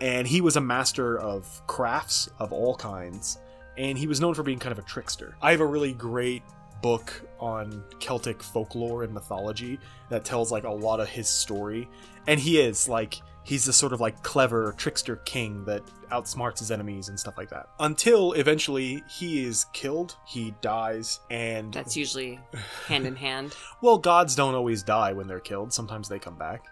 And 0.00 0.26
he 0.26 0.40
was 0.40 0.56
a 0.56 0.60
master 0.60 1.18
of 1.18 1.62
crafts 1.66 2.28
of 2.38 2.52
all 2.52 2.74
kinds 2.76 3.38
and 3.78 3.96
he 3.98 4.06
was 4.06 4.20
known 4.20 4.34
for 4.34 4.42
being 4.42 4.58
kind 4.58 4.72
of 4.72 4.78
a 4.78 4.82
trickster 4.86 5.36
i 5.42 5.50
have 5.50 5.60
a 5.60 5.66
really 5.66 5.92
great 5.92 6.42
book 6.82 7.22
on 7.40 7.82
celtic 7.98 8.42
folklore 8.42 9.02
and 9.02 9.12
mythology 9.12 9.78
that 10.10 10.24
tells 10.24 10.52
like 10.52 10.64
a 10.64 10.70
lot 10.70 11.00
of 11.00 11.08
his 11.08 11.28
story 11.28 11.88
and 12.26 12.38
he 12.38 12.60
is 12.60 12.88
like 12.88 13.20
he's 13.44 13.64
this 13.64 13.76
sort 13.76 13.92
of 13.92 14.00
like 14.00 14.22
clever 14.22 14.74
trickster 14.76 15.16
king 15.16 15.64
that 15.64 15.82
outsmarts 16.12 16.58
his 16.58 16.70
enemies 16.70 17.08
and 17.08 17.18
stuff 17.18 17.36
like 17.38 17.48
that 17.48 17.68
until 17.80 18.32
eventually 18.34 19.02
he 19.08 19.44
is 19.44 19.64
killed 19.72 20.16
he 20.26 20.54
dies 20.60 21.20
and 21.30 21.72
That's 21.72 21.96
usually 21.96 22.38
hand 22.86 23.06
in 23.06 23.16
hand. 23.16 23.54
well, 23.80 23.98
gods 23.98 24.34
don't 24.36 24.54
always 24.54 24.82
die 24.82 25.12
when 25.12 25.26
they're 25.26 25.40
killed. 25.40 25.72
Sometimes 25.72 26.08
they 26.08 26.18
come 26.18 26.36
back. 26.36 26.64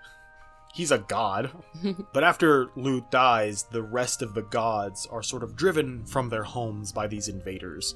He's 0.75 0.91
a 0.91 0.99
god. 0.99 1.51
but 2.13 2.25
after 2.25 2.69
Lugh 2.75 3.09
dies, 3.09 3.63
the 3.63 3.83
rest 3.83 4.23
of 4.23 4.35
the 4.35 4.43
gods 4.43 5.07
are 5.07 5.23
sort 5.23 5.45
of 5.45 5.55
driven 5.55 6.05
from 6.05 6.29
their 6.29 6.43
homes 6.43 6.91
by 6.91 7.07
these 7.07 7.29
invaders 7.29 7.95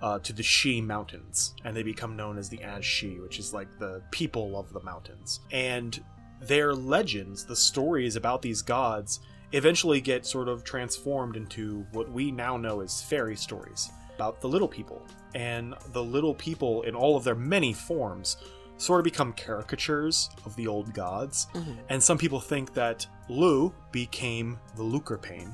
uh, 0.00 0.20
to 0.20 0.32
the 0.32 0.42
Sidhe 0.42 0.86
Mountains, 0.86 1.54
and 1.64 1.76
they 1.76 1.82
become 1.82 2.16
known 2.16 2.38
as 2.38 2.48
the 2.48 2.58
Sidhe, 2.58 3.20
which 3.20 3.38
is 3.40 3.52
like 3.52 3.78
the 3.78 4.02
people 4.12 4.58
of 4.58 4.72
the 4.72 4.80
mountains. 4.80 5.40
And 5.50 6.02
their 6.40 6.72
legends, 6.72 7.44
the 7.44 7.56
stories 7.56 8.14
about 8.14 8.42
these 8.42 8.62
gods, 8.62 9.20
eventually 9.52 10.00
get 10.00 10.24
sort 10.24 10.48
of 10.48 10.62
transformed 10.62 11.36
into 11.36 11.84
what 11.92 12.10
we 12.10 12.30
now 12.30 12.56
know 12.56 12.80
as 12.80 13.02
fairy 13.02 13.36
stories 13.36 13.90
about 14.14 14.40
the 14.40 14.48
little 14.48 14.68
people. 14.68 15.02
And 15.34 15.74
the 15.92 16.02
little 16.02 16.34
people, 16.34 16.82
in 16.82 16.94
all 16.94 17.16
of 17.16 17.24
their 17.24 17.34
many 17.34 17.72
forms, 17.72 18.36
sort 18.80 19.00
of 19.00 19.04
become 19.04 19.32
caricatures 19.34 20.30
of 20.46 20.56
the 20.56 20.66
old 20.66 20.94
gods. 20.94 21.46
Mhm. 21.54 21.76
And 21.90 22.02
some 22.02 22.16
people 22.18 22.40
think 22.40 22.72
that 22.74 23.06
Lugh 23.28 23.72
became 23.92 24.58
the 24.76 24.82
Luchorpán, 24.82 25.52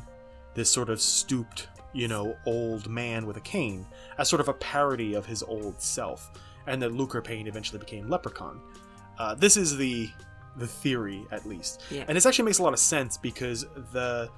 this 0.55 0.71
sort 0.71 0.89
of 0.89 1.01
stooped, 1.01 1.69
you 1.93 2.07
know, 2.09 2.37
old 2.47 2.89
man 2.89 3.27
with 3.27 3.37
a 3.37 3.41
cane, 3.41 3.85
as 4.19 4.29
sort 4.29 4.41
of 4.41 4.49
a 4.49 4.53
parody 4.55 5.15
of 5.15 5.27
his 5.27 5.43
old 5.43 5.81
self, 5.83 6.31
and 6.67 6.81
that 6.83 6.93
Luchorpán 6.93 7.47
eventually 7.49 7.79
became 7.81 8.09
Leprechaun. 8.09 8.61
Uh, 9.19 9.35
this 9.35 9.57
is 9.57 9.77
the 9.77 10.11
the 10.59 10.67
theory, 10.67 11.27
at 11.31 11.45
least, 11.47 11.83
Yeah. 11.91 12.05
and 12.09 12.17
this 12.17 12.25
actually 12.25 12.47
makes 12.47 12.59
a 12.59 12.63
lot 12.63 12.73
of 12.73 12.79
sense 12.79 13.19
because 13.19 13.67
the 13.93 14.31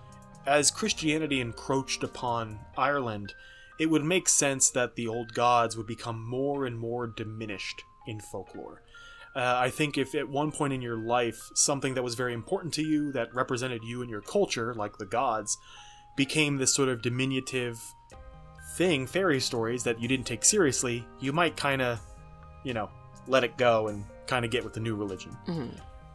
as 0.46 0.70
Christianity 0.70 1.40
encroached 1.40 2.02
upon 2.02 2.58
Ireland, 2.76 3.34
it 3.78 3.86
would 3.86 4.02
make 4.02 4.28
sense 4.28 4.70
that 4.70 4.96
the 4.96 5.06
old 5.06 5.32
gods 5.34 5.76
would 5.76 5.86
become 5.86 6.20
more 6.24 6.64
and 6.66 6.76
more 6.76 7.06
diminished 7.06 7.84
in 8.08 8.20
folklore. 8.20 8.82
Uh, 9.36 9.54
I 9.56 9.70
think 9.70 9.98
if 9.98 10.14
at 10.14 10.28
one 10.28 10.50
point 10.50 10.72
in 10.72 10.82
your 10.82 10.96
life 10.96 11.38
something 11.54 11.94
that 11.94 12.02
was 12.02 12.14
very 12.14 12.32
important 12.32 12.74
to 12.74 12.82
you 12.82 13.12
that 13.12 13.32
represented 13.34 13.84
you 13.84 14.00
and 14.00 14.10
your 14.10 14.22
culture, 14.22 14.74
like 14.74 14.98
the 14.98 15.06
gods, 15.06 15.58
became 16.16 16.56
this 16.56 16.74
sort 16.74 16.88
of 16.88 17.02
diminutive 17.02 17.80
thing, 18.76 19.06
fairy 19.06 19.38
stories 19.40 19.84
that 19.84 20.00
you 20.00 20.08
didn't 20.08 20.26
take 20.26 20.44
seriously, 20.44 21.06
you 21.20 21.32
might 21.32 21.56
kind 21.56 21.82
of, 21.82 22.00
you 22.64 22.74
know, 22.74 22.90
let 23.28 23.44
it 23.44 23.56
go 23.58 23.88
and 23.88 24.04
kind 24.26 24.44
of 24.44 24.50
get 24.50 24.64
with 24.64 24.72
the 24.72 24.80
new 24.80 24.96
religion. 24.96 25.36
Mhm. 25.46 25.70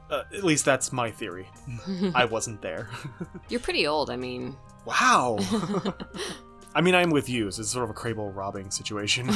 Uh, 0.10 0.24
at 0.34 0.44
least 0.44 0.66
that's 0.66 0.92
my 0.92 1.10
theory. 1.10 1.48
I 2.16 2.26
wasn't 2.26 2.62
there. 2.62 2.90
You're 3.50 3.60
pretty 3.62 3.88
old. 3.88 4.10
I 4.10 4.16
mean, 4.18 4.56
wow. 4.86 5.38
I 6.76 6.82
mean, 6.82 6.96
I'm 6.96 7.12
with 7.12 7.30
you. 7.30 7.52
So 7.52 7.62
it's 7.62 7.72
sort 7.72 7.84
of 7.84 7.90
a 7.92 7.94
Crable 7.94 8.36
robbing 8.36 8.72
situation. 8.72 9.30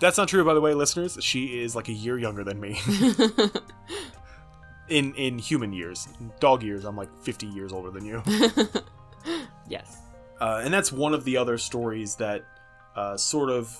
That's 0.00 0.16
not 0.16 0.28
true, 0.28 0.44
by 0.44 0.54
the 0.54 0.60
way, 0.60 0.74
listeners. 0.74 1.18
She 1.20 1.60
is 1.60 1.74
like 1.74 1.88
a 1.88 1.92
year 1.92 2.18
younger 2.18 2.44
than 2.44 2.60
me. 2.60 2.80
in 4.88 5.14
in 5.14 5.38
human 5.38 5.72
years. 5.72 6.08
In 6.20 6.32
dog 6.40 6.62
years, 6.62 6.84
I'm 6.84 6.96
like 6.96 7.08
50 7.22 7.46
years 7.46 7.72
older 7.72 7.90
than 7.90 8.04
you. 8.04 8.22
yes. 9.68 9.98
Uh, 10.40 10.60
and 10.64 10.72
that's 10.72 10.92
one 10.92 11.14
of 11.14 11.24
the 11.24 11.36
other 11.36 11.58
stories 11.58 12.16
that 12.16 12.44
uh, 12.94 13.16
sort 13.16 13.50
of 13.50 13.76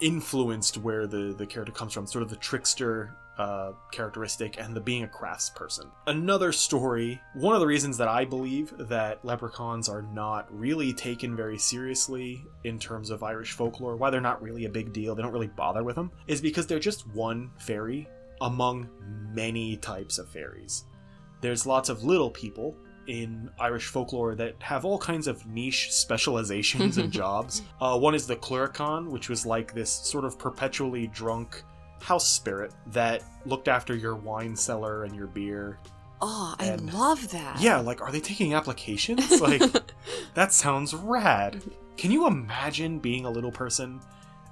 influenced 0.00 0.78
where 0.78 1.06
the, 1.06 1.34
the 1.36 1.46
character 1.46 1.72
comes 1.72 1.92
from, 1.92 2.06
sort 2.06 2.22
of 2.22 2.30
the 2.30 2.36
trickster 2.36 3.14
uh, 3.38 3.72
characteristic 3.90 4.58
and 4.58 4.74
the 4.74 4.80
being 4.80 5.04
a 5.04 5.08
craftsperson. 5.08 5.86
Another 6.06 6.52
story, 6.52 7.20
one 7.34 7.54
of 7.54 7.60
the 7.60 7.66
reasons 7.66 7.96
that 7.98 8.08
I 8.08 8.24
believe 8.24 8.72
that 8.78 9.24
leprechauns 9.24 9.88
are 9.88 10.02
not 10.02 10.46
really 10.56 10.92
taken 10.92 11.34
very 11.34 11.58
seriously 11.58 12.44
in 12.64 12.78
terms 12.78 13.10
of 13.10 13.22
Irish 13.22 13.52
folklore, 13.52 13.96
why 13.96 14.10
they're 14.10 14.20
not 14.20 14.42
really 14.42 14.66
a 14.66 14.70
big 14.70 14.92
deal, 14.92 15.14
they 15.14 15.22
don't 15.22 15.32
really 15.32 15.48
bother 15.48 15.82
with 15.82 15.96
them, 15.96 16.10
is 16.26 16.40
because 16.40 16.66
they're 16.66 16.78
just 16.78 17.06
one 17.08 17.50
fairy 17.58 18.08
among 18.40 18.88
many 19.32 19.76
types 19.76 20.18
of 20.18 20.28
fairies. 20.28 20.84
There's 21.40 21.66
lots 21.66 21.88
of 21.88 22.04
little 22.04 22.30
people 22.30 22.76
in 23.06 23.50
Irish 23.58 23.86
folklore 23.86 24.34
that 24.36 24.54
have 24.62 24.84
all 24.84 24.98
kinds 24.98 25.26
of 25.26 25.46
niche 25.46 25.92
specializations 25.92 26.98
and 26.98 27.12
jobs. 27.12 27.62
Uh, 27.80 27.98
one 27.98 28.14
is 28.14 28.26
the 28.26 28.36
Clurichaun, 28.36 29.08
which 29.08 29.28
was 29.28 29.44
like 29.44 29.74
this 29.74 29.90
sort 29.90 30.24
of 30.24 30.38
perpetually 30.38 31.06
drunk 31.08 31.62
house 32.04 32.28
spirit 32.28 32.72
that 32.88 33.22
looked 33.46 33.66
after 33.68 33.94
your 33.96 34.14
wine 34.14 34.54
cellar 34.54 35.04
and 35.04 35.14
your 35.16 35.26
beer. 35.26 35.78
Oh, 36.20 36.54
I 36.58 36.66
And- 36.66 36.92
love 36.92 37.30
that. 37.30 37.60
Yeah, 37.60 37.78
like, 37.80 38.00
are 38.02 38.12
they 38.12 38.20
taking 38.20 38.54
applications? 38.54 39.30
Like, 39.40 39.62
that 40.34 40.52
sounds 40.52 40.92
rad. 40.94 41.62
Can 41.96 42.10
you 42.10 42.26
imagine 42.26 42.98
being 42.98 43.24
a 43.24 43.30
little 43.30 43.52
person 43.52 44.00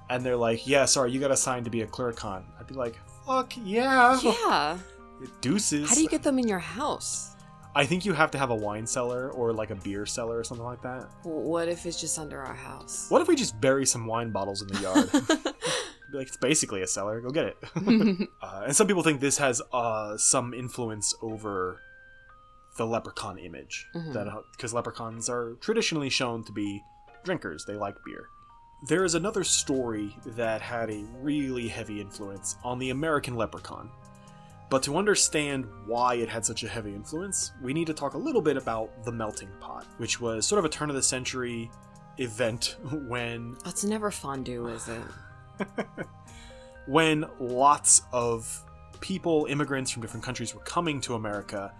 and 0.09 0.23
they're 0.25 0.35
like, 0.37 0.67
"Yeah, 0.67 0.85
sorry, 0.85 1.11
you 1.11 1.19
got 1.19 1.31
assigned 1.31 1.65
to 1.65 1.71
be 1.71 1.81
a 1.81 1.87
clurichaun." 1.87 2.43
I'd 2.59 2.67
be 2.67 2.73
like, 2.75 2.95
"Fuck 3.25 3.53
yeah, 3.63 4.19
Yeah. 4.21 4.77
deuces." 5.41 5.89
How 5.89 5.95
do 5.95 6.01
you 6.01 6.09
get 6.09 6.23
them 6.23 6.39
in 6.39 6.47
your 6.47 6.59
house? 6.59 7.29
I 7.75 7.85
think 7.85 8.05
you 8.05 8.13
have 8.13 8.29
to 8.31 8.37
have 8.37 8.51
a 8.51 8.55
wine 8.55 8.85
cellar 8.85 9.31
or 9.31 9.51
like 9.51 9.71
a 9.71 9.75
beer 9.75 10.05
cellar 10.05 10.37
or 10.37 10.43
something 10.43 10.65
like 10.65 10.81
that. 10.83 11.07
What 11.23 11.67
if 11.69 11.85
it's 11.87 11.99
just 11.99 12.19
under 12.19 12.39
our 12.39 12.53
house? 12.53 13.07
What 13.09 13.21
if 13.21 13.27
we 13.27 13.35
just 13.35 13.59
bury 13.59 13.85
some 13.85 14.05
wine 14.05 14.29
bottles 14.31 14.61
in 14.61 14.67
the 14.67 14.79
yard? 14.81 15.09
Like 16.13 16.27
it's 16.27 16.37
basically 16.37 16.81
a 16.81 16.87
cellar. 16.87 17.19
Go 17.21 17.29
get 17.31 17.45
it. 17.47 17.57
uh, 18.41 18.63
and 18.65 18.75
some 18.75 18.87
people 18.87 19.03
think 19.03 19.19
this 19.19 19.37
has 19.39 19.61
uh, 19.73 20.15
some 20.17 20.53
influence 20.53 21.13
over 21.21 21.79
the 22.77 22.85
leprechaun 22.85 23.37
image, 23.37 23.85
Mhm. 23.95 24.13
that 24.13 24.27
because 24.51 24.73
leprechauns 24.73 25.29
are 25.29 25.53
traditionally 25.61 26.09
shown 26.09 26.43
to 26.45 26.51
be 26.51 26.81
drinkers. 27.23 27.65
They 27.65 27.75
like 27.75 27.95
beer. 28.05 28.27
There 28.87 29.03
is 29.05 29.15
another 29.15 29.43
story 29.43 30.15
that 30.25 30.61
had 30.61 30.89
a 30.89 31.03
really 31.21 31.67
heavy 31.67 32.01
influence 32.01 32.57
on 32.63 32.79
the 32.79 32.89
American 32.89 33.35
leprechaun. 33.35 33.89
But 34.69 34.81
to 34.83 34.97
understand 34.97 35.67
why 35.85 36.15
it 36.15 36.27
had 36.29 36.43
such 36.45 36.63
a 36.63 36.67
heavy 36.67 36.95
influence, 36.95 37.51
we 37.61 37.73
need 37.73 37.85
to 37.87 37.93
talk 37.93 38.15
a 38.15 38.17
little 38.17 38.41
bit 38.41 38.57
about 38.57 39.03
the 39.05 39.11
melting 39.11 39.49
pot, 39.59 39.85
which 39.97 40.19
was 40.19 40.45
sort 40.47 40.57
of 40.59 40.65
a 40.65 40.69
turn 40.69 40.89
of 40.89 40.95
the 40.95 41.03
century 41.03 41.69
event 42.17 42.75
when 43.07 43.55
That's 43.63 43.83
never 43.83 44.09
fondue, 44.09 44.67
is 44.67 44.87
it? 44.87 45.01
when 46.87 47.25
lots 47.39 48.01
of 48.11 48.63
people, 49.01 49.45
immigrants 49.49 49.91
from 49.91 50.01
different 50.01 50.25
countries, 50.25 50.53
were 50.55 50.61
coming 50.61 51.01
to 51.01 51.15
America 51.15 51.73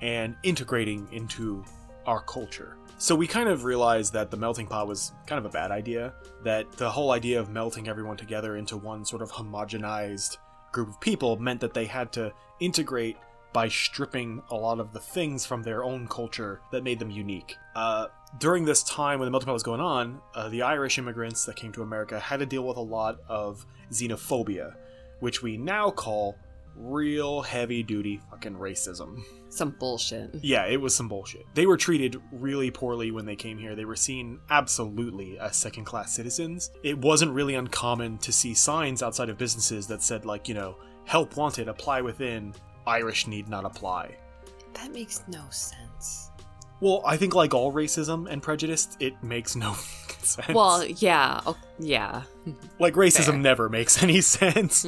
and 0.00 0.36
integrating 0.42 1.08
into 1.12 1.64
our 2.06 2.20
culture. 2.20 2.76
So 2.98 3.14
we 3.14 3.26
kind 3.26 3.48
of 3.48 3.64
realized 3.64 4.12
that 4.12 4.30
the 4.30 4.36
melting 4.36 4.66
pot 4.66 4.86
was 4.86 5.12
kind 5.26 5.38
of 5.38 5.44
a 5.44 5.48
bad 5.48 5.70
idea, 5.70 6.14
that 6.44 6.70
the 6.72 6.88
whole 6.88 7.10
idea 7.10 7.40
of 7.40 7.50
melting 7.50 7.88
everyone 7.88 8.16
together 8.16 8.56
into 8.56 8.76
one 8.76 9.04
sort 9.04 9.22
of 9.22 9.32
homogenized 9.32 10.36
group 10.72 10.88
of 10.88 11.00
people 11.00 11.36
meant 11.36 11.60
that 11.60 11.74
they 11.74 11.86
had 11.86 12.12
to 12.12 12.32
integrate 12.60 13.16
by 13.52 13.68
stripping 13.68 14.42
a 14.50 14.54
lot 14.54 14.80
of 14.80 14.92
the 14.92 14.98
things 14.98 15.46
from 15.46 15.62
their 15.62 15.84
own 15.84 16.08
culture 16.08 16.60
that 16.72 16.82
made 16.82 16.98
them 16.98 17.10
unique. 17.10 17.56
Uh, 17.76 18.08
during 18.38 18.64
this 18.64 18.82
time 18.82 19.18
when 19.18 19.26
the 19.26 19.30
melting 19.30 19.46
pot 19.46 19.52
was 19.52 19.62
going 19.62 19.80
on, 19.80 20.20
uh, 20.34 20.48
the 20.48 20.62
Irish 20.62 20.98
immigrants 20.98 21.44
that 21.44 21.56
came 21.56 21.72
to 21.72 21.82
America 21.82 22.18
had 22.18 22.40
to 22.40 22.46
deal 22.46 22.66
with 22.66 22.76
a 22.76 22.82
lot 22.82 23.18
of 23.28 23.64
xenophobia, 23.90 24.74
which 25.20 25.42
we 25.42 25.56
now 25.56 25.90
call 25.90 26.36
real 26.76 27.40
heavy 27.42 27.82
duty 27.82 28.20
fucking 28.30 28.56
racism. 28.56 29.22
Some 29.48 29.70
bullshit. 29.78 30.34
Yeah, 30.42 30.66
it 30.66 30.80
was 30.80 30.94
some 30.94 31.08
bullshit. 31.08 31.46
They 31.54 31.66
were 31.66 31.76
treated 31.76 32.20
really 32.32 32.70
poorly 32.70 33.12
when 33.12 33.24
they 33.24 33.36
came 33.36 33.58
here. 33.58 33.76
They 33.76 33.84
were 33.84 33.94
seen 33.94 34.40
absolutely 34.50 35.38
as 35.38 35.56
second 35.56 35.84
class 35.84 36.12
citizens. 36.12 36.72
It 36.82 36.98
wasn't 36.98 37.32
really 37.32 37.54
uncommon 37.54 38.18
to 38.18 38.32
see 38.32 38.54
signs 38.54 39.02
outside 39.02 39.28
of 39.28 39.38
businesses 39.38 39.86
that 39.86 40.02
said, 40.02 40.24
like, 40.24 40.48
you 40.48 40.54
know, 40.54 40.76
help 41.04 41.36
wanted, 41.36 41.68
apply 41.68 42.00
within, 42.00 42.54
Irish 42.86 43.26
need 43.28 43.48
not 43.48 43.64
apply. 43.64 44.16
That 44.74 44.92
makes 44.92 45.22
no 45.28 45.44
sense. 45.50 46.30
Well, 46.80 47.02
I 47.06 47.16
think, 47.16 47.34
like 47.34 47.54
all 47.54 47.72
racism 47.72 48.28
and 48.30 48.42
prejudice, 48.42 48.96
it 49.00 49.22
makes 49.22 49.56
no 49.56 49.72
sense. 50.20 50.48
Well, 50.54 50.84
yeah, 50.84 51.40
oh, 51.46 51.56
yeah. 51.78 52.22
like 52.78 52.94
racism 52.94 53.26
fair. 53.26 53.38
never 53.38 53.68
makes 53.68 54.02
any 54.02 54.20
sense. 54.20 54.86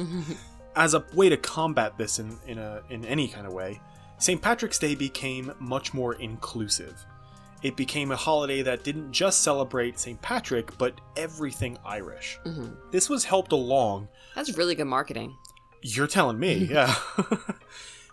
As 0.75 0.93
a 0.93 1.03
way 1.13 1.29
to 1.29 1.37
combat 1.37 1.97
this 1.97 2.19
in, 2.19 2.37
in 2.45 2.59
a 2.59 2.81
in 2.89 3.03
any 3.05 3.27
kind 3.27 3.47
of 3.47 3.53
way, 3.53 3.81
St. 4.19 4.41
Patrick's 4.41 4.77
Day 4.79 4.93
became 4.95 5.51
much 5.59 5.93
more 5.93 6.13
inclusive. 6.15 7.03
It 7.63 7.75
became 7.75 8.11
a 8.11 8.15
holiday 8.15 8.61
that 8.61 8.83
didn't 8.83 9.11
just 9.11 9.41
celebrate 9.41 9.97
St. 9.97 10.21
Patrick, 10.21 10.77
but 10.77 11.01
everything 11.15 11.77
Irish. 11.83 12.37
Mhm. 12.45 12.75
This 12.91 13.09
was 13.09 13.25
helped 13.25 13.51
along. 13.51 14.07
That's 14.35 14.55
really 14.55 14.75
good 14.75 14.85
marketing. 14.85 15.35
You're 15.81 16.05
telling 16.07 16.37
me, 16.37 16.67
yeah. 16.69 16.93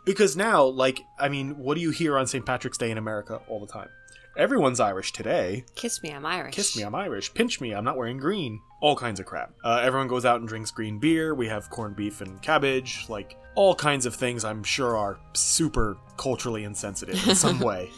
Because 0.05 0.37
now, 0.37 0.65
like, 0.65 1.01
I 1.19 1.29
mean, 1.29 1.59
what 1.59 1.75
do 1.75 1.81
you 1.81 1.91
hear 1.91 2.19
on 2.19 2.27
St. 2.27 2.45
Patrick's 2.45 2.79
Day 2.79 2.91
in 2.91 2.99
America 2.99 3.41
all 3.49 3.61
the 3.61 3.73
time? 3.73 3.89
Everyone's 4.37 4.81
Irish 4.81 5.13
today. 5.13 5.65
Kiss 5.77 6.03
me, 6.03 6.11
I'm 6.11 6.27
Irish. 6.27 6.55
Kiss 6.55 6.77
me, 6.77 6.83
I'm 6.83 6.95
Irish. 6.95 7.33
Pinch 7.35 7.61
me, 7.61 7.73
I'm 7.73 7.85
not 7.85 7.97
wearing 7.97 8.19
green. 8.19 8.61
All 8.81 8.97
kinds 8.97 9.21
of 9.21 9.27
crap. 9.27 9.53
Uh, 9.63 9.81
everyone 9.83 10.09
goes 10.09 10.25
out 10.25 10.41
and 10.41 10.49
drinks 10.49 10.73
green 10.73 10.99
beer. 10.99 11.35
We 11.35 11.47
have 11.47 11.71
corned 11.71 11.95
beef 11.95 12.21
and 12.21 12.43
cabbage. 12.43 13.07
Like, 13.09 13.37
all 13.55 13.77
kinds 13.77 14.07
of 14.07 14.15
things 14.15 14.45
I'm 14.45 14.65
sure 14.65 14.97
are 14.97 15.21
super 15.35 15.97
culturally 16.17 16.65
insensitive 16.65 17.29
in 17.29 17.37
some 17.37 17.61
way. 17.61 17.91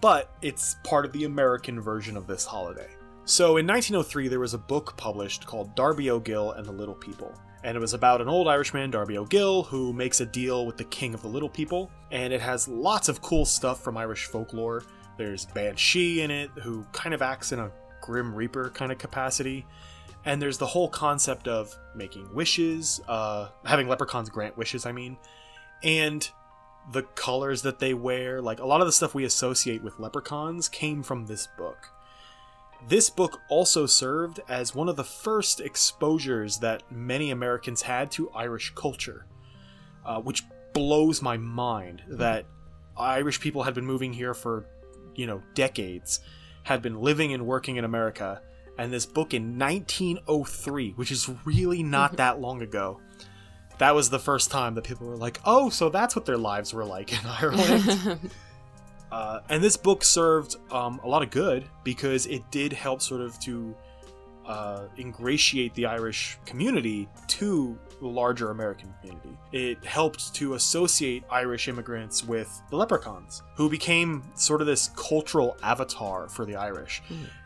But 0.00 0.34
it's 0.40 0.76
part 0.82 1.04
of 1.04 1.12
the 1.12 1.24
American 1.24 1.80
version 1.80 2.16
of 2.16 2.26
this 2.26 2.46
holiday. 2.46 2.88
So 3.26 3.56
in 3.56 3.66
1903, 3.66 4.28
there 4.28 4.40
was 4.40 4.54
a 4.54 4.58
book 4.58 4.96
published 4.96 5.46
called 5.46 5.74
Darby 5.74 6.10
O'Gill 6.10 6.52
and 6.52 6.64
the 6.64 6.72
Little 6.72 6.94
People. 6.94 7.34
And 7.66 7.76
it 7.76 7.80
was 7.80 7.94
about 7.94 8.20
an 8.20 8.28
old 8.28 8.46
Irishman, 8.46 8.92
Darby 8.92 9.18
O'Gill, 9.18 9.64
who 9.64 9.92
makes 9.92 10.20
a 10.20 10.26
deal 10.26 10.66
with 10.66 10.76
the 10.76 10.84
king 10.84 11.14
of 11.14 11.22
the 11.22 11.26
little 11.26 11.48
people. 11.48 11.90
And 12.12 12.32
it 12.32 12.40
has 12.40 12.68
lots 12.68 13.08
of 13.08 13.20
cool 13.20 13.44
stuff 13.44 13.82
from 13.82 13.96
Irish 13.96 14.26
folklore. 14.26 14.84
There's 15.18 15.46
Banshee 15.46 16.20
in 16.22 16.30
it, 16.30 16.48
who 16.62 16.84
kind 16.92 17.12
of 17.12 17.22
acts 17.22 17.50
in 17.50 17.58
a 17.58 17.72
Grim 18.00 18.32
Reaper 18.32 18.70
kind 18.70 18.92
of 18.92 18.98
capacity. 18.98 19.66
And 20.24 20.40
there's 20.40 20.58
the 20.58 20.66
whole 20.66 20.88
concept 20.88 21.48
of 21.48 21.76
making 21.96 22.32
wishes, 22.32 23.00
uh, 23.08 23.48
having 23.64 23.88
leprechauns 23.88 24.30
grant 24.30 24.56
wishes, 24.56 24.86
I 24.86 24.92
mean, 24.92 25.16
and 25.82 26.30
the 26.92 27.02
colors 27.02 27.62
that 27.62 27.80
they 27.80 27.94
wear. 27.94 28.40
Like 28.40 28.60
a 28.60 28.66
lot 28.66 28.80
of 28.80 28.86
the 28.86 28.92
stuff 28.92 29.12
we 29.12 29.24
associate 29.24 29.82
with 29.82 29.98
leprechauns 29.98 30.68
came 30.68 31.02
from 31.02 31.26
this 31.26 31.48
book. 31.58 31.90
This 32.88 33.10
book 33.10 33.40
also 33.48 33.86
served 33.86 34.40
as 34.48 34.74
one 34.74 34.88
of 34.88 34.96
the 34.96 35.04
first 35.04 35.60
exposures 35.60 36.58
that 36.58 36.82
many 36.90 37.30
Americans 37.30 37.82
had 37.82 38.10
to 38.12 38.30
Irish 38.30 38.72
culture, 38.74 39.26
uh, 40.04 40.20
which 40.20 40.44
blows 40.72 41.20
my 41.20 41.36
mind 41.36 42.02
that 42.08 42.46
Irish 42.96 43.40
people 43.40 43.62
had 43.62 43.74
been 43.74 43.86
moving 43.86 44.12
here 44.12 44.34
for, 44.34 44.66
you 45.14 45.26
know, 45.26 45.42
decades, 45.54 46.20
had 46.62 46.82
been 46.82 47.00
living 47.00 47.32
and 47.32 47.46
working 47.46 47.76
in 47.76 47.84
America, 47.84 48.40
and 48.78 48.92
this 48.92 49.06
book 49.06 49.34
in 49.34 49.58
1903, 49.58 50.92
which 50.92 51.10
is 51.10 51.28
really 51.44 51.82
not 51.82 52.16
that 52.16 52.40
long 52.40 52.62
ago, 52.62 53.00
that 53.78 53.94
was 53.94 54.10
the 54.10 54.18
first 54.18 54.50
time 54.50 54.74
that 54.74 54.84
people 54.84 55.06
were 55.06 55.16
like, 55.16 55.40
oh, 55.44 55.70
so 55.70 55.88
that's 55.88 56.16
what 56.16 56.24
their 56.24 56.38
lives 56.38 56.72
were 56.72 56.84
like 56.84 57.12
in 57.12 57.26
Ireland. 57.26 58.30
Uh, 59.16 59.40
and 59.48 59.64
this 59.64 59.78
book 59.78 60.04
served 60.04 60.56
um, 60.70 61.00
a 61.02 61.08
lot 61.08 61.22
of 61.22 61.30
good 61.30 61.64
because 61.84 62.26
it 62.26 62.42
did 62.50 62.70
help 62.70 63.00
sort 63.00 63.22
of 63.22 63.38
to 63.38 63.74
uh, 64.44 64.82
ingratiate 64.98 65.72
the 65.72 65.86
Irish 65.86 66.38
community 66.44 67.08
to 67.28 67.78
the 68.02 68.06
larger 68.06 68.50
American 68.50 68.92
community. 69.00 69.34
It 69.52 69.82
helped 69.86 70.34
to 70.34 70.52
associate 70.52 71.24
Irish 71.30 71.66
immigrants 71.66 72.24
with 72.24 72.60
the 72.68 72.76
leprechauns, 72.76 73.42
who 73.54 73.70
became 73.70 74.22
sort 74.34 74.60
of 74.60 74.66
this 74.66 74.90
cultural 74.96 75.56
avatar 75.62 76.28
for 76.28 76.44
the 76.44 76.56
Irish. 76.56 77.02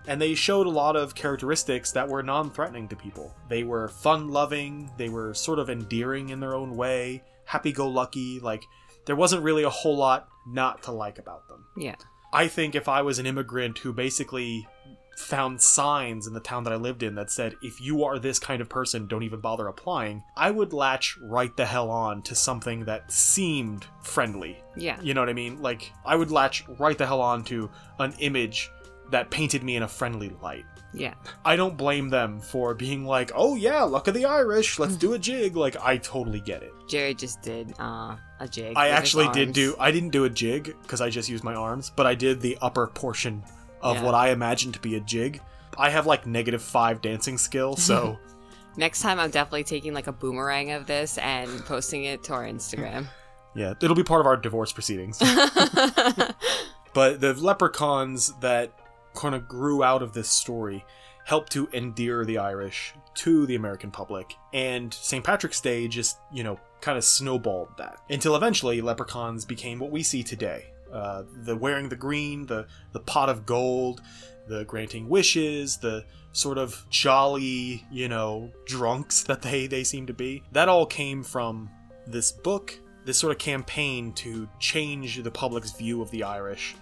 And 0.09 0.21
they 0.21 0.35
showed 0.35 0.67
a 0.67 0.71
lot 0.71 0.97
of 0.97 1.15
characteristics 1.15 1.93
that 1.93 2.09
were 2.09 2.25
non 2.25 2.51
threatening 2.51 2.89
to 2.89 2.97
people. 2.97 3.33
They 3.49 3.63
were 3.63 3.87
fun 3.87 4.29
loving, 4.29 4.91
they 4.97 5.09
were 5.09 5.35
sort 5.35 5.61
of 5.61 5.71
endearing 5.71 6.31
in 6.31 6.41
their 6.41 6.57
own 6.57 6.77
way, 6.77 7.23
happy 7.45 7.71
go 7.71 7.87
lucky, 7.87 8.41
like, 8.41 8.65
there 9.07 9.17
wasn't 9.17 9.43
really 9.43 9.63
a 9.63 9.71
whole 9.71 9.97
lot 9.97 10.29
not 10.53 10.83
to 10.85 10.93
like 10.93 11.19
about 11.19 11.49
them. 11.49 11.67
yeah. 11.77 11.97
I 12.33 12.47
think 12.47 12.77
if 12.77 12.89
I 12.89 13.03
was 13.03 13.19
an 13.19 13.27
immigrant 13.27 13.79
who 13.79 13.93
basically 13.93 14.69
found 15.17 15.61
signs 15.61 16.29
in 16.29 16.33
the 16.33 16.39
town 16.39 16.63
that 16.63 16.73
I 16.73 16.77
lived 16.77 17.03
in 17.03 17.17
that 17.17 17.29
said, 17.31 17.57
if 17.61 17.81
you 17.81 18.05
are 18.05 18.21
this 18.21 18.39
kind 18.39 18.63
of 18.63 18.69
person, 18.69 19.09
don't 19.09 19.25
even 19.25 19.41
bother 19.41 19.67
applying, 19.67 20.23
I 20.37 20.53
would 20.53 20.73
latch 20.73 21.19
right 21.21 21.55
the 21.57 21.67
hell 21.67 21.91
on 21.91 22.23
to 22.23 22.37
something 22.37 22.85
that 22.85 23.11
seemed 23.11 23.85
friendly. 24.03 24.63
Yeah. 24.77 25.01
You 25.03 25.13
know 25.13 25.21
what 25.23 25.29
I 25.29 25.33
mean? 25.33 25.61
Like, 25.61 25.93
I 26.07 26.15
would 26.15 26.31
latch 26.31 26.65
right 26.79 26.97
the 26.97 27.05
hell 27.07 27.21
on 27.21 27.43
to 27.45 27.69
an 27.99 28.15
image 28.21 28.71
that 29.11 29.31
painted 29.31 29.65
me 29.65 29.75
in 29.75 29.83
a 29.83 29.89
friendly 29.89 30.31
light. 30.41 30.65
Yeah. 30.95 31.15
I 31.45 31.57
don't 31.57 31.77
blame 31.77 32.09
them 32.11 32.41
for 32.41 32.75
being 32.75 33.05
like, 33.05 33.33
oh 33.35 33.57
yeah, 33.57 33.83
luck 33.83 34.07
of 34.07 34.15
the 34.15 34.25
Irish, 34.25 34.79
let's 34.79 34.97
do 34.97 35.15
a 35.15 35.19
jig. 35.19 35.57
Like, 35.57 35.77
I 35.83 35.97
totally 35.99 36.41
get 36.41 36.63
it. 36.63 36.73
Jerry 36.89 37.15
just 37.15 37.43
did 37.43 37.75
uh, 37.81 38.17
a 38.41 38.49
jig. 38.49 38.73
I 38.77 38.89
actually 38.89 39.29
did 39.29 39.53
do. 39.53 39.77
I 39.79 39.91
didn't 39.93 40.11
do 40.11 40.25
a 40.25 40.31
jig 40.31 40.75
because 40.83 41.01
I 41.01 41.11
just 41.11 41.29
used 41.29 41.45
my 41.45 41.55
arms, 41.55 41.93
but 41.95 42.07
I 42.07 42.15
did 42.15 42.41
the 42.41 42.59
upper 42.61 42.87
portion 42.89 43.45
of 43.83 43.97
Yeah. 43.97 44.05
what 44.05 44.15
I 44.15 44.31
imagined 44.31 44.75
to 44.75 44.81
be 44.81 44.97
a 44.97 45.01
jig. 45.01 45.41
I 45.79 45.91
have 45.91 46.07
like 46.07 46.27
negative 46.27 46.63
five 46.63 47.01
dancing 47.01 47.39
skill, 47.39 47.77
so 47.77 48.19
Next 48.77 49.03
time, 49.03 49.19
I'm 49.19 49.31
definitely 49.31 49.65
taking 49.65 49.93
like 49.95 50.07
a 50.07 50.13
boomerang 50.13 50.71
of 50.71 50.87
this 50.87 51.19
and 51.19 51.51
posting 51.67 52.05
it 52.05 52.23
to 52.25 52.33
our 52.35 52.45
Instagram. 52.45 53.07
yeah, 53.55 53.75
it'll 53.83 53.97
be 53.97 54.05
part 54.05 54.21
of 54.21 54.27
our 54.27 54.37
divorce 54.37 54.73
proceedings. 54.73 55.19
but 56.95 57.21
the 57.21 57.35
leprechauns 57.39 58.33
that 58.41 58.73
kind 59.15 59.35
of 59.35 59.49
grew 59.49 59.83
out 59.83 60.03
of 60.03 60.13
this 60.13 60.29
story 60.29 60.85
helped 61.25 61.53
to 61.53 61.69
endear 61.73 62.25
the 62.25 62.39
Irish 62.39 62.95
to 63.15 63.45
the 63.47 63.55
American 63.57 63.91
public, 63.91 64.35
and 64.53 64.95
St. 64.95 65.25
Patrick's 65.25 65.61
Day 65.61 65.89
just, 65.89 66.19
you 66.33 66.43
know, 66.45 66.59
kind 66.81 66.99
of 66.99 67.05
snowballed 67.05 67.69
that 67.79 67.99
until 68.09 68.37
eventually 68.37 68.81
leprechauns 68.81 69.45
became 69.45 69.79
what 69.79 69.91
we 69.91 70.03
see 70.03 70.23
today. 70.23 70.67
Uh, 70.93 71.23
the 71.45 71.57
wearing 71.57 71.89
the 71.89 71.97
green, 71.97 72.47
the 72.47 72.67
the 72.93 73.01
pot 73.01 73.29
of 73.29 73.47
gold, 73.47 74.01
the 74.49 74.65
granting 74.65 75.09
wishes, 75.09 75.77
the 75.77 76.05
sort 76.33 76.59
of 76.59 76.85
jolly, 76.91 77.87
you 77.91 78.09
know, 78.09 78.51
drunks 78.67 79.23
that 79.29 79.43
they 79.43 79.67
they 79.67 79.85
seem 79.85 80.07
to 80.07 80.15
be. 80.15 80.43
That 80.53 80.69
all 80.69 80.87
came 80.87 81.23
from 81.23 81.71
this 82.07 82.33
book, 82.33 82.79
this 83.05 83.19
sort 83.19 83.33
of 83.33 83.39
campaign 83.39 84.13
to 84.15 84.49
change 84.59 85.23
the 85.23 85.31
public's 85.31 85.73
view 85.73 86.03
of 86.03 86.11
the 86.11 86.25
Irish 86.25 86.75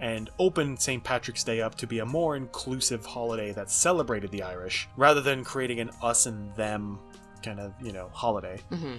and 0.00 0.30
open 0.40 0.76
St. 0.76 1.02
Patrick's 1.02 1.44
Day 1.44 1.60
up 1.60 1.76
to 1.76 1.86
be 1.86 2.00
a 2.00 2.04
more 2.04 2.34
inclusive 2.36 3.06
holiday 3.06 3.52
that 3.52 3.70
celebrated 3.70 4.32
the 4.32 4.42
Irish 4.42 4.88
rather 4.96 5.20
than 5.20 5.44
creating 5.44 5.78
an 5.78 5.90
us 6.02 6.26
and 6.26 6.52
them 6.56 6.98
kind 7.42 7.60
of, 7.60 7.72
you 7.80 7.92
know, 7.92 8.10
holiday. 8.12 8.58
hmm 8.68 8.96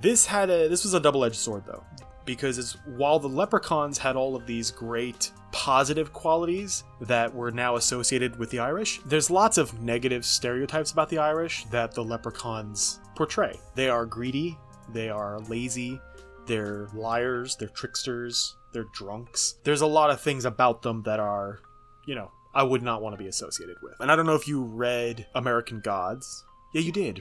This 0.00 0.26
had 0.26 0.50
a 0.50 0.68
this 0.68 0.84
was 0.84 0.94
a 0.94 1.00
double-edged 1.00 1.36
sword 1.36 1.64
though, 1.66 1.84
because 2.24 2.58
it's, 2.58 2.72
while 2.86 3.18
the 3.18 3.28
leprechauns 3.28 3.98
had 3.98 4.16
all 4.16 4.36
of 4.36 4.46
these 4.46 4.70
great 4.70 5.30
positive 5.52 6.12
qualities 6.12 6.84
that 7.00 7.32
were 7.32 7.50
now 7.50 7.76
associated 7.76 8.38
with 8.38 8.50
the 8.50 8.58
Irish, 8.58 9.00
there's 9.06 9.30
lots 9.30 9.56
of 9.56 9.80
negative 9.80 10.24
stereotypes 10.24 10.92
about 10.92 11.08
the 11.08 11.18
Irish 11.18 11.64
that 11.66 11.92
the 11.92 12.02
leprechauns 12.02 13.00
portray. 13.14 13.58
They 13.74 13.88
are 13.88 14.04
greedy, 14.04 14.58
they 14.92 15.08
are 15.08 15.38
lazy, 15.40 16.00
they're 16.46 16.88
liars, 16.92 17.56
they're 17.56 17.68
tricksters, 17.68 18.56
they're 18.72 18.88
drunks. 18.92 19.54
There's 19.62 19.82
a 19.82 19.86
lot 19.86 20.10
of 20.10 20.20
things 20.20 20.44
about 20.44 20.82
them 20.82 21.02
that 21.04 21.20
are, 21.20 21.60
you 22.06 22.14
know, 22.14 22.30
I 22.54 22.62
would 22.62 22.82
not 22.82 23.02
want 23.02 23.14
to 23.16 23.22
be 23.22 23.28
associated 23.28 23.76
with. 23.82 23.94
And 24.00 24.10
I 24.10 24.16
don't 24.16 24.26
know 24.26 24.34
if 24.34 24.48
you 24.48 24.62
read 24.62 25.26
American 25.34 25.80
Gods. 25.80 26.44
Yeah, 26.74 26.82
you 26.82 26.92
did. 26.92 27.20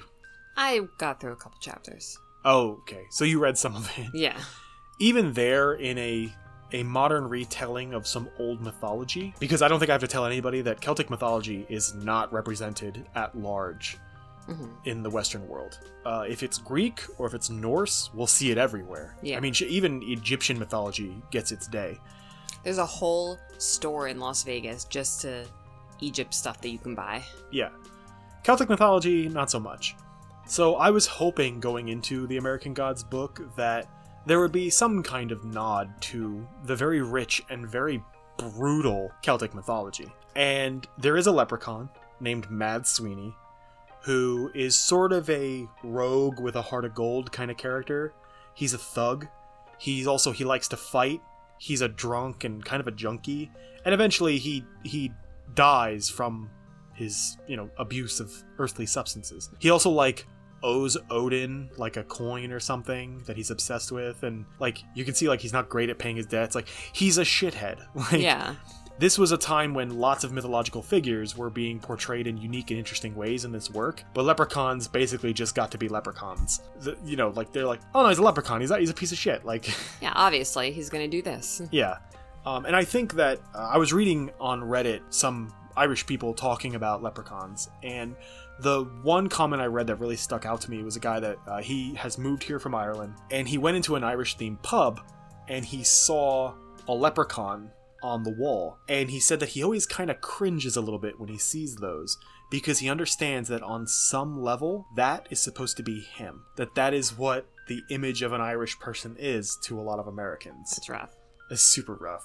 I 0.57 0.81
got 0.97 1.19
through 1.19 1.33
a 1.33 1.35
couple 1.35 1.59
chapters. 1.59 2.17
Oh, 2.45 2.71
okay. 2.81 3.07
So 3.09 3.25
you 3.25 3.39
read 3.39 3.57
some 3.57 3.75
of 3.75 3.91
it. 3.97 4.07
Yeah. 4.13 4.37
even 4.99 5.33
there 5.33 5.73
in 5.73 5.97
a 5.97 6.33
a 6.71 6.81
modern 6.83 7.29
retelling 7.29 7.93
of 7.93 8.07
some 8.07 8.27
old 8.39 8.59
mythology 8.59 9.33
because 9.39 9.61
I 9.61 9.67
don't 9.67 9.77
think 9.79 9.89
I 9.89 9.93
have 9.93 10.01
to 10.01 10.07
tell 10.07 10.25
anybody 10.25 10.61
that 10.61 10.81
Celtic 10.81 11.09
mythology 11.09 11.67
is 11.69 11.93
not 11.93 12.33
represented 12.33 13.05
at 13.15 13.37
large 13.37 13.97
hmm 14.47 14.65
in 14.85 15.01
the 15.03 15.09
Western 15.09 15.47
world. 15.47 15.79
Uh, 16.05 16.25
if 16.27 16.43
it's 16.43 16.57
Greek 16.57 17.01
or 17.17 17.25
if 17.27 17.33
it's 17.33 17.49
Norse, 17.49 18.09
we'll 18.13 18.27
see 18.27 18.51
it 18.51 18.57
everywhere. 18.57 19.15
Yeah. 19.21 19.37
I 19.37 19.39
mean, 19.39 19.53
even 19.65 20.01
Egyptian 20.03 20.59
mythology 20.59 21.15
gets 21.31 21.51
its 21.53 21.67
day. 21.67 21.97
There's 22.63 22.79
a 22.79 22.85
whole 22.85 23.37
store 23.57 24.07
in 24.09 24.19
Las 24.19 24.43
Vegas 24.43 24.83
just 24.83 25.21
to 25.21 25.45
Egypt 26.01 26.33
stuff 26.33 26.59
that 26.61 26.69
you 26.69 26.77
can 26.77 26.95
buy. 26.95 27.23
Yeah. 27.51 27.69
Celtic 28.43 28.67
mythology, 28.67 29.29
not 29.29 29.49
so 29.49 29.59
much. 29.59 29.95
So 30.45 30.75
I 30.75 30.89
was 30.89 31.07
hoping 31.07 31.59
going 31.59 31.89
into 31.89 32.27
the 32.27 32.37
American 32.37 32.73
Gods 32.73 33.03
book 33.03 33.41
that 33.55 33.87
there 34.25 34.39
would 34.39 34.51
be 34.51 34.69
some 34.69 35.01
kind 35.01 35.31
of 35.31 35.43
nod 35.43 35.89
to 36.01 36.47
the 36.65 36.75
very 36.75 37.01
rich 37.01 37.41
and 37.49 37.67
very 37.67 38.03
brutal 38.37 39.11
Celtic 39.21 39.53
mythology. 39.53 40.11
And 40.35 40.87
there 40.97 41.17
is 41.17 41.27
a 41.27 41.31
leprechaun 41.31 41.89
named 42.19 42.49
Mad 42.49 42.85
Sweeney 42.87 43.35
who 44.01 44.51
is 44.53 44.75
sort 44.75 45.13
of 45.13 45.29
a 45.29 45.65
rogue 45.81 46.39
with 46.39 46.55
a 46.57 46.61
heart 46.61 46.83
of 46.83 46.93
gold 46.93 47.31
kind 47.31 47.49
of 47.49 47.55
character. 47.55 48.13
He's 48.53 48.73
a 48.73 48.77
thug. 48.77 49.27
He's 49.77 50.07
also 50.07 50.31
he 50.31 50.43
likes 50.43 50.67
to 50.69 50.77
fight. 50.77 51.21
He's 51.57 51.81
a 51.81 51.87
drunk 51.87 52.43
and 52.43 52.63
kind 52.63 52.81
of 52.81 52.87
a 52.87 52.91
junkie. 52.91 53.49
And 53.85 53.93
eventually 53.93 54.37
he 54.37 54.65
he 54.83 55.11
dies 55.55 56.09
from 56.09 56.49
his, 56.93 57.37
you 57.47 57.55
know, 57.55 57.69
abuse 57.77 58.19
of 58.19 58.31
earthly 58.59 58.85
substances. 58.85 59.49
He 59.59 59.69
also 59.69 59.89
like 59.89 60.27
owes 60.63 60.97
Odin 61.09 61.69
like 61.77 61.97
a 61.97 62.03
coin 62.03 62.51
or 62.51 62.59
something 62.59 63.21
that 63.27 63.35
he's 63.37 63.51
obsessed 63.51 63.91
with 63.91 64.23
and 64.23 64.45
like 64.59 64.79
you 64.95 65.03
can 65.05 65.13
see 65.13 65.27
like 65.27 65.41
he's 65.41 65.53
not 65.53 65.69
great 65.69 65.89
at 65.89 65.99
paying 65.99 66.15
his 66.15 66.25
debts. 66.25 66.55
Like 66.55 66.67
he's 66.93 67.17
a 67.17 67.23
shithead. 67.23 67.79
Like 67.95 68.21
yeah. 68.21 68.55
this 68.99 69.17
was 69.17 69.31
a 69.31 69.37
time 69.37 69.73
when 69.73 69.97
lots 69.99 70.23
of 70.23 70.31
mythological 70.31 70.81
figures 70.81 71.37
were 71.37 71.49
being 71.49 71.79
portrayed 71.79 72.27
in 72.27 72.37
unique 72.37 72.69
and 72.71 72.79
interesting 72.79 73.13
ways 73.15 73.43
in 73.45 73.51
this 73.51 73.69
work, 73.69 74.03
but 74.13 74.23
leprechauns 74.23 74.87
basically 74.87 75.33
just 75.33 75.53
got 75.55 75.69
to 75.71 75.77
be 75.77 75.87
leprechauns. 75.89 76.61
The, 76.79 76.97
you 77.03 77.15
know, 77.17 77.29
like 77.29 77.51
they're 77.51 77.65
like, 77.65 77.81
oh 77.93 78.03
no, 78.03 78.09
he's 78.09 78.17
a 78.19 78.23
leprechaun. 78.23 78.61
He's 78.61 78.71
a, 78.71 78.79
he's 78.79 78.89
a 78.89 78.93
piece 78.93 79.11
of 79.11 79.17
shit. 79.17 79.43
Like, 79.45 79.67
Yeah, 80.01 80.13
obviously 80.15 80.71
he's 80.71 80.89
gonna 80.89 81.07
do 81.07 81.21
this. 81.21 81.61
yeah. 81.71 81.97
Um, 82.45 82.65
and 82.65 82.75
I 82.75 82.83
think 82.83 83.13
that 83.13 83.39
uh, 83.55 83.69
I 83.73 83.77
was 83.77 83.93
reading 83.93 84.29
on 84.39 84.61
Reddit 84.61 85.01
some 85.09 85.53
Irish 85.77 86.05
people 86.05 86.33
talking 86.33 86.75
about 86.75 87.01
leprechauns, 87.01 87.69
and 87.81 88.15
the 88.63 88.85
one 89.03 89.27
comment 89.27 89.61
I 89.61 89.65
read 89.65 89.87
that 89.87 89.97
really 89.97 90.15
stuck 90.15 90.45
out 90.45 90.61
to 90.61 90.71
me 90.71 90.81
was 90.83 90.95
a 90.95 91.01
guy 91.01 91.19
that 91.19 91.37
uh, 91.45 91.61
he 91.61 91.93
has 91.95 92.17
moved 92.17 92.43
here 92.43 92.59
from 92.59 92.73
Ireland, 92.73 93.15
and 93.29 93.47
he 93.47 93.57
went 93.57 93.75
into 93.75 93.95
an 93.95 94.03
Irish 94.03 94.37
themed 94.37 94.63
pub, 94.63 95.01
and 95.49 95.65
he 95.65 95.83
saw 95.83 96.53
a 96.87 96.93
leprechaun 96.93 97.69
on 98.01 98.23
the 98.23 98.31
wall, 98.31 98.77
and 98.87 99.09
he 99.09 99.19
said 99.19 99.41
that 99.41 99.49
he 99.49 99.63
always 99.63 99.85
kind 99.85 100.09
of 100.09 100.21
cringes 100.21 100.77
a 100.77 100.81
little 100.81 100.99
bit 100.99 101.19
when 101.19 101.29
he 101.29 101.37
sees 101.37 101.75
those 101.75 102.17
because 102.49 102.79
he 102.79 102.89
understands 102.89 103.49
that 103.49 103.63
on 103.63 103.85
some 103.85 104.41
level 104.41 104.85
that 104.95 105.27
is 105.29 105.39
supposed 105.39 105.75
to 105.77 105.83
be 105.83 105.99
him, 105.99 106.43
that 106.55 106.75
that 106.75 106.93
is 106.93 107.17
what 107.17 107.45
the 107.67 107.81
image 107.89 108.21
of 108.21 108.31
an 108.31 108.41
Irish 108.41 108.79
person 108.79 109.15
is 109.19 109.57
to 109.63 109.79
a 109.79 109.81
lot 109.81 109.99
of 109.99 110.07
Americans. 110.07 110.73
It's 110.77 110.89
rough. 110.89 111.15
It's 111.51 111.61
super 111.61 111.95
rough. 111.95 112.23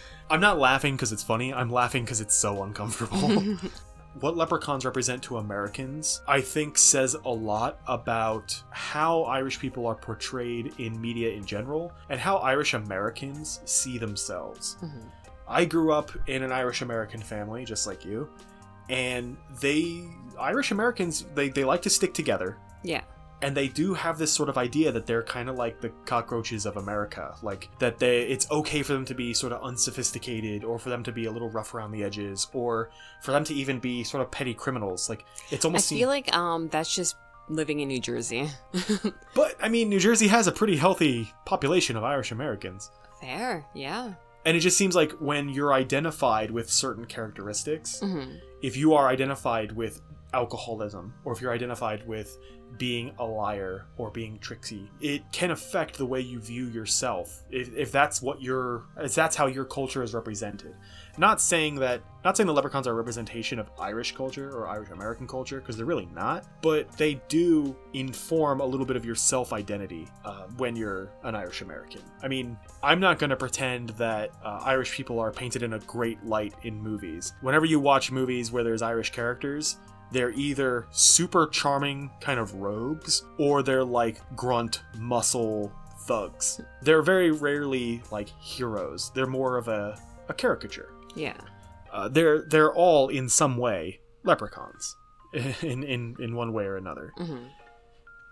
I'm 0.30 0.40
not 0.40 0.58
laughing 0.58 0.96
because 0.96 1.12
it's 1.12 1.22
funny. 1.22 1.52
I'm 1.52 1.70
laughing 1.70 2.04
because 2.04 2.20
it's 2.20 2.34
so 2.34 2.62
uncomfortable. 2.62 3.58
what 4.20 4.36
leprechauns 4.36 4.84
represent 4.84 5.22
to 5.24 5.36
Americans, 5.38 6.22
I 6.26 6.40
think, 6.40 6.76
says 6.78 7.14
a 7.24 7.30
lot 7.30 7.78
about 7.86 8.60
how 8.70 9.22
Irish 9.24 9.58
people 9.60 9.86
are 9.86 9.94
portrayed 9.94 10.72
in 10.78 11.00
media 11.00 11.30
in 11.30 11.44
general 11.44 11.92
and 12.08 12.18
how 12.18 12.38
Irish 12.38 12.74
Americans 12.74 13.60
see 13.64 13.98
themselves. 13.98 14.76
Mhm. 14.82 15.04
I 15.46 15.64
grew 15.64 15.92
up 15.92 16.10
in 16.26 16.42
an 16.42 16.52
Irish 16.52 16.82
American 16.82 17.22
family, 17.22 17.64
just 17.64 17.86
like 17.86 18.04
you, 18.04 18.28
and 18.88 19.36
they, 19.60 20.04
Irish 20.38 20.70
Americans, 20.72 21.24
they, 21.34 21.48
they 21.48 21.64
like 21.64 21.82
to 21.82 21.90
stick 21.90 22.14
together 22.14 22.56
Yeah. 22.82 23.02
And 23.40 23.56
they 23.56 23.68
do 23.68 23.94
have 23.94 24.18
this 24.18 24.32
sort 24.32 24.48
of 24.48 24.58
idea 24.58 24.90
that 24.92 25.06
they're 25.06 25.22
kind 25.22 25.48
of 25.48 25.56
like 25.56 25.80
the 25.80 25.90
cockroaches 26.04 26.66
of 26.66 26.76
America, 26.76 27.34
like 27.42 27.68
that 27.78 27.98
they 27.98 28.22
it's 28.22 28.50
okay 28.50 28.82
for 28.82 28.92
them 28.92 29.04
to 29.04 29.14
be 29.14 29.32
sort 29.32 29.52
of 29.52 29.62
unsophisticated 29.62 30.64
or 30.64 30.78
for 30.78 30.90
them 30.90 31.02
to 31.04 31.12
be 31.12 31.26
a 31.26 31.30
little 31.30 31.50
rough 31.50 31.74
around 31.74 31.92
the 31.92 32.02
edges 32.02 32.48
or 32.52 32.90
for 33.22 33.32
them 33.32 33.44
to 33.44 33.54
even 33.54 33.78
be 33.78 34.02
sort 34.04 34.22
of 34.22 34.30
petty 34.30 34.54
criminals. 34.54 35.08
Like 35.08 35.24
it's 35.50 35.64
almost 35.64 35.92
I 35.92 35.94
almost 35.94 36.00
feel 36.00 36.08
like 36.08 36.34
um 36.34 36.68
that's 36.68 36.94
just 36.94 37.16
living 37.48 37.80
in 37.80 37.88
New 37.88 38.00
Jersey. 38.00 38.50
But 39.34 39.54
I 39.62 39.68
mean, 39.68 39.88
New 39.88 40.00
Jersey 40.00 40.28
has 40.28 40.46
a 40.46 40.52
pretty 40.52 40.76
healthy 40.76 41.32
population 41.44 41.96
of 41.96 42.04
Irish 42.04 42.32
Americans. 42.32 42.90
Fair, 43.20 43.64
yeah. 43.74 44.14
And 44.44 44.56
it 44.56 44.60
just 44.60 44.76
seems 44.76 44.96
like 44.96 45.12
when 45.12 45.48
you're 45.48 45.72
identified 45.72 46.50
with 46.50 46.70
certain 46.70 47.04
characteristics, 47.06 48.00
hmm 48.00 48.36
if 48.60 48.76
you 48.76 48.94
are 48.94 49.06
identified 49.06 49.70
with 49.70 50.00
alcoholism 50.34 51.14
or 51.24 51.32
if 51.32 51.40
you're 51.40 51.52
identified 51.52 52.06
with 52.08 52.36
being 52.76 53.12
a 53.18 53.24
liar 53.24 53.86
or 53.96 54.10
being 54.10 54.38
tricksy. 54.38 54.90
It 55.00 55.30
can 55.32 55.50
affect 55.50 55.96
the 55.96 56.06
way 56.06 56.20
you 56.20 56.40
view 56.40 56.66
yourself 56.66 57.42
if, 57.50 57.74
if 57.74 57.92
that's 57.92 58.20
what 58.20 58.42
your 58.42 58.84
if 58.96 59.14
that's 59.14 59.36
how 59.36 59.46
your 59.46 59.64
culture 59.64 60.02
is 60.02 60.14
represented. 60.14 60.74
Not 61.16 61.40
saying 61.40 61.76
that 61.76 62.02
not 62.24 62.36
saying 62.36 62.46
the 62.46 62.52
leprechauns 62.52 62.86
are 62.86 62.92
a 62.92 62.94
representation 62.94 63.58
of 63.58 63.70
irish 63.78 64.14
culture 64.14 64.50
or 64.50 64.68
irish 64.68 64.90
american 64.90 65.26
culture 65.26 65.60
because 65.60 65.76
they're 65.76 65.86
really 65.86 66.08
not 66.14 66.44
but 66.62 66.90
they 66.98 67.20
do 67.28 67.74
inform 67.94 68.60
a 68.60 68.64
little 68.64 68.84
bit 68.84 68.96
of 68.96 69.04
your 69.04 69.14
self-identity 69.14 70.06
uh, 70.24 70.42
when 70.58 70.76
you're 70.76 71.10
an 71.24 71.34
irish 71.34 71.62
american. 71.62 72.02
I 72.22 72.28
mean 72.28 72.56
i'm 72.82 73.00
not 73.00 73.18
going 73.18 73.30
to 73.30 73.36
pretend 73.36 73.90
that 73.90 74.30
uh, 74.44 74.60
irish 74.62 74.92
people 74.92 75.18
are 75.18 75.32
painted 75.32 75.62
in 75.62 75.72
a 75.74 75.78
great 75.80 76.22
light 76.24 76.54
in 76.62 76.80
movies. 76.80 77.32
Whenever 77.40 77.64
you 77.64 77.80
watch 77.80 78.10
movies 78.12 78.52
where 78.52 78.62
there's 78.62 78.82
irish 78.82 79.10
characters 79.10 79.78
they're 80.12 80.32
either 80.32 80.86
super 80.90 81.46
charming 81.46 82.10
kind 82.20 82.40
of 82.40 82.54
rogues 82.54 83.24
or 83.38 83.62
they're 83.62 83.84
like 83.84 84.20
grunt 84.36 84.82
muscle 84.98 85.72
thugs. 86.06 86.60
They're 86.82 87.02
very 87.02 87.30
rarely 87.30 88.02
like 88.10 88.28
heroes. 88.40 89.10
They're 89.14 89.26
more 89.26 89.56
of 89.56 89.68
a, 89.68 90.00
a 90.28 90.34
caricature. 90.34 90.92
Yeah. 91.14 91.36
uh, 91.92 92.08
they're 92.08 92.42
they're 92.48 92.72
all 92.72 93.08
in 93.08 93.28
some 93.28 93.56
way 93.56 94.00
leprechauns 94.24 94.96
in 95.32 95.82
in 95.82 96.16
in 96.18 96.34
one 96.34 96.52
way 96.52 96.64
or 96.64 96.76
another. 96.76 97.12
Hmm 97.16 97.46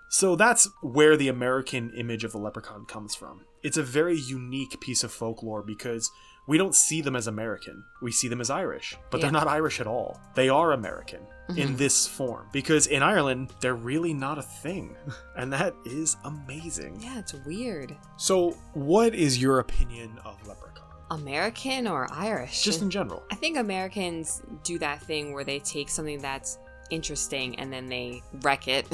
so 0.08 0.36
that's 0.36 0.68
where 0.82 1.16
the 1.16 1.28
American 1.28 1.90
image 1.90 2.24
of 2.24 2.32
the 2.32 2.38
leprechaun 2.38 2.86
comes 2.86 3.14
from. 3.14 3.44
It's 3.62 3.76
a 3.76 3.82
very 3.82 4.16
unique 4.16 4.80
piece 4.80 5.02
of 5.02 5.12
folklore 5.12 5.62
because 5.62 6.10
we 6.46 6.58
don't 6.58 6.74
see 6.74 7.00
them 7.00 7.16
as 7.16 7.26
American. 7.26 7.84
We 8.00 8.12
see 8.12 8.28
them 8.28 8.40
as 8.40 8.50
Irish, 8.50 8.96
but 9.10 9.20
they're 9.20 9.30
not 9.32 9.48
Irish 9.48 9.80
at 9.80 9.86
all. 9.86 10.20
They 10.34 10.48
are 10.48 10.72
American 10.72 11.20
in 11.56 11.70
Mhm. 11.74 11.76
this 11.78 12.06
form 12.06 12.46
because 12.52 12.86
in 12.86 13.02
Ireland, 13.02 13.52
they're 13.60 13.74
really 13.74 14.12
not 14.14 14.38
a 14.38 14.42
thing. 14.42 14.96
And 15.36 15.52
that 15.52 15.74
is 15.84 16.16
amazing. 16.24 16.98
Yeah, 17.00 17.18
it's 17.18 17.34
weird. 17.44 17.96
So, 18.16 18.50
what 18.74 19.14
is 19.14 19.40
your 19.40 19.58
opinion 19.58 20.18
of 20.24 20.34
leprechaun? 20.46 20.84
American 21.10 21.86
or 21.86 22.08
Irish? 22.12 22.62
Just 22.62 22.80
in 22.82 22.90
general. 22.90 23.22
I 23.30 23.34
think 23.34 23.56
Americans 23.58 24.42
do 24.64 24.78
that 24.78 25.02
thing 25.02 25.32
where 25.34 25.44
they 25.44 25.58
take 25.60 25.88
something 25.88 26.18
that's 26.20 26.58
interesting 26.90 27.58
and 27.58 27.72
then 27.72 27.86
they 27.88 28.22
wreck 28.42 28.66
it. 28.66 28.86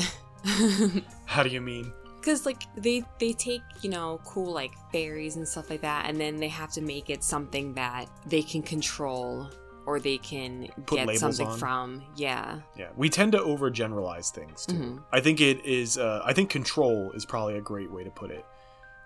How 1.27 1.43
do 1.43 1.49
you 1.49 1.61
mean? 1.61 1.93
Because 2.23 2.47
like 2.47 2.63
they 2.77 3.03
they 3.19 3.33
take 3.33 3.63
you 3.83 3.91
know 3.91 4.21
cool 4.25 4.53
like 4.53 4.73
fairies 4.93 5.37
and 5.37 5.47
stuff 5.47 5.69
like 5.69 5.81
that 5.83 6.09
and 6.09 6.19
then 6.21 6.37
they 6.37 6.49
have 6.49 6.71
to 6.73 6.81
make 6.81 7.11
it 7.11 7.23
something 7.25 7.75
that 7.75 8.07
they 8.27 8.43
can 8.43 8.63
control 8.63 9.51
or 9.87 9.99
they 9.99 10.17
can 10.19 10.69
Put 10.87 11.05
get 11.07 11.19
something 11.19 11.49
on. 11.49 11.59
from 11.59 12.03
yeah 12.15 12.61
Yeah, 12.77 12.91
we 12.97 13.09
tend 13.11 13.33
to 13.33 13.39
overgeneralize 13.39 14.31
things 14.31 14.65
too. 14.67 14.75
Mhm. 14.77 15.03
I 15.13 15.21
think 15.21 15.41
it 15.41 15.65
is. 15.67 15.99
Uh, 15.99 16.23
I 16.25 16.33
think 16.33 16.51
control 16.51 17.11
is 17.17 17.25
probably 17.27 17.57
a 17.57 17.61
great 17.61 17.91
way 17.91 18.05
to 18.05 18.11
put 18.11 18.31
it. 18.31 18.47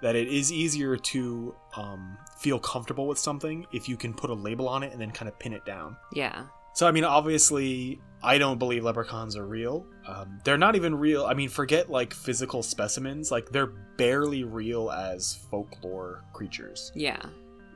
That 0.02 0.14
it 0.16 0.28
is 0.28 0.52
easier 0.52 0.98
to 0.98 1.54
um, 1.76 2.18
feel 2.36 2.58
comfortable 2.58 3.06
with 3.08 3.18
something 3.18 3.66
if 3.72 3.88
you 3.88 3.96
can 3.96 4.12
put 4.12 4.28
a 4.28 4.34
label 4.34 4.68
on 4.68 4.82
it 4.82 4.92
and 4.92 5.00
then 5.00 5.10
kind 5.12 5.30
of 5.30 5.38
pin 5.38 5.54
it 5.54 5.64
down. 5.64 5.96
yeah 6.12 6.44
So 6.77 6.87
I 6.87 6.91
mean, 6.93 7.05
obviously, 7.05 8.03
I 8.22 8.37
don't 8.37 8.59
believe 8.59 8.85
leprechauns 8.85 9.35
are 9.35 9.47
real. 9.47 9.87
Um, 10.07 10.41
they're 10.45 10.59
not 10.59 10.77
even 10.77 10.95
real. 10.95 11.24
I 11.24 11.33
mean, 11.33 11.49
forget 11.49 11.89
like 11.89 12.12
physical 12.12 12.62
specimens. 12.62 13.31
Like 13.31 13.49
they're 13.49 13.72
barely 13.97 14.45
real 14.45 14.91
as 14.91 15.37
folklore 15.51 16.22
creatures 16.35 16.93
yeah 16.95 17.16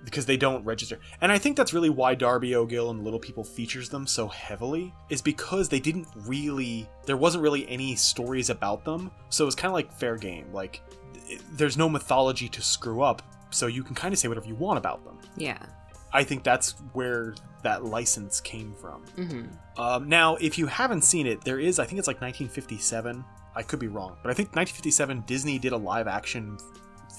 because 0.05 0.27
they 0.27 0.37
don't 0.37 0.63
register. 0.67 1.01
And 1.23 1.33
I 1.33 1.39
think 1.39 1.57
that's 1.57 1.73
really 1.73 1.89
why 1.89 2.15
Darby 2.15 2.55
O'Gill 2.55 2.91
and 2.91 3.03
Little 3.03 3.19
People 3.19 3.43
features 3.43 3.89
them 3.89 4.07
so 4.07 4.29
heavily 4.29 4.93
is 5.09 5.23
because 5.23 5.71
they 5.71 5.81
didn't 5.81 6.07
really 6.27 6.87
there 7.07 7.17
wasn't 7.17 7.43
really 7.43 7.67
any 7.71 7.97
stories 7.97 8.51
about 8.51 8.85
them. 8.85 9.11
So 9.31 9.45
it 9.45 9.47
was 9.47 9.55
kind 9.55 9.71
of 9.71 9.75
like 9.75 9.91
fair 9.95 10.17
game. 10.17 10.53
Like 10.53 10.83
th- 11.27 11.41
there's 11.53 11.79
no 11.79 11.89
mythology 11.89 12.51
to 12.51 12.61
screw 12.61 13.01
up, 13.01 13.23
so 13.49 13.67
you 13.67 13.83
can 13.83 13.95
kind 13.95 14.13
of 14.13 14.19
say 14.19 14.29
whatever 14.29 14.47
you 14.47 14.57
want 14.57 14.77
about 14.77 15.03
them. 15.07 15.19
yeah 15.39 15.65
I 16.13 16.25
think 16.25 16.43
that's 16.45 16.73
where 16.93 17.35
that 17.63 17.85
license 17.85 18.41
came 18.41 18.75
from. 18.75 19.05
mm-hmm. 19.17 19.81
Um, 19.81 20.09
now, 20.09 20.37
if 20.37 20.59
you 20.59 20.67
haven't 20.67 21.03
seen 21.03 21.27
it, 21.27 21.43
there 21.45 21.59
is 21.61 21.79
I 21.79 21.85
think 21.85 21.99
it's 21.99 22.09
like 22.09 22.21
1957. 22.21 23.25
I 23.55 23.63
could 23.63 23.79
be 23.79 23.89
wrong, 23.89 24.17
but 24.23 24.31
I 24.31 24.35
think 24.35 24.49
1957 24.55 25.25
Disney 25.27 25.59
did 25.59 25.73
a 25.73 25.77
live 25.77 26.07
action 26.09 26.59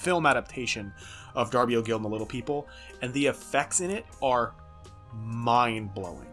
film 0.00 0.26
adaptation 0.26 0.92
of 1.34 1.50
Darby 1.50 1.76
O'Gill 1.76 1.96
and 1.96 2.04
the 2.04 2.08
Little 2.08 2.26
People, 2.26 2.68
and 3.02 3.12
the 3.14 3.26
effects 3.26 3.80
in 3.80 3.90
it 3.90 4.04
are 4.22 4.54
mind 5.14 5.94
blowing. 5.94 6.28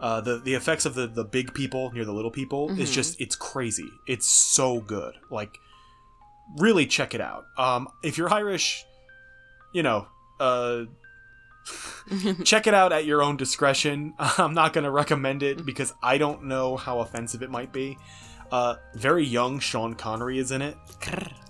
Uh, 0.00 0.20
the 0.20 0.38
the 0.38 0.54
effects 0.54 0.84
of 0.84 0.94
the 0.94 1.06
the 1.06 1.24
big 1.24 1.54
people 1.54 1.90
near 1.92 2.04
the 2.04 2.12
little 2.12 2.30
people 2.30 2.70
is 2.78 2.90
Mhm. 2.90 2.94
just 2.94 3.20
it's 3.20 3.36
crazy. 3.36 3.88
It's 4.06 4.28
so 4.28 4.80
good. 4.80 5.14
Like 5.30 5.56
really 6.58 6.86
check 6.86 7.14
it 7.14 7.20
out. 7.20 7.44
Um, 7.56 7.88
if 8.02 8.18
you're 8.18 8.32
Irish, 8.32 8.84
you 9.72 9.82
know, 9.82 10.06
uh, 10.40 10.82
check 12.44 12.66
it 12.66 12.74
out 12.74 12.92
at 12.92 13.04
your 13.04 13.22
own 13.22 13.36
discretion. 13.36 14.14
I'm 14.18 14.54
not 14.54 14.72
going 14.72 14.84
to 14.84 14.90
recommend 14.90 15.42
it 15.42 15.64
because 15.64 15.94
I 16.02 16.18
don't 16.18 16.44
know 16.44 16.76
how 16.76 17.00
offensive 17.00 17.42
it 17.42 17.50
might 17.50 17.72
be. 17.72 17.98
Uh, 18.50 18.76
very 18.94 19.24
young 19.24 19.60
Sean 19.60 19.94
Connery 19.94 20.38
is 20.38 20.50
in 20.50 20.62
it. 20.62 20.76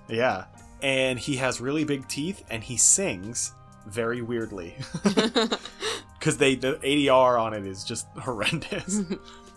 Yeah. 0.08 0.44
And 0.82 1.18
he 1.18 1.36
has 1.36 1.60
really 1.60 1.84
big 1.84 2.06
teeth 2.08 2.44
and 2.50 2.62
he 2.62 2.76
sings 2.76 3.52
very 3.86 4.22
weirdly 4.22 4.76
because 5.02 6.36
they 6.36 6.54
the 6.54 6.74
ADR 6.84 7.40
on 7.40 7.52
it 7.52 7.66
is 7.66 7.82
just 7.82 8.06
horrendous. 8.16 9.00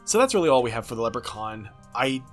so 0.06 0.18
that's 0.18 0.34
really 0.34 0.50
all 0.50 0.64
we 0.64 0.72
have 0.72 0.86
for 0.86 0.96
the 0.96 1.02
Leprechaun. 1.02 1.70
I 1.94 2.24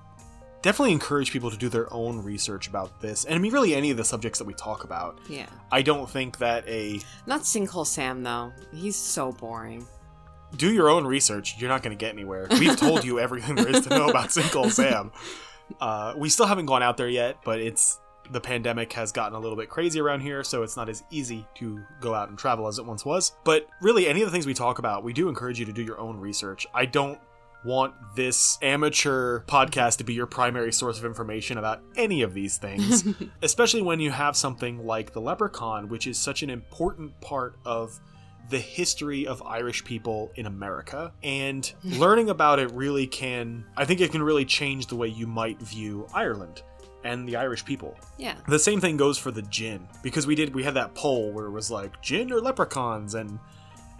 definitely 0.62 0.92
encourage 0.92 1.32
people 1.32 1.50
to 1.50 1.56
do 1.56 1.68
their 1.68 1.92
own 1.92 2.22
research 2.22 2.68
about 2.68 3.00
this. 3.00 3.24
And 3.24 3.34
I 3.34 3.38
mean 3.38 3.52
really 3.52 3.74
any 3.74 3.90
of 3.90 3.96
the 3.96 4.04
subjects 4.04 4.38
that 4.38 4.46
we 4.46 4.54
talk 4.54 4.84
about. 4.84 5.18
yeah 5.28 5.46
I 5.70 5.82
don't 5.82 6.08
think 6.08 6.38
that 6.38 6.66
a 6.68 7.00
not 7.26 7.42
sinkhole 7.42 7.86
sam 7.86 8.22
though 8.22 8.52
he's 8.72 8.96
so 8.96 9.32
boring 9.32 9.86
do 10.56 10.72
your 10.72 10.88
own 10.88 11.06
research. 11.06 11.56
You're 11.58 11.70
not 11.70 11.82
going 11.82 11.96
to 11.96 12.00
get 12.00 12.12
anywhere. 12.12 12.46
We've 12.50 12.76
told 12.76 13.04
you 13.04 13.18
everything 13.20 13.54
there 13.54 13.68
is 13.68 13.86
to 13.86 13.90
know 13.90 14.08
about 14.08 14.28
Sinkhole 14.28 14.70
Sam. 14.70 15.12
Uh, 15.80 16.14
we 16.16 16.28
still 16.28 16.46
haven't 16.46 16.66
gone 16.66 16.82
out 16.82 16.96
there 16.96 17.08
yet, 17.08 17.38
but 17.44 17.60
it's 17.60 18.00
the 18.30 18.40
pandemic 18.40 18.92
has 18.92 19.12
gotten 19.12 19.34
a 19.34 19.38
little 19.38 19.56
bit 19.56 19.68
crazy 19.68 20.00
around 20.00 20.20
here, 20.20 20.44
so 20.44 20.62
it's 20.62 20.76
not 20.76 20.88
as 20.88 21.02
easy 21.10 21.46
to 21.56 21.82
go 22.00 22.14
out 22.14 22.28
and 22.28 22.38
travel 22.38 22.66
as 22.68 22.78
it 22.78 22.86
once 22.86 23.04
was. 23.04 23.32
But 23.44 23.66
really, 23.80 24.06
any 24.06 24.22
of 24.22 24.26
the 24.26 24.32
things 24.32 24.46
we 24.46 24.54
talk 24.54 24.78
about, 24.78 25.02
we 25.02 25.12
do 25.12 25.28
encourage 25.28 25.58
you 25.58 25.66
to 25.66 25.72
do 25.72 25.82
your 25.82 25.98
own 25.98 26.18
research. 26.18 26.66
I 26.74 26.86
don't 26.86 27.18
want 27.64 27.94
this 28.14 28.58
amateur 28.62 29.40
podcast 29.44 29.98
to 29.98 30.04
be 30.04 30.14
your 30.14 30.26
primary 30.26 30.72
source 30.72 30.98
of 30.98 31.04
information 31.04 31.58
about 31.58 31.80
any 31.96 32.22
of 32.22 32.34
these 32.34 32.58
things, 32.58 33.04
especially 33.42 33.82
when 33.82 34.00
you 34.00 34.10
have 34.10 34.36
something 34.36 34.84
like 34.84 35.12
the 35.12 35.20
leprechaun, 35.20 35.88
which 35.88 36.06
is 36.06 36.18
such 36.18 36.42
an 36.42 36.50
important 36.50 37.18
part 37.20 37.56
of 37.64 38.00
the 38.50 38.58
history 38.58 39.26
of 39.26 39.42
Irish 39.42 39.84
people 39.84 40.32
in 40.34 40.46
America. 40.46 41.12
And 41.22 41.70
learning 41.84 42.30
about 42.30 42.58
it 42.58 42.70
really 42.72 43.06
can, 43.06 43.64
I 43.76 43.84
think 43.84 44.00
it 44.00 44.12
can 44.12 44.22
really 44.22 44.44
change 44.44 44.88
the 44.88 44.96
way 44.96 45.08
you 45.08 45.26
might 45.26 45.60
view 45.60 46.06
Ireland 46.12 46.62
and 47.04 47.28
the 47.28 47.36
Irish 47.36 47.64
people. 47.64 47.96
yeah 48.18 48.36
The 48.48 48.58
same 48.58 48.80
thing 48.80 48.96
goes 48.96 49.18
for 49.18 49.30
the 49.30 49.42
jinn 49.42 49.88
because 50.02 50.26
we 50.26 50.34
did 50.34 50.54
we 50.54 50.62
had 50.62 50.74
that 50.74 50.94
poll 50.94 51.32
where 51.32 51.46
it 51.46 51.50
was 51.50 51.70
like 51.70 52.00
jinn 52.00 52.30
or 52.30 52.40
leprechauns 52.40 53.14
and 53.14 53.38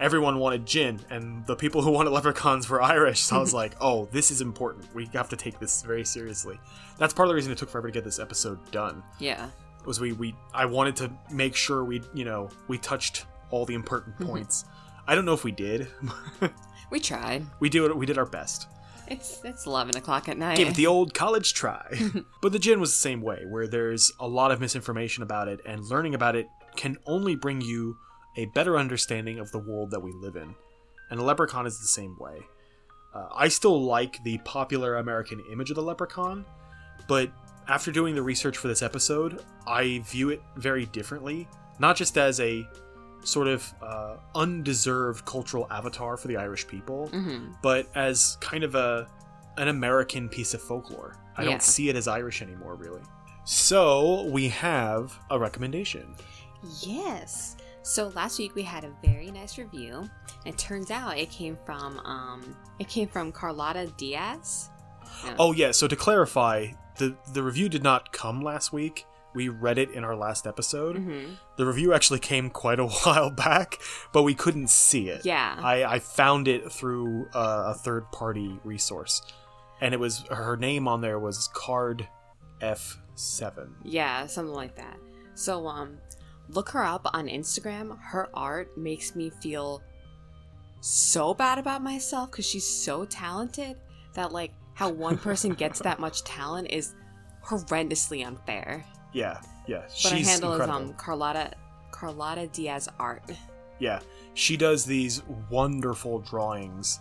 everyone 0.02 0.38
wanted 0.38 0.66
jinn 0.66 1.00
and 1.10 1.46
the 1.46 1.54
people 1.54 1.80
who 1.80 1.90
wanted 1.98 2.10
leprechauns 2.10 2.68
were 2.68 2.82
Irish. 2.82 3.20
So 3.20 3.36
I 3.36 3.38
was 3.38 3.54
like, 3.62 3.74
"Oh, 3.80 4.06
this 4.12 4.30
is 4.30 4.40
important. 4.40 4.92
We 4.94 5.08
have 5.14 5.28
to 5.30 5.36
take 5.36 5.58
this 5.58 5.82
very 5.82 6.04
seriously." 6.04 6.60
That's 6.98 7.14
part 7.14 7.26
of 7.26 7.30
the 7.30 7.34
reason 7.36 7.52
it 7.52 7.58
took 7.58 7.70
forever 7.70 7.88
to 7.88 7.92
get 7.92 8.04
this 8.04 8.18
episode 8.18 8.58
done. 8.70 9.02
yeah 9.18 9.48
Was 9.86 10.00
we 10.00 10.12
we 10.12 10.34
I 10.52 10.66
wanted 10.66 10.96
to 10.96 11.10
make 11.30 11.56
sure 11.56 11.84
we, 11.84 12.02
you 12.12 12.24
know, 12.24 12.50
we 12.68 12.76
touched 12.78 13.24
all 13.50 13.64
the 13.64 13.74
important 13.74 14.16
mm-hmm. 14.16 14.26
points. 14.26 14.64
I 15.06 15.14
don't 15.14 15.24
know 15.24 15.34
if 15.34 15.44
we 15.44 15.52
did. 15.52 15.88
we 16.90 17.00
tried 17.00 17.46
we 17.60 17.68
do 17.68 17.94
we 17.94 18.06
did 18.06 18.18
our 18.18 18.26
best. 18.26 18.68
it's 19.08 19.40
it's 19.44 19.66
11 19.66 19.96
o'clock 19.96 20.28
at 20.28 20.38
night 20.38 20.56
Gave 20.56 20.68
it 20.68 20.74
the 20.74 20.86
old 20.86 21.12
college 21.14 21.54
try. 21.54 21.86
but 22.42 22.52
the 22.52 22.58
jinn 22.58 22.80
was 22.80 22.90
the 22.90 23.00
same 23.00 23.20
way, 23.20 23.44
where 23.48 23.66
there's 23.66 24.12
a 24.20 24.28
lot 24.28 24.50
of 24.52 24.60
misinformation 24.60 25.22
about 25.22 25.48
it, 25.48 25.60
and 25.66 25.84
learning 25.86 26.14
about 26.14 26.36
it 26.36 26.48
can 26.76 26.96
only 27.06 27.34
bring 27.34 27.60
you 27.60 27.96
a 28.36 28.46
better 28.46 28.78
understanding 28.78 29.38
of 29.38 29.50
the 29.52 29.58
world 29.58 29.90
that 29.90 30.00
we 30.00 30.12
live 30.12 30.36
in. 30.36 30.54
And 31.10 31.20
the 31.20 31.24
leprechaun 31.24 31.66
is 31.66 31.78
the 31.78 31.86
same 31.86 32.16
way. 32.18 32.38
Uh, 33.14 33.28
I 33.34 33.48
still 33.48 33.82
like 33.82 34.22
the 34.24 34.38
popular 34.38 34.96
American 34.96 35.42
image 35.52 35.70
of 35.70 35.76
the 35.76 35.82
leprechaun, 35.82 36.46
but 37.08 37.30
after 37.68 37.92
doing 37.92 38.14
the 38.14 38.22
research 38.22 38.56
for 38.56 38.68
this 38.68 38.80
episode, 38.82 39.44
I 39.66 40.02
view 40.06 40.30
it 40.30 40.40
very 40.56 40.86
differently. 40.86 41.46
Not 41.78 41.96
just 41.96 42.16
as 42.16 42.40
a 42.40 42.66
sort 43.24 43.46
of 43.48 43.72
uh, 43.82 44.16
undeserved 44.34 45.24
cultural 45.26 45.66
avatar 45.70 46.16
for 46.16 46.28
the 46.28 46.36
Irish 46.36 46.66
people, 46.66 47.08
hmm 47.08 47.52
but 47.62 47.86
as 47.94 48.36
kind 48.40 48.64
of 48.64 48.74
a 48.74 49.06
an 49.58 49.68
American 49.68 50.28
piece 50.30 50.54
of 50.54 50.62
folklore. 50.62 51.14
I 51.36 51.42
Yeah. 51.42 51.50
don't 51.50 51.62
see 51.62 51.88
it 51.90 51.96
as 51.96 52.08
Irish 52.08 52.40
anymore, 52.40 52.74
really. 52.74 53.02
So 53.44 54.22
we 54.24 54.48
have 54.48 55.16
a 55.30 55.38
recommendation. 55.38 56.14
Yes. 56.80 57.56
So 57.82 58.08
last 58.14 58.38
week 58.38 58.54
we 58.54 58.62
had 58.62 58.84
a 58.84 58.92
very 59.04 59.30
nice 59.30 59.58
review. 59.58 60.08
It 60.46 60.56
turns 60.56 60.90
out 60.90 61.18
it 61.18 61.30
came 61.30 61.56
from 61.66 61.98
um 62.00 62.56
it 62.78 62.88
came 62.88 63.08
from 63.08 63.32
Carlotta 63.32 63.92
Diaz. 63.96 64.70
Oh 65.38 65.52
yeah, 65.52 65.72
so 65.72 65.86
to 65.88 65.96
clarify, 65.96 66.68
the 66.96 67.16
the 67.32 67.42
review 67.42 67.68
did 67.68 67.82
not 67.82 68.12
come 68.12 68.40
last 68.40 68.72
week. 68.72 69.04
We 69.34 69.48
read 69.48 69.78
it 69.78 69.90
in 69.92 70.04
our 70.04 70.14
last 70.14 70.46
episode. 70.46 70.96
Mhm. 70.96 71.36
The 71.56 71.64
review 71.66 71.92
actually 71.94 72.18
came 72.20 72.50
quite 72.50 72.78
a 72.78 72.86
while 73.04 73.30
back, 73.30 73.78
but 74.12 74.22
we 74.22 74.34
couldn't 74.34 74.68
see 74.68 75.08
it. 75.08 75.24
Yeah. 75.24 75.56
I, 75.60 75.84
I 75.84 75.98
found 76.00 76.48
it 76.48 76.70
through 76.70 77.28
uh, 77.34 77.64
a 77.68 77.74
third 77.74 78.10
party 78.12 78.58
resource, 78.62 79.22
and 79.80 79.94
it 79.94 80.00
was 80.00 80.24
her 80.30 80.56
name 80.56 80.86
on 80.86 81.00
there 81.00 81.18
was 81.18 81.48
Card 81.54 82.06
F7. 82.60 83.70
Yeah, 83.84 84.26
something 84.26 84.54
like 84.54 84.76
that. 84.76 84.98
So 85.34 85.66
um 85.66 85.98
look 86.48 86.68
her 86.70 86.84
up 86.84 87.08
on 87.12 87.26
Instagram. 87.28 87.98
Her 88.00 88.28
art 88.34 88.76
makes 88.76 89.14
me 89.16 89.30
feel 89.30 89.82
so 90.80 91.32
bad 91.32 91.58
about 91.58 91.82
myself 91.82 92.30
cuz 92.32 92.44
she's 92.46 92.66
so 92.66 93.04
talented 93.04 93.76
that 94.14 94.32
like 94.32 94.52
how 94.74 94.88
one 94.88 95.16
person 95.18 95.52
gets 95.62 95.78
that 95.80 95.98
much 96.00 96.24
talent 96.24 96.68
is 96.70 96.94
horrendously 97.44 98.26
unfair. 98.26 98.84
Yeah, 99.12 99.40
yeah. 99.66 99.80
But 99.82 99.90
she's 99.92 100.26
her 100.26 100.32
handle 100.32 100.52
incredible. 100.54 100.82
is 100.84 100.90
um 100.90 100.94
Carlotta 100.94 101.52
Carlotta 101.90 102.46
Diaz 102.48 102.88
art. 102.98 103.30
Yeah, 103.78 104.00
she 104.34 104.56
does 104.56 104.84
these 104.84 105.22
wonderful 105.50 106.20
drawings. 106.20 107.00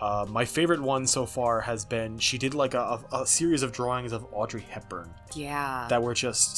Uh, 0.00 0.26
my 0.28 0.44
favorite 0.44 0.80
one 0.82 1.06
so 1.06 1.24
far 1.24 1.60
has 1.62 1.84
been 1.84 2.18
she 2.18 2.36
did 2.36 2.52
like 2.52 2.74
a, 2.74 3.00
a, 3.12 3.22
a 3.22 3.26
series 3.26 3.62
of 3.62 3.72
drawings 3.72 4.12
of 4.12 4.26
Audrey 4.32 4.60
Hepburn 4.68 5.08
Yeah. 5.34 5.86
that 5.88 6.02
were 6.02 6.14
just 6.14 6.56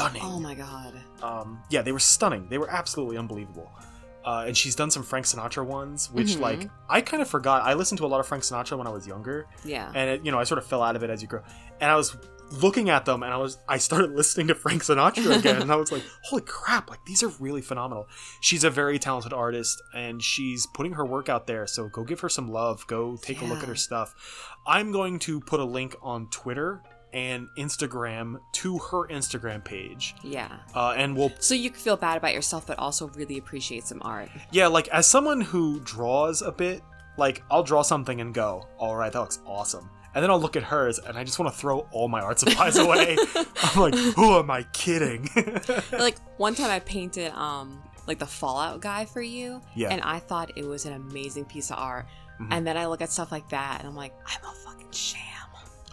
stunning. 0.00 0.22
oh 0.24 0.40
my 0.40 0.54
god. 0.54 0.94
um, 1.22 1.60
yeah, 1.70 1.82
they 1.82 1.92
were 1.92 1.98
stunning. 1.98 2.48
They 2.48 2.58
were 2.58 2.70
absolutely 2.70 3.16
unbelievable. 3.18 3.70
Uh, 4.22 4.44
and 4.48 4.54
she's 4.56 4.76
done 4.76 4.90
some 4.90 5.02
Frank 5.02 5.24
Sinatra 5.24 5.64
ones, 5.64 6.10
which 6.10 6.36
Mhm. 6.36 6.40
like 6.40 6.70
I 6.90 7.00
kind 7.00 7.22
of 7.22 7.28
forgot. 7.28 7.62
I 7.62 7.72
listened 7.74 7.98
to 7.98 8.04
a 8.04 8.08
lot 8.08 8.20
of 8.20 8.26
Frank 8.26 8.44
Sinatra 8.44 8.76
when 8.76 8.86
I 8.86 8.90
was 8.90 9.06
younger, 9.06 9.46
Yeah. 9.64 9.90
and 9.94 10.10
it, 10.10 10.24
you 10.24 10.30
know 10.30 10.38
I 10.38 10.44
sort 10.44 10.58
of 10.58 10.66
fell 10.66 10.82
out 10.82 10.94
of 10.94 11.02
it 11.02 11.08
as 11.10 11.22
you 11.22 11.28
grow. 11.28 11.40
And 11.80 11.90
I 11.90 11.96
was 11.96 12.14
looking 12.52 12.90
at 12.90 13.06
them, 13.06 13.22
and 13.22 13.32
I 13.32 13.38
was 13.38 13.56
I 13.66 13.78
started 13.78 14.10
listening 14.16 14.48
to 14.48 14.54
Frank 14.54 14.82
Sinatra 14.82 15.38
again, 15.38 15.62
and 15.62 15.72
I 15.72 15.76
was 15.76 15.90
like, 15.90 16.02
holy 16.24 16.42
crap! 16.42 16.90
Like 16.90 17.00
these 17.06 17.22
are 17.22 17.28
really 17.40 17.62
phenomenal. 17.62 18.08
She's 18.40 18.62
a 18.62 18.68
very 18.68 18.98
talented 18.98 19.32
artist, 19.32 19.80
and 19.94 20.22
she's 20.22 20.66
putting 20.66 20.92
her 20.92 21.06
work 21.06 21.30
out 21.30 21.46
there. 21.46 21.66
So 21.66 21.88
go 21.88 22.04
give 22.04 22.20
her 22.20 22.28
some 22.28 22.50
love. 22.50 22.86
Go 22.88 23.16
take 23.16 23.40
a 23.40 23.46
look 23.46 23.62
at 23.62 23.68
her 23.70 23.74
stuff. 23.74 24.14
I'm 24.66 24.92
going 24.92 25.18
to 25.20 25.40
put 25.40 25.60
a 25.60 25.64
link 25.64 25.96
on 26.02 26.26
Twitter 26.28 26.82
and 27.12 27.48
Instagram 27.56 28.38
to 28.52 28.78
her 28.78 29.06
Instagram 29.08 29.64
page. 29.64 30.14
Yeah. 30.22 30.48
Uh, 30.74 30.94
and 30.96 31.16
we'll 31.16 31.32
So 31.40 31.54
you 31.54 31.70
can 31.70 31.80
feel 31.80 31.96
bad 31.96 32.16
about 32.16 32.34
yourself, 32.34 32.66
but 32.66 32.78
also 32.78 33.08
really 33.10 33.38
appreciate 33.38 33.84
some 33.86 34.00
art. 34.04 34.28
Yeah, 34.52 34.66
like 34.68 34.88
as 34.88 35.06
someone 35.06 35.40
who 35.40 35.80
draws 35.80 36.42
a 36.42 36.52
bit, 36.52 36.82
like 37.16 37.42
I'll 37.50 37.62
draw 37.62 37.82
something 37.82 38.20
and 38.20 38.32
go, 38.32 38.66
"All 38.78 38.96
right, 38.96 39.12
that 39.12 39.18
looks 39.20 39.40
awesome," 39.44 39.90
and 40.14 40.22
then 40.22 40.30
I'll 40.30 40.40
look 40.40 40.56
at 40.56 40.62
hers 40.62 40.98
and 40.98 41.18
I 41.18 41.24
just 41.24 41.38
want 41.38 41.52
to 41.52 41.58
throw 41.58 41.80
all 41.90 42.08
my 42.08 42.20
art 42.20 42.38
supplies 42.38 42.76
away. 42.84 43.16
I'm 43.62 43.80
like, 43.80 43.94
"Who 43.94 44.38
am 44.38 44.50
I 44.50 44.62
kidding?" 44.72 45.28
like 45.92 46.16
one 46.38 46.54
time 46.54 46.70
I 46.70 46.78
painted 46.80 47.32
um 47.32 47.82
like 48.06 48.18
the 48.18 48.26
Fallout 48.26 48.80
guy 48.80 49.04
for 49.04 49.20
you, 49.22 49.60
Yeah. 49.74 49.88
and 49.90 50.00
I 50.00 50.18
thought 50.20 50.52
it 50.56 50.66
was 50.66 50.86
an 50.86 50.94
amazing 50.94 51.44
piece 51.44 51.70
of 51.70 51.78
art. 51.78 52.06
Mhm. 52.40 52.48
And 52.52 52.66
then 52.66 52.76
I 52.78 52.86
look 52.86 53.02
at 53.02 53.10
stuff 53.10 53.30
like 53.30 53.48
that, 53.50 53.80
and 53.80 53.88
I'm 53.88 53.94
like, 53.94 54.14
I'm 54.26 54.42
a 54.42 54.54
fucking 54.64 54.90
sham. 54.92 55.20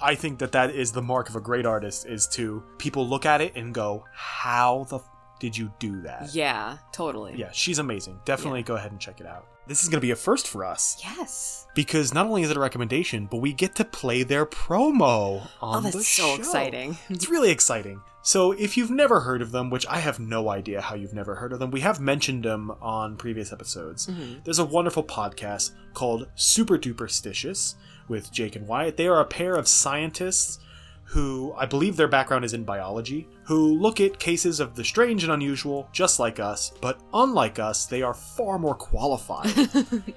I 0.01 0.15
think 0.15 0.39
that 0.39 0.51
that 0.51 0.71
is 0.71 0.91
the 0.91 1.01
mark 1.01 1.29
of 1.29 1.35
a 1.35 1.41
great 1.41 1.65
artist 1.65 2.05
is 2.05 2.27
to 2.29 2.63
people 2.77 3.07
look 3.07 3.25
at 3.25 3.41
it 3.41 3.53
and 3.55 3.73
go, 3.73 4.03
"How 4.13 4.85
the 4.89 4.97
f- 4.97 5.09
did 5.39 5.57
you 5.57 5.71
do 5.79 6.01
that?" 6.01 6.33
Yeah, 6.33 6.77
totally. 6.91 7.35
Yeah, 7.35 7.49
she's 7.51 7.79
amazing. 7.79 8.19
Definitely 8.25 8.59
Yeah. 8.59 8.65
go 8.65 8.75
ahead 8.75 8.91
and 8.91 8.99
check 9.01 9.19
it 9.19 9.25
out. 9.27 9.45
This 9.67 9.83
is 9.83 9.89
going 9.89 9.99
to 9.99 10.05
be 10.05 10.11
a 10.11 10.15
first 10.15 10.47
for 10.47 10.63
us 10.63 10.97
Yes. 11.03 11.67
because 11.75 12.13
not 12.13 12.25
only 12.25 12.41
is 12.43 12.49
it 12.51 12.55
a 12.55 12.59
recommendation, 12.59 13.25
but 13.29 13.37
we 13.41 13.51
get 13.51 13.75
to 13.75 13.83
play 13.85 14.23
their 14.23 14.45
promo 14.45 15.47
on 15.61 15.79
Oh, 15.79 15.81
that's 15.81 15.95
the 15.95 16.03
so 16.03 16.27
show. 16.27 16.35
exciting. 16.35 16.97
It's 17.09 17.27
really 17.29 17.49
exciting. 17.51 18.01
So, 18.21 18.51
if 18.51 18.75
you've 18.77 18.91
never 18.91 19.21
heard 19.21 19.41
of 19.41 19.51
them, 19.51 19.69
which 19.69 19.85
I 19.87 19.99
have 19.99 20.19
no 20.19 20.49
idea 20.49 20.81
how 20.81 20.95
you've 20.95 21.13
never 21.13 21.35
heard 21.35 21.53
of 21.53 21.59
them, 21.59 21.71
we 21.71 21.79
have 21.81 21.99
mentioned 22.01 22.43
them 22.43 22.71
on 22.81 23.15
previous 23.15 23.53
episodes. 23.53 24.07
Mhm. 24.07 24.43
There's 24.43 24.59
a 24.59 24.65
wonderful 24.65 25.03
podcast 25.03 25.71
called 25.93 26.27
Super 26.35 26.77
Duperstitious 26.77 27.75
with 28.07 28.31
Jake 28.31 28.55
and 28.55 28.67
Wyatt. 28.67 28.97
They 28.97 29.07
are 29.07 29.19
a 29.19 29.25
pair 29.25 29.55
of 29.55 29.67
scientists 29.67 30.59
who 31.07 31.53
I 31.57 31.65
believe 31.65 31.95
their 31.95 32.09
background 32.09 32.43
is 32.43 32.53
in 32.53 32.65
biology, 32.65 33.29
who 33.43 33.79
look 33.79 34.01
at 34.01 34.19
cases 34.19 34.59
of 34.59 34.75
the 34.75 34.83
strange 34.83 35.23
and 35.23 35.31
unusual 35.31 35.87
just 35.93 36.19
like 36.19 36.37
us, 36.37 36.73
but 36.81 36.99
unlike 37.13 37.59
us, 37.59 37.85
they 37.85 38.01
are 38.01 38.13
far 38.13 38.59
more 38.59 38.75
qualified. 38.75 39.53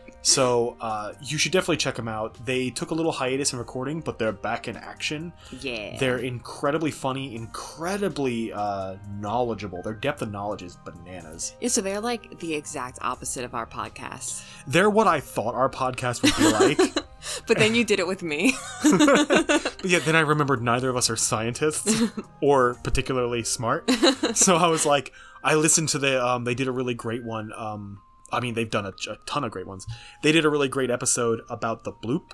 so, 0.22 0.76
uh, 0.80 1.12
you 1.22 1.38
should 1.38 1.53
definitely 1.53 1.76
check 1.76 1.95
them 1.95 2.09
out. 2.09 2.45
They 2.45 2.70
took 2.70 2.91
a 2.91 2.95
little 2.95 3.12
hiatus 3.12 3.53
in 3.53 3.61
recording, 3.61 4.01
but 4.01 4.18
they're 4.18 4.32
back 4.32 4.66
in 4.66 4.76
action. 4.76 5.32
Yeah. 5.61 5.97
They're 5.97 6.18
incredibly 6.18 6.91
funny, 6.91 7.36
incredibly 7.36 8.53
uh, 8.53 8.97
knowledgeable. 9.20 9.82
Their 9.82 9.95
depth 9.95 10.22
of 10.22 10.32
knowledge 10.32 10.64
is 10.64 10.76
bananas. 10.84 11.55
Yeah, 11.61 11.68
so 11.68 11.82
they're 11.82 12.01
like 12.01 12.41
the 12.41 12.53
exact 12.53 12.99
opposite 13.01 13.45
of 13.45 13.55
our 13.55 13.66
podcast. 13.66 14.43
They're 14.66 14.91
what 14.91 15.07
I 15.07 15.20
thought 15.20 15.55
our 15.55 15.70
podcast 15.70 16.22
would 16.24 16.36
be 16.36 16.76
like. 16.76 17.07
But 17.47 17.59
then 17.59 17.75
you 17.75 17.85
did 17.85 17.99
it 17.99 18.07
with 18.07 18.23
me. 18.23 18.55
but 18.83 19.85
yeah, 19.85 19.99
then 20.01 20.16
I 20.16 20.21
remembered 20.21 20.62
neither 20.62 20.89
of 20.89 20.97
us 20.97 21.11
are 21.11 21.16
scientists 21.16 22.03
or 22.43 22.75
particularly 22.83 23.43
smart. 23.45 23.91
So 24.35 24.57
I 24.57 24.68
was 24.68 24.87
like, 24.87 25.12
I 25.45 25.55
listened 25.55 25.89
to 25.91 25.99
the. 25.99 26.25
Um, 26.25 26.45
they 26.45 26.55
did 26.55 26.68
a 26.68 26.73
really 26.73 26.95
great 26.95 27.25
one. 27.25 27.51
Um, 27.57 28.01
I 28.33 28.41
mean, 28.41 28.55
they've 28.55 28.71
done 28.71 28.87
a, 28.87 28.93
a 29.11 29.16
ton 29.27 29.45
of 29.45 29.51
great 29.51 29.66
ones. 29.66 29.87
They 30.23 30.33
did 30.33 30.45
a 30.45 30.51
really 30.51 30.68
great 30.68 30.91
episode 30.91 31.41
about 31.49 31.85
the 31.85 31.93
bloop. 31.93 32.33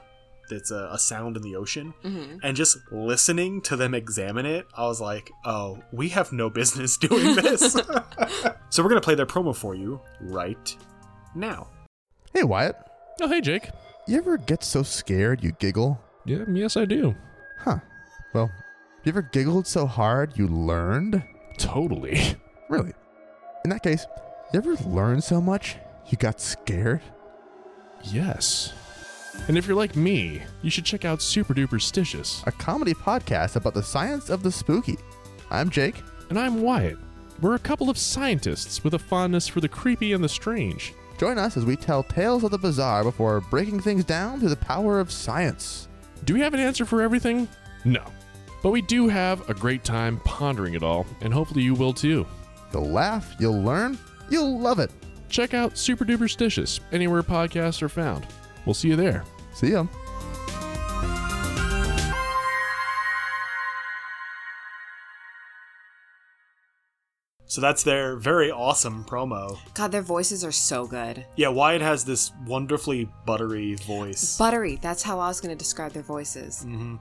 That's 0.48 0.70
a, 0.70 0.90
a 0.92 0.98
sound 0.98 1.36
in 1.36 1.42
the 1.42 1.56
ocean. 1.56 1.92
Mhm. 2.04 2.38
And 2.42 2.56
just 2.56 2.78
listening 2.92 3.60
to 3.62 3.74
them 3.76 3.94
examine 3.94 4.46
it, 4.46 4.66
I 4.76 4.82
was 4.86 5.00
like, 5.00 5.30
oh, 5.44 5.82
we 5.92 6.10
have 6.10 6.32
no 6.32 6.50
business 6.50 6.96
doing 6.98 7.34
this. 7.34 7.72
so 8.70 8.82
we're 8.82 8.88
going 8.88 9.00
to 9.00 9.04
play 9.04 9.16
their 9.16 9.26
promo 9.26 9.56
for 9.56 9.74
you 9.74 10.00
right 10.20 10.76
now. 11.34 11.66
Hey, 12.32 12.44
Wyatt. 12.44 12.76
Oh, 13.20 13.28
hey, 13.28 13.40
Jake. 13.40 13.70
You 14.08 14.18
ever 14.18 14.36
get 14.38 14.62
so 14.62 14.82
scared 14.84 15.42
you 15.42 15.52
giggle? 15.52 16.00
Yeah, 16.24 16.44
yes, 16.48 16.76
I 16.76 16.84
do. 16.84 17.16
Huh. 17.58 17.78
Well, 18.32 18.50
you 19.04 19.10
ever 19.10 19.22
giggled 19.22 19.66
so 19.66 19.86
hard 19.86 20.38
you 20.38 20.46
learned? 20.46 21.22
Totally. 21.58 22.20
Really? 22.68 22.94
In 23.62 23.70
that 23.70 23.84
case, 23.84 24.08
you 24.52 24.58
ever 24.58 24.74
learned 24.88 25.22
so 25.22 25.40
much 25.40 25.76
you 26.08 26.18
got 26.18 26.40
scared? 26.40 27.00
Yes. 28.02 28.72
And 29.46 29.56
if 29.56 29.68
you're 29.68 29.76
like 29.76 29.94
me, 29.94 30.42
you 30.62 30.70
should 30.70 30.84
check 30.84 31.04
out 31.04 31.22
Super 31.22 31.54
Duper 31.54 31.78
Stitious. 31.80 32.44
A 32.44 32.50
comedy 32.50 32.92
podcast 32.92 33.54
about 33.54 33.74
the 33.74 33.84
science 33.84 34.30
of 34.30 34.42
the 34.42 34.50
spooky. 34.50 34.96
I'm 35.48 35.70
Jake. 35.70 36.02
And 36.28 36.40
I'm 36.40 36.60
Wyatt. 36.60 36.98
We're 37.40 37.54
a 37.54 37.60
couple 37.60 37.88
of 37.88 37.96
scientists 37.96 38.82
with 38.82 38.94
a 38.94 38.98
fondness 38.98 39.46
for 39.46 39.60
the 39.60 39.68
creepy 39.68 40.12
and 40.12 40.24
the 40.24 40.28
strange. 40.28 40.92
Join 41.18 41.38
us 41.38 41.56
as 41.56 41.64
we 41.64 41.76
tell 41.76 42.02
tales 42.02 42.44
of 42.44 42.50
the 42.50 42.58
bizarre 42.58 43.02
before 43.02 43.40
breaking 43.40 43.80
things 43.80 44.04
down 44.04 44.38
through 44.38 44.50
the 44.50 44.56
power 44.56 45.00
of 45.00 45.10
science. 45.10 45.88
Do 46.24 46.34
we 46.34 46.40
have 46.40 46.52
an 46.54 46.60
answer 46.60 46.84
for 46.84 47.00
everything? 47.00 47.48
No. 47.84 48.04
But 48.62 48.70
we 48.70 48.82
do 48.82 49.08
have 49.08 49.48
a 49.48 49.54
great 49.54 49.84
time 49.84 50.20
pondering 50.24 50.74
it 50.74 50.82
all, 50.82 51.06
and 51.20 51.32
hopefully 51.32 51.62
you 51.62 51.74
will 51.74 51.92
too. 51.92 52.26
You'll 52.72 52.90
laugh, 52.90 53.34
you'll 53.38 53.62
learn, 53.62 53.98
you'll 54.28 54.58
love 54.58 54.78
it. 54.78 54.90
Check 55.28 55.54
out 55.54 55.78
Super 55.78 56.04
Duper 56.04 56.28
Stitious 56.28 56.80
anywhere 56.92 57.22
podcasts 57.22 57.80
are 57.82 57.88
found. 57.88 58.26
We'll 58.64 58.74
see 58.74 58.88
you 58.88 58.96
there. 58.96 59.24
See 59.54 59.70
ya. 59.70 59.86
So 67.48 67.60
that's 67.60 67.82
their 67.84 68.16
very 68.16 68.50
awesome 68.50 69.04
promo. 69.04 69.58
God, 69.74 69.92
their 69.92 70.02
voices 70.02 70.44
are 70.44 70.52
so 70.52 70.86
good. 70.86 71.24
Yeah, 71.36 71.48
Wyatt 71.48 71.80
has 71.80 72.04
this 72.04 72.32
wonderfully 72.44 73.08
buttery 73.24 73.74
voice. 73.76 74.36
Buttery, 74.36 74.78
that's 74.82 75.02
how 75.02 75.20
I 75.20 75.28
was 75.28 75.40
going 75.40 75.56
to 75.56 75.58
describe 75.58 75.92
their 75.92 76.02
voices. 76.02 76.62
hmm 76.62 76.96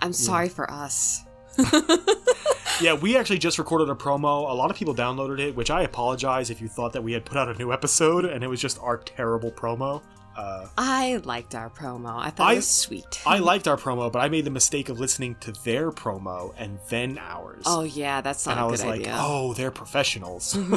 I'm 0.00 0.12
sorry 0.12 0.48
for 0.48 0.70
us. 0.70 1.24
Yeah, 2.80 2.94
we 2.94 3.16
actually 3.16 3.38
just 3.38 3.58
recorded 3.58 3.88
a 3.90 3.94
promo. 3.96 4.48
A 4.48 4.52
lot 4.54 4.70
of 4.70 4.76
people 4.76 4.94
downloaded 4.94 5.40
it, 5.40 5.56
which 5.56 5.68
I 5.68 5.82
apologize 5.82 6.48
if 6.48 6.60
you 6.60 6.68
thought 6.68 6.92
that 6.92 7.02
we 7.02 7.12
had 7.12 7.24
put 7.24 7.36
out 7.36 7.48
a 7.48 7.54
new 7.54 7.72
episode 7.72 8.24
and 8.24 8.44
it 8.44 8.46
was 8.46 8.60
just 8.60 8.78
our 8.80 8.98
terrible 8.98 9.50
promo. 9.50 10.00
Uh, 10.38 10.68
I 10.78 11.20
liked 11.24 11.56
our 11.56 11.68
promo. 11.68 12.16
I 12.16 12.30
thought 12.30 12.48
I- 12.48 12.52
it 12.52 12.56
was 12.56 12.68
sweet. 12.70 13.20
I 13.26 13.38
liked 13.38 13.66
our 13.66 13.76
promo, 13.76 14.10
but 14.12 14.20
I 14.20 14.28
made 14.28 14.44
the 14.44 14.50
mistake 14.50 14.88
of 14.88 15.00
listening 15.00 15.34
to 15.40 15.50
their 15.64 15.90
promo 15.90 16.54
and 16.56 16.78
then 16.88 17.18
ours. 17.18 17.64
oh 17.66 17.82
yeah, 17.82 18.20
that's 18.20 18.46
not 18.46 18.52
and 18.52 18.60
a 18.60 18.62
I 18.62 18.66
good 18.66 18.70
was 18.70 18.84
like, 18.84 19.00
idea. 19.00 19.16
oh, 19.18 19.54
they're 19.54 19.70
professionals. 19.72 20.56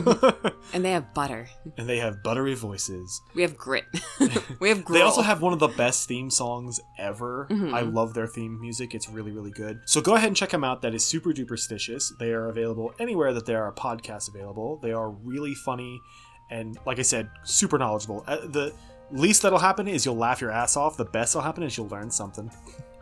And 0.73 0.85
they 0.85 0.91
have 0.91 1.13
butter. 1.13 1.47
and 1.77 1.87
they 1.89 1.97
have 1.97 2.23
buttery 2.23 2.53
voices. 2.55 3.21
We 3.35 3.41
have 3.41 3.57
grit. 3.57 3.83
we 4.59 4.69
have 4.69 4.85
grit. 4.85 4.99
They 4.99 5.01
also 5.01 5.21
have 5.21 5.41
one 5.41 5.51
of 5.53 5.59
the 5.59 5.67
best 5.67 6.07
theme 6.07 6.29
songs 6.29 6.79
ever. 6.97 7.47
Mhm. 7.51 7.73
I 7.73 7.81
love 7.81 8.13
their 8.13 8.27
theme 8.27 8.59
music. 8.61 8.95
It's 8.95 9.09
really, 9.09 9.31
really 9.31 9.51
good. 9.51 9.81
So 9.85 9.99
go 10.01 10.15
ahead 10.15 10.27
and 10.27 10.35
check 10.35 10.49
them 10.51 10.63
out. 10.63 10.81
That 10.81 10.93
is 10.95 11.05
super 11.05 11.31
duper 11.33 11.57
stitious. 11.59 12.17
They 12.19 12.31
are 12.31 12.47
available 12.47 12.93
anywhere 12.99 13.33
that 13.33 13.45
there 13.45 13.63
are 13.63 13.73
podcasts 13.73 14.29
available. 14.29 14.77
They 14.81 14.93
are 14.93 15.09
really 15.09 15.53
funny 15.53 15.99
and, 16.49 16.77
like 16.85 16.99
I 16.99 17.03
said, 17.03 17.29
super 17.43 17.77
knowledgeable. 17.77 18.23
Uh, 18.27 18.37
the 18.47 18.73
least 19.13 19.41
that'll 19.41 19.59
happen 19.59 19.87
is 19.87 20.05
you'll 20.05 20.17
laugh 20.17 20.41
your 20.41 20.51
ass 20.51 20.75
off. 20.77 20.97
The 20.97 21.05
best 21.05 21.33
that'll 21.33 21.45
happen 21.45 21.63
is 21.63 21.77
you'll 21.77 21.87
learn 21.89 22.09
something. 22.11 22.51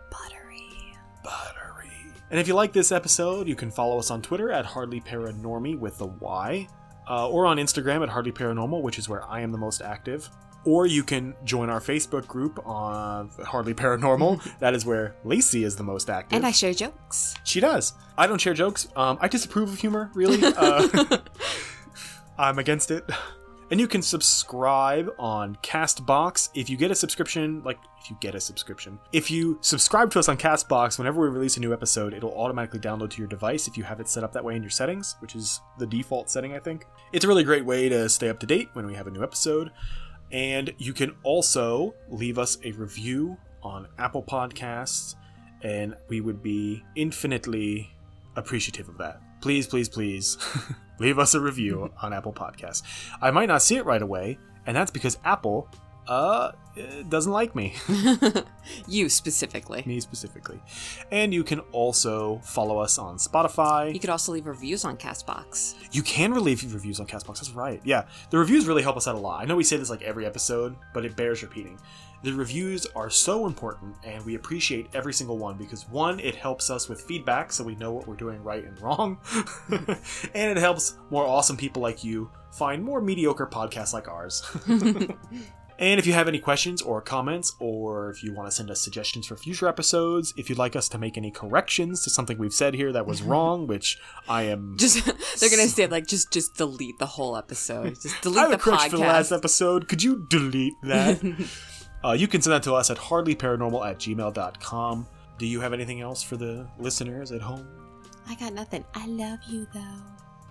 buttery. 0.09 0.95
Buttery. 1.23 1.91
And 2.31 2.39
if 2.39 2.47
you 2.47 2.53
like 2.53 2.73
this 2.73 2.91
episode, 2.91 3.47
you 3.47 3.55
can 3.55 3.71
follow 3.71 3.97
us 3.99 4.11
on 4.11 4.21
Twitter 4.21 4.51
at 4.51 4.65
Hardly 4.65 5.01
Paranormy 5.01 5.77
with 5.79 5.97
the 5.97 6.07
Y, 6.07 6.67
uh, 7.09 7.29
or 7.29 7.45
on 7.45 7.57
Instagram 7.57 8.03
at 8.03 8.09
Hardly 8.09 8.31
Paranormal, 8.31 8.81
which 8.81 8.99
is 8.99 9.09
where 9.09 9.23
I 9.27 9.41
am 9.41 9.51
the 9.51 9.57
most 9.57 9.81
active. 9.81 10.29
Or 10.65 10.85
you 10.85 11.03
can 11.03 11.33
join 11.45 11.69
our 11.69 11.79
Facebook 11.79 12.27
group 12.27 12.59
on 12.67 13.29
Hardly 13.45 13.73
Paranormal. 13.73 14.43
that 14.59 14.73
is 14.73 14.85
where 14.85 15.15
Lacey 15.23 15.63
is 15.63 15.75
the 15.77 15.83
most 15.83 16.09
active. 16.09 16.35
And 16.35 16.45
I 16.45 16.51
share 16.51 16.73
jokes. 16.73 17.33
She 17.45 17.59
does. 17.61 17.93
I 18.17 18.27
don't 18.27 18.39
share 18.41 18.53
jokes. 18.53 18.89
Um, 18.95 19.17
I 19.21 19.27
disapprove 19.29 19.69
of 19.69 19.79
humor, 19.79 20.11
really. 20.13 20.39
Uh, 20.57 21.17
I'm 22.37 22.57
against 22.59 22.91
it. 22.91 23.09
And 23.71 23.79
you 23.79 23.87
can 23.87 24.01
subscribe 24.01 25.11
on 25.19 25.55
Castbox. 25.57 26.49
If 26.55 26.69
you 26.69 26.77
get 26.77 26.89
a 26.89 26.95
subscription, 26.95 27.61
like 27.63 27.77
if 28.01 28.09
you 28.09 28.17
get 28.19 28.33
a 28.33 28.39
subscription, 28.39 28.97
if 29.11 29.29
you 29.29 29.59
subscribe 29.61 30.09
to 30.11 30.19
us 30.19 30.27
on 30.27 30.37
Castbox, 30.37 30.97
whenever 30.97 31.21
we 31.21 31.27
release 31.27 31.57
a 31.57 31.59
new 31.59 31.71
episode, 31.71 32.15
it'll 32.15 32.33
automatically 32.33 32.79
download 32.79 33.11
to 33.11 33.19
your 33.19 33.27
device 33.27 33.67
if 33.67 33.77
you 33.77 33.83
have 33.83 33.99
it 33.99 34.07
set 34.07 34.23
up 34.23 34.33
that 34.33 34.43
way 34.43 34.55
in 34.55 34.63
your 34.63 34.71
settings, 34.71 35.17
which 35.19 35.35
is 35.35 35.61
the 35.77 35.85
default 35.85 36.31
setting, 36.31 36.53
I 36.53 36.59
think. 36.59 36.85
It's 37.13 37.25
a 37.25 37.27
really 37.27 37.43
great 37.43 37.63
way 37.63 37.89
to 37.89 38.09
stay 38.09 38.29
up 38.29 38.39
to 38.39 38.47
date 38.47 38.69
when 38.73 38.87
we 38.87 38.95
have 38.95 39.05
a 39.05 39.11
new 39.11 39.21
episode. 39.21 39.71
And 40.31 40.73
you 40.77 40.93
can 40.93 41.15
also 41.23 41.93
leave 42.09 42.39
us 42.39 42.57
a 42.63 42.71
review 42.71 43.37
on 43.61 43.87
Apple 43.99 44.23
Podcasts, 44.23 45.15
and 45.61 45.95
we 46.07 46.21
would 46.21 46.41
be 46.41 46.83
infinitely 46.95 47.91
appreciative 48.35 48.89
of 48.89 48.97
that. 48.97 49.21
Please, 49.41 49.67
please, 49.67 49.89
please 49.89 50.37
leave 50.99 51.19
us 51.19 51.33
a 51.33 51.39
review 51.39 51.91
on 52.01 52.13
Apple 52.13 52.33
Podcasts. 52.33 52.83
I 53.21 53.31
might 53.31 53.47
not 53.47 53.61
see 53.61 53.77
it 53.77 53.85
right 53.85 54.01
away, 54.01 54.37
and 54.65 54.75
that's 54.75 54.91
because 54.91 55.17
Apple 55.23 55.67
uh, 56.07 56.51
Uh, 56.79 57.03
doesn't 57.07 57.31
like 57.31 57.55
me. 57.55 57.73
you 58.87 59.09
specifically. 59.09 59.83
me 59.85 59.99
specifically. 59.99 60.61
And 61.11 61.33
you 61.33 61.43
can 61.43 61.59
also 61.71 62.39
follow 62.43 62.79
us 62.79 62.97
on 62.97 63.17
Spotify. 63.17 63.93
You 63.93 63.99
could 63.99 64.09
also 64.09 64.31
leave 64.31 64.45
reviews 64.45 64.85
on 64.85 64.97
Castbox. 64.97 65.75
You 65.91 66.03
can 66.03 66.33
leave 66.33 66.73
reviews 66.73 66.99
on 66.99 67.07
Castbox. 67.07 67.39
That's 67.39 67.51
right. 67.51 67.81
Yeah, 67.83 68.05
the 68.29 68.37
reviews 68.37 68.67
really 68.67 68.83
help 68.83 68.97
us 68.97 69.07
out 69.07 69.15
a 69.15 69.19
lot. 69.19 69.41
I 69.41 69.45
know 69.45 69.55
we 69.55 69.63
say 69.63 69.77
this 69.77 69.89
like 69.89 70.03
every 70.03 70.25
episode, 70.25 70.75
but 70.93 71.05
it 71.05 71.15
bears 71.15 71.41
repeating. 71.41 71.79
The 72.21 72.33
reviews 72.33 72.85
are 72.97 73.09
so 73.09 73.47
important, 73.47 73.95
and 74.03 74.25
we 74.25 74.35
appreciate 74.35 74.87
every 74.93 75.13
single 75.13 75.37
one 75.37 75.57
because 75.57 75.87
one, 75.87 76.19
it 76.19 76.35
helps 76.35 76.69
us 76.69 76.89
with 76.89 77.01
feedback 77.01 77.53
so 77.53 77.63
we 77.63 77.75
know 77.75 77.93
what 77.93 78.07
we're 78.07 78.15
doing 78.15 78.43
right 78.43 78.65
and 78.65 78.79
wrong, 78.81 79.19
and 79.69 80.51
it 80.51 80.57
helps 80.57 80.97
more 81.11 81.25
awesome 81.25 81.55
people 81.55 81.81
like 81.81 82.03
you 82.03 82.29
find 82.51 82.83
more 82.83 82.99
mediocre 82.99 83.47
podcasts 83.47 83.93
like 83.93 84.09
ours. 84.09 84.43
And 85.79 85.97
if 85.97 86.05
you 86.05 86.11
have 86.11 86.27
any 86.27 86.39
questions 86.39 86.81
or 86.81 87.01
comments, 87.01 87.55
or 87.57 88.09
if 88.09 88.21
you 88.21 88.33
want 88.33 88.49
to 88.49 88.51
send 88.55 88.69
us 88.69 88.81
suggestions 88.81 89.25
for 89.25 89.37
future 89.37 89.65
episodes, 89.65 90.33
if 90.35 90.49
you'd 90.49 90.57
like 90.57 90.75
us 90.75 90.89
to 90.89 90.97
make 90.97 91.17
any 91.17 91.31
corrections 91.31 92.03
to 92.03 92.09
something 92.09 92.37
we've 92.37 92.53
said 92.53 92.73
here 92.73 92.91
that 92.91 93.05
was 93.07 93.21
wrong, 93.31 93.65
which 93.65 93.97
I 94.27 94.43
am 94.43 94.75
Just 94.77 95.05
they're 95.39 95.49
gonna 95.49 95.69
say 95.69 95.87
like 95.87 96.05
just 96.05 96.31
just 96.33 96.55
delete 96.55 96.99
the 96.99 97.05
whole 97.05 97.37
episode. 97.37 97.95
Just 98.01 98.21
delete 98.21 98.39
I 98.39 98.41
have 98.41 98.49
the 98.51 98.57
a 98.57 98.59
correction 98.59 98.89
for 98.91 98.97
the 98.97 99.03
last 99.03 99.31
episode. 99.31 99.87
Could 99.87 100.03
you 100.03 100.25
delete 100.29 100.73
that? 100.83 101.47
uh, 102.03 102.11
you 102.11 102.27
can 102.27 102.41
send 102.41 102.53
that 102.55 102.63
to 102.63 102.73
us 102.73 102.89
at 102.89 102.97
hardlyparanormal 102.97 103.89
at 103.89 103.99
gmail.com. 103.99 105.07
Do 105.37 105.45
you 105.45 105.61
have 105.61 105.71
anything 105.71 106.01
else 106.01 106.21
for 106.21 106.35
the 106.35 106.67
listeners 106.77 107.31
at 107.31 107.39
home? 107.39 107.65
I 108.27 108.35
got 108.35 108.51
nothing. 108.53 108.83
I 108.93 109.07
love 109.07 109.39
you 109.47 109.65
though. 109.73 109.95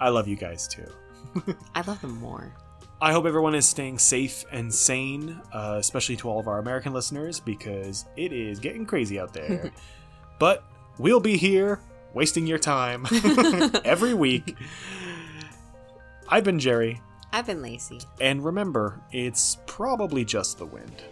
I 0.00 0.08
love 0.08 0.26
you 0.26 0.36
guys 0.36 0.66
too. 0.66 0.90
I 1.74 1.82
love 1.82 2.00
them 2.00 2.18
more. 2.18 2.54
I 3.01 3.12
hope 3.12 3.26
everyone 3.26 3.55
is 3.55 3.66
staying 3.68 3.99
safe 3.99 4.44
and 4.51 4.74
sane, 4.74 5.40
uh, 5.53 5.76
especially 5.78 6.16
to 6.16 6.28
all 6.28 6.40
of 6.40 6.49
our 6.49 6.59
American 6.59 6.92
listeners, 6.92 7.38
because 7.38 8.07
it 8.16 8.32
is 8.32 8.59
getting 8.59 8.84
crazy 8.84 9.20
out 9.20 9.32
there. 9.32 9.70
but 10.40 10.64
we'll 10.99 11.20
be 11.20 11.36
here 11.36 11.80
wasting 12.12 12.46
your 12.46 12.59
time 12.59 13.07
every 13.84 14.14
week. 14.14 14.57
I've 16.28 16.44
been 16.44 16.59
Jerry, 16.59 17.01
I've 17.32 17.46
been 17.46 17.62
Lacey. 17.62 18.01
and 18.20 18.44
remember, 18.44 19.01
it's 19.12 19.59
probably 19.66 20.24
just 20.24 20.59
the 20.59 20.66
wind. 20.66 21.03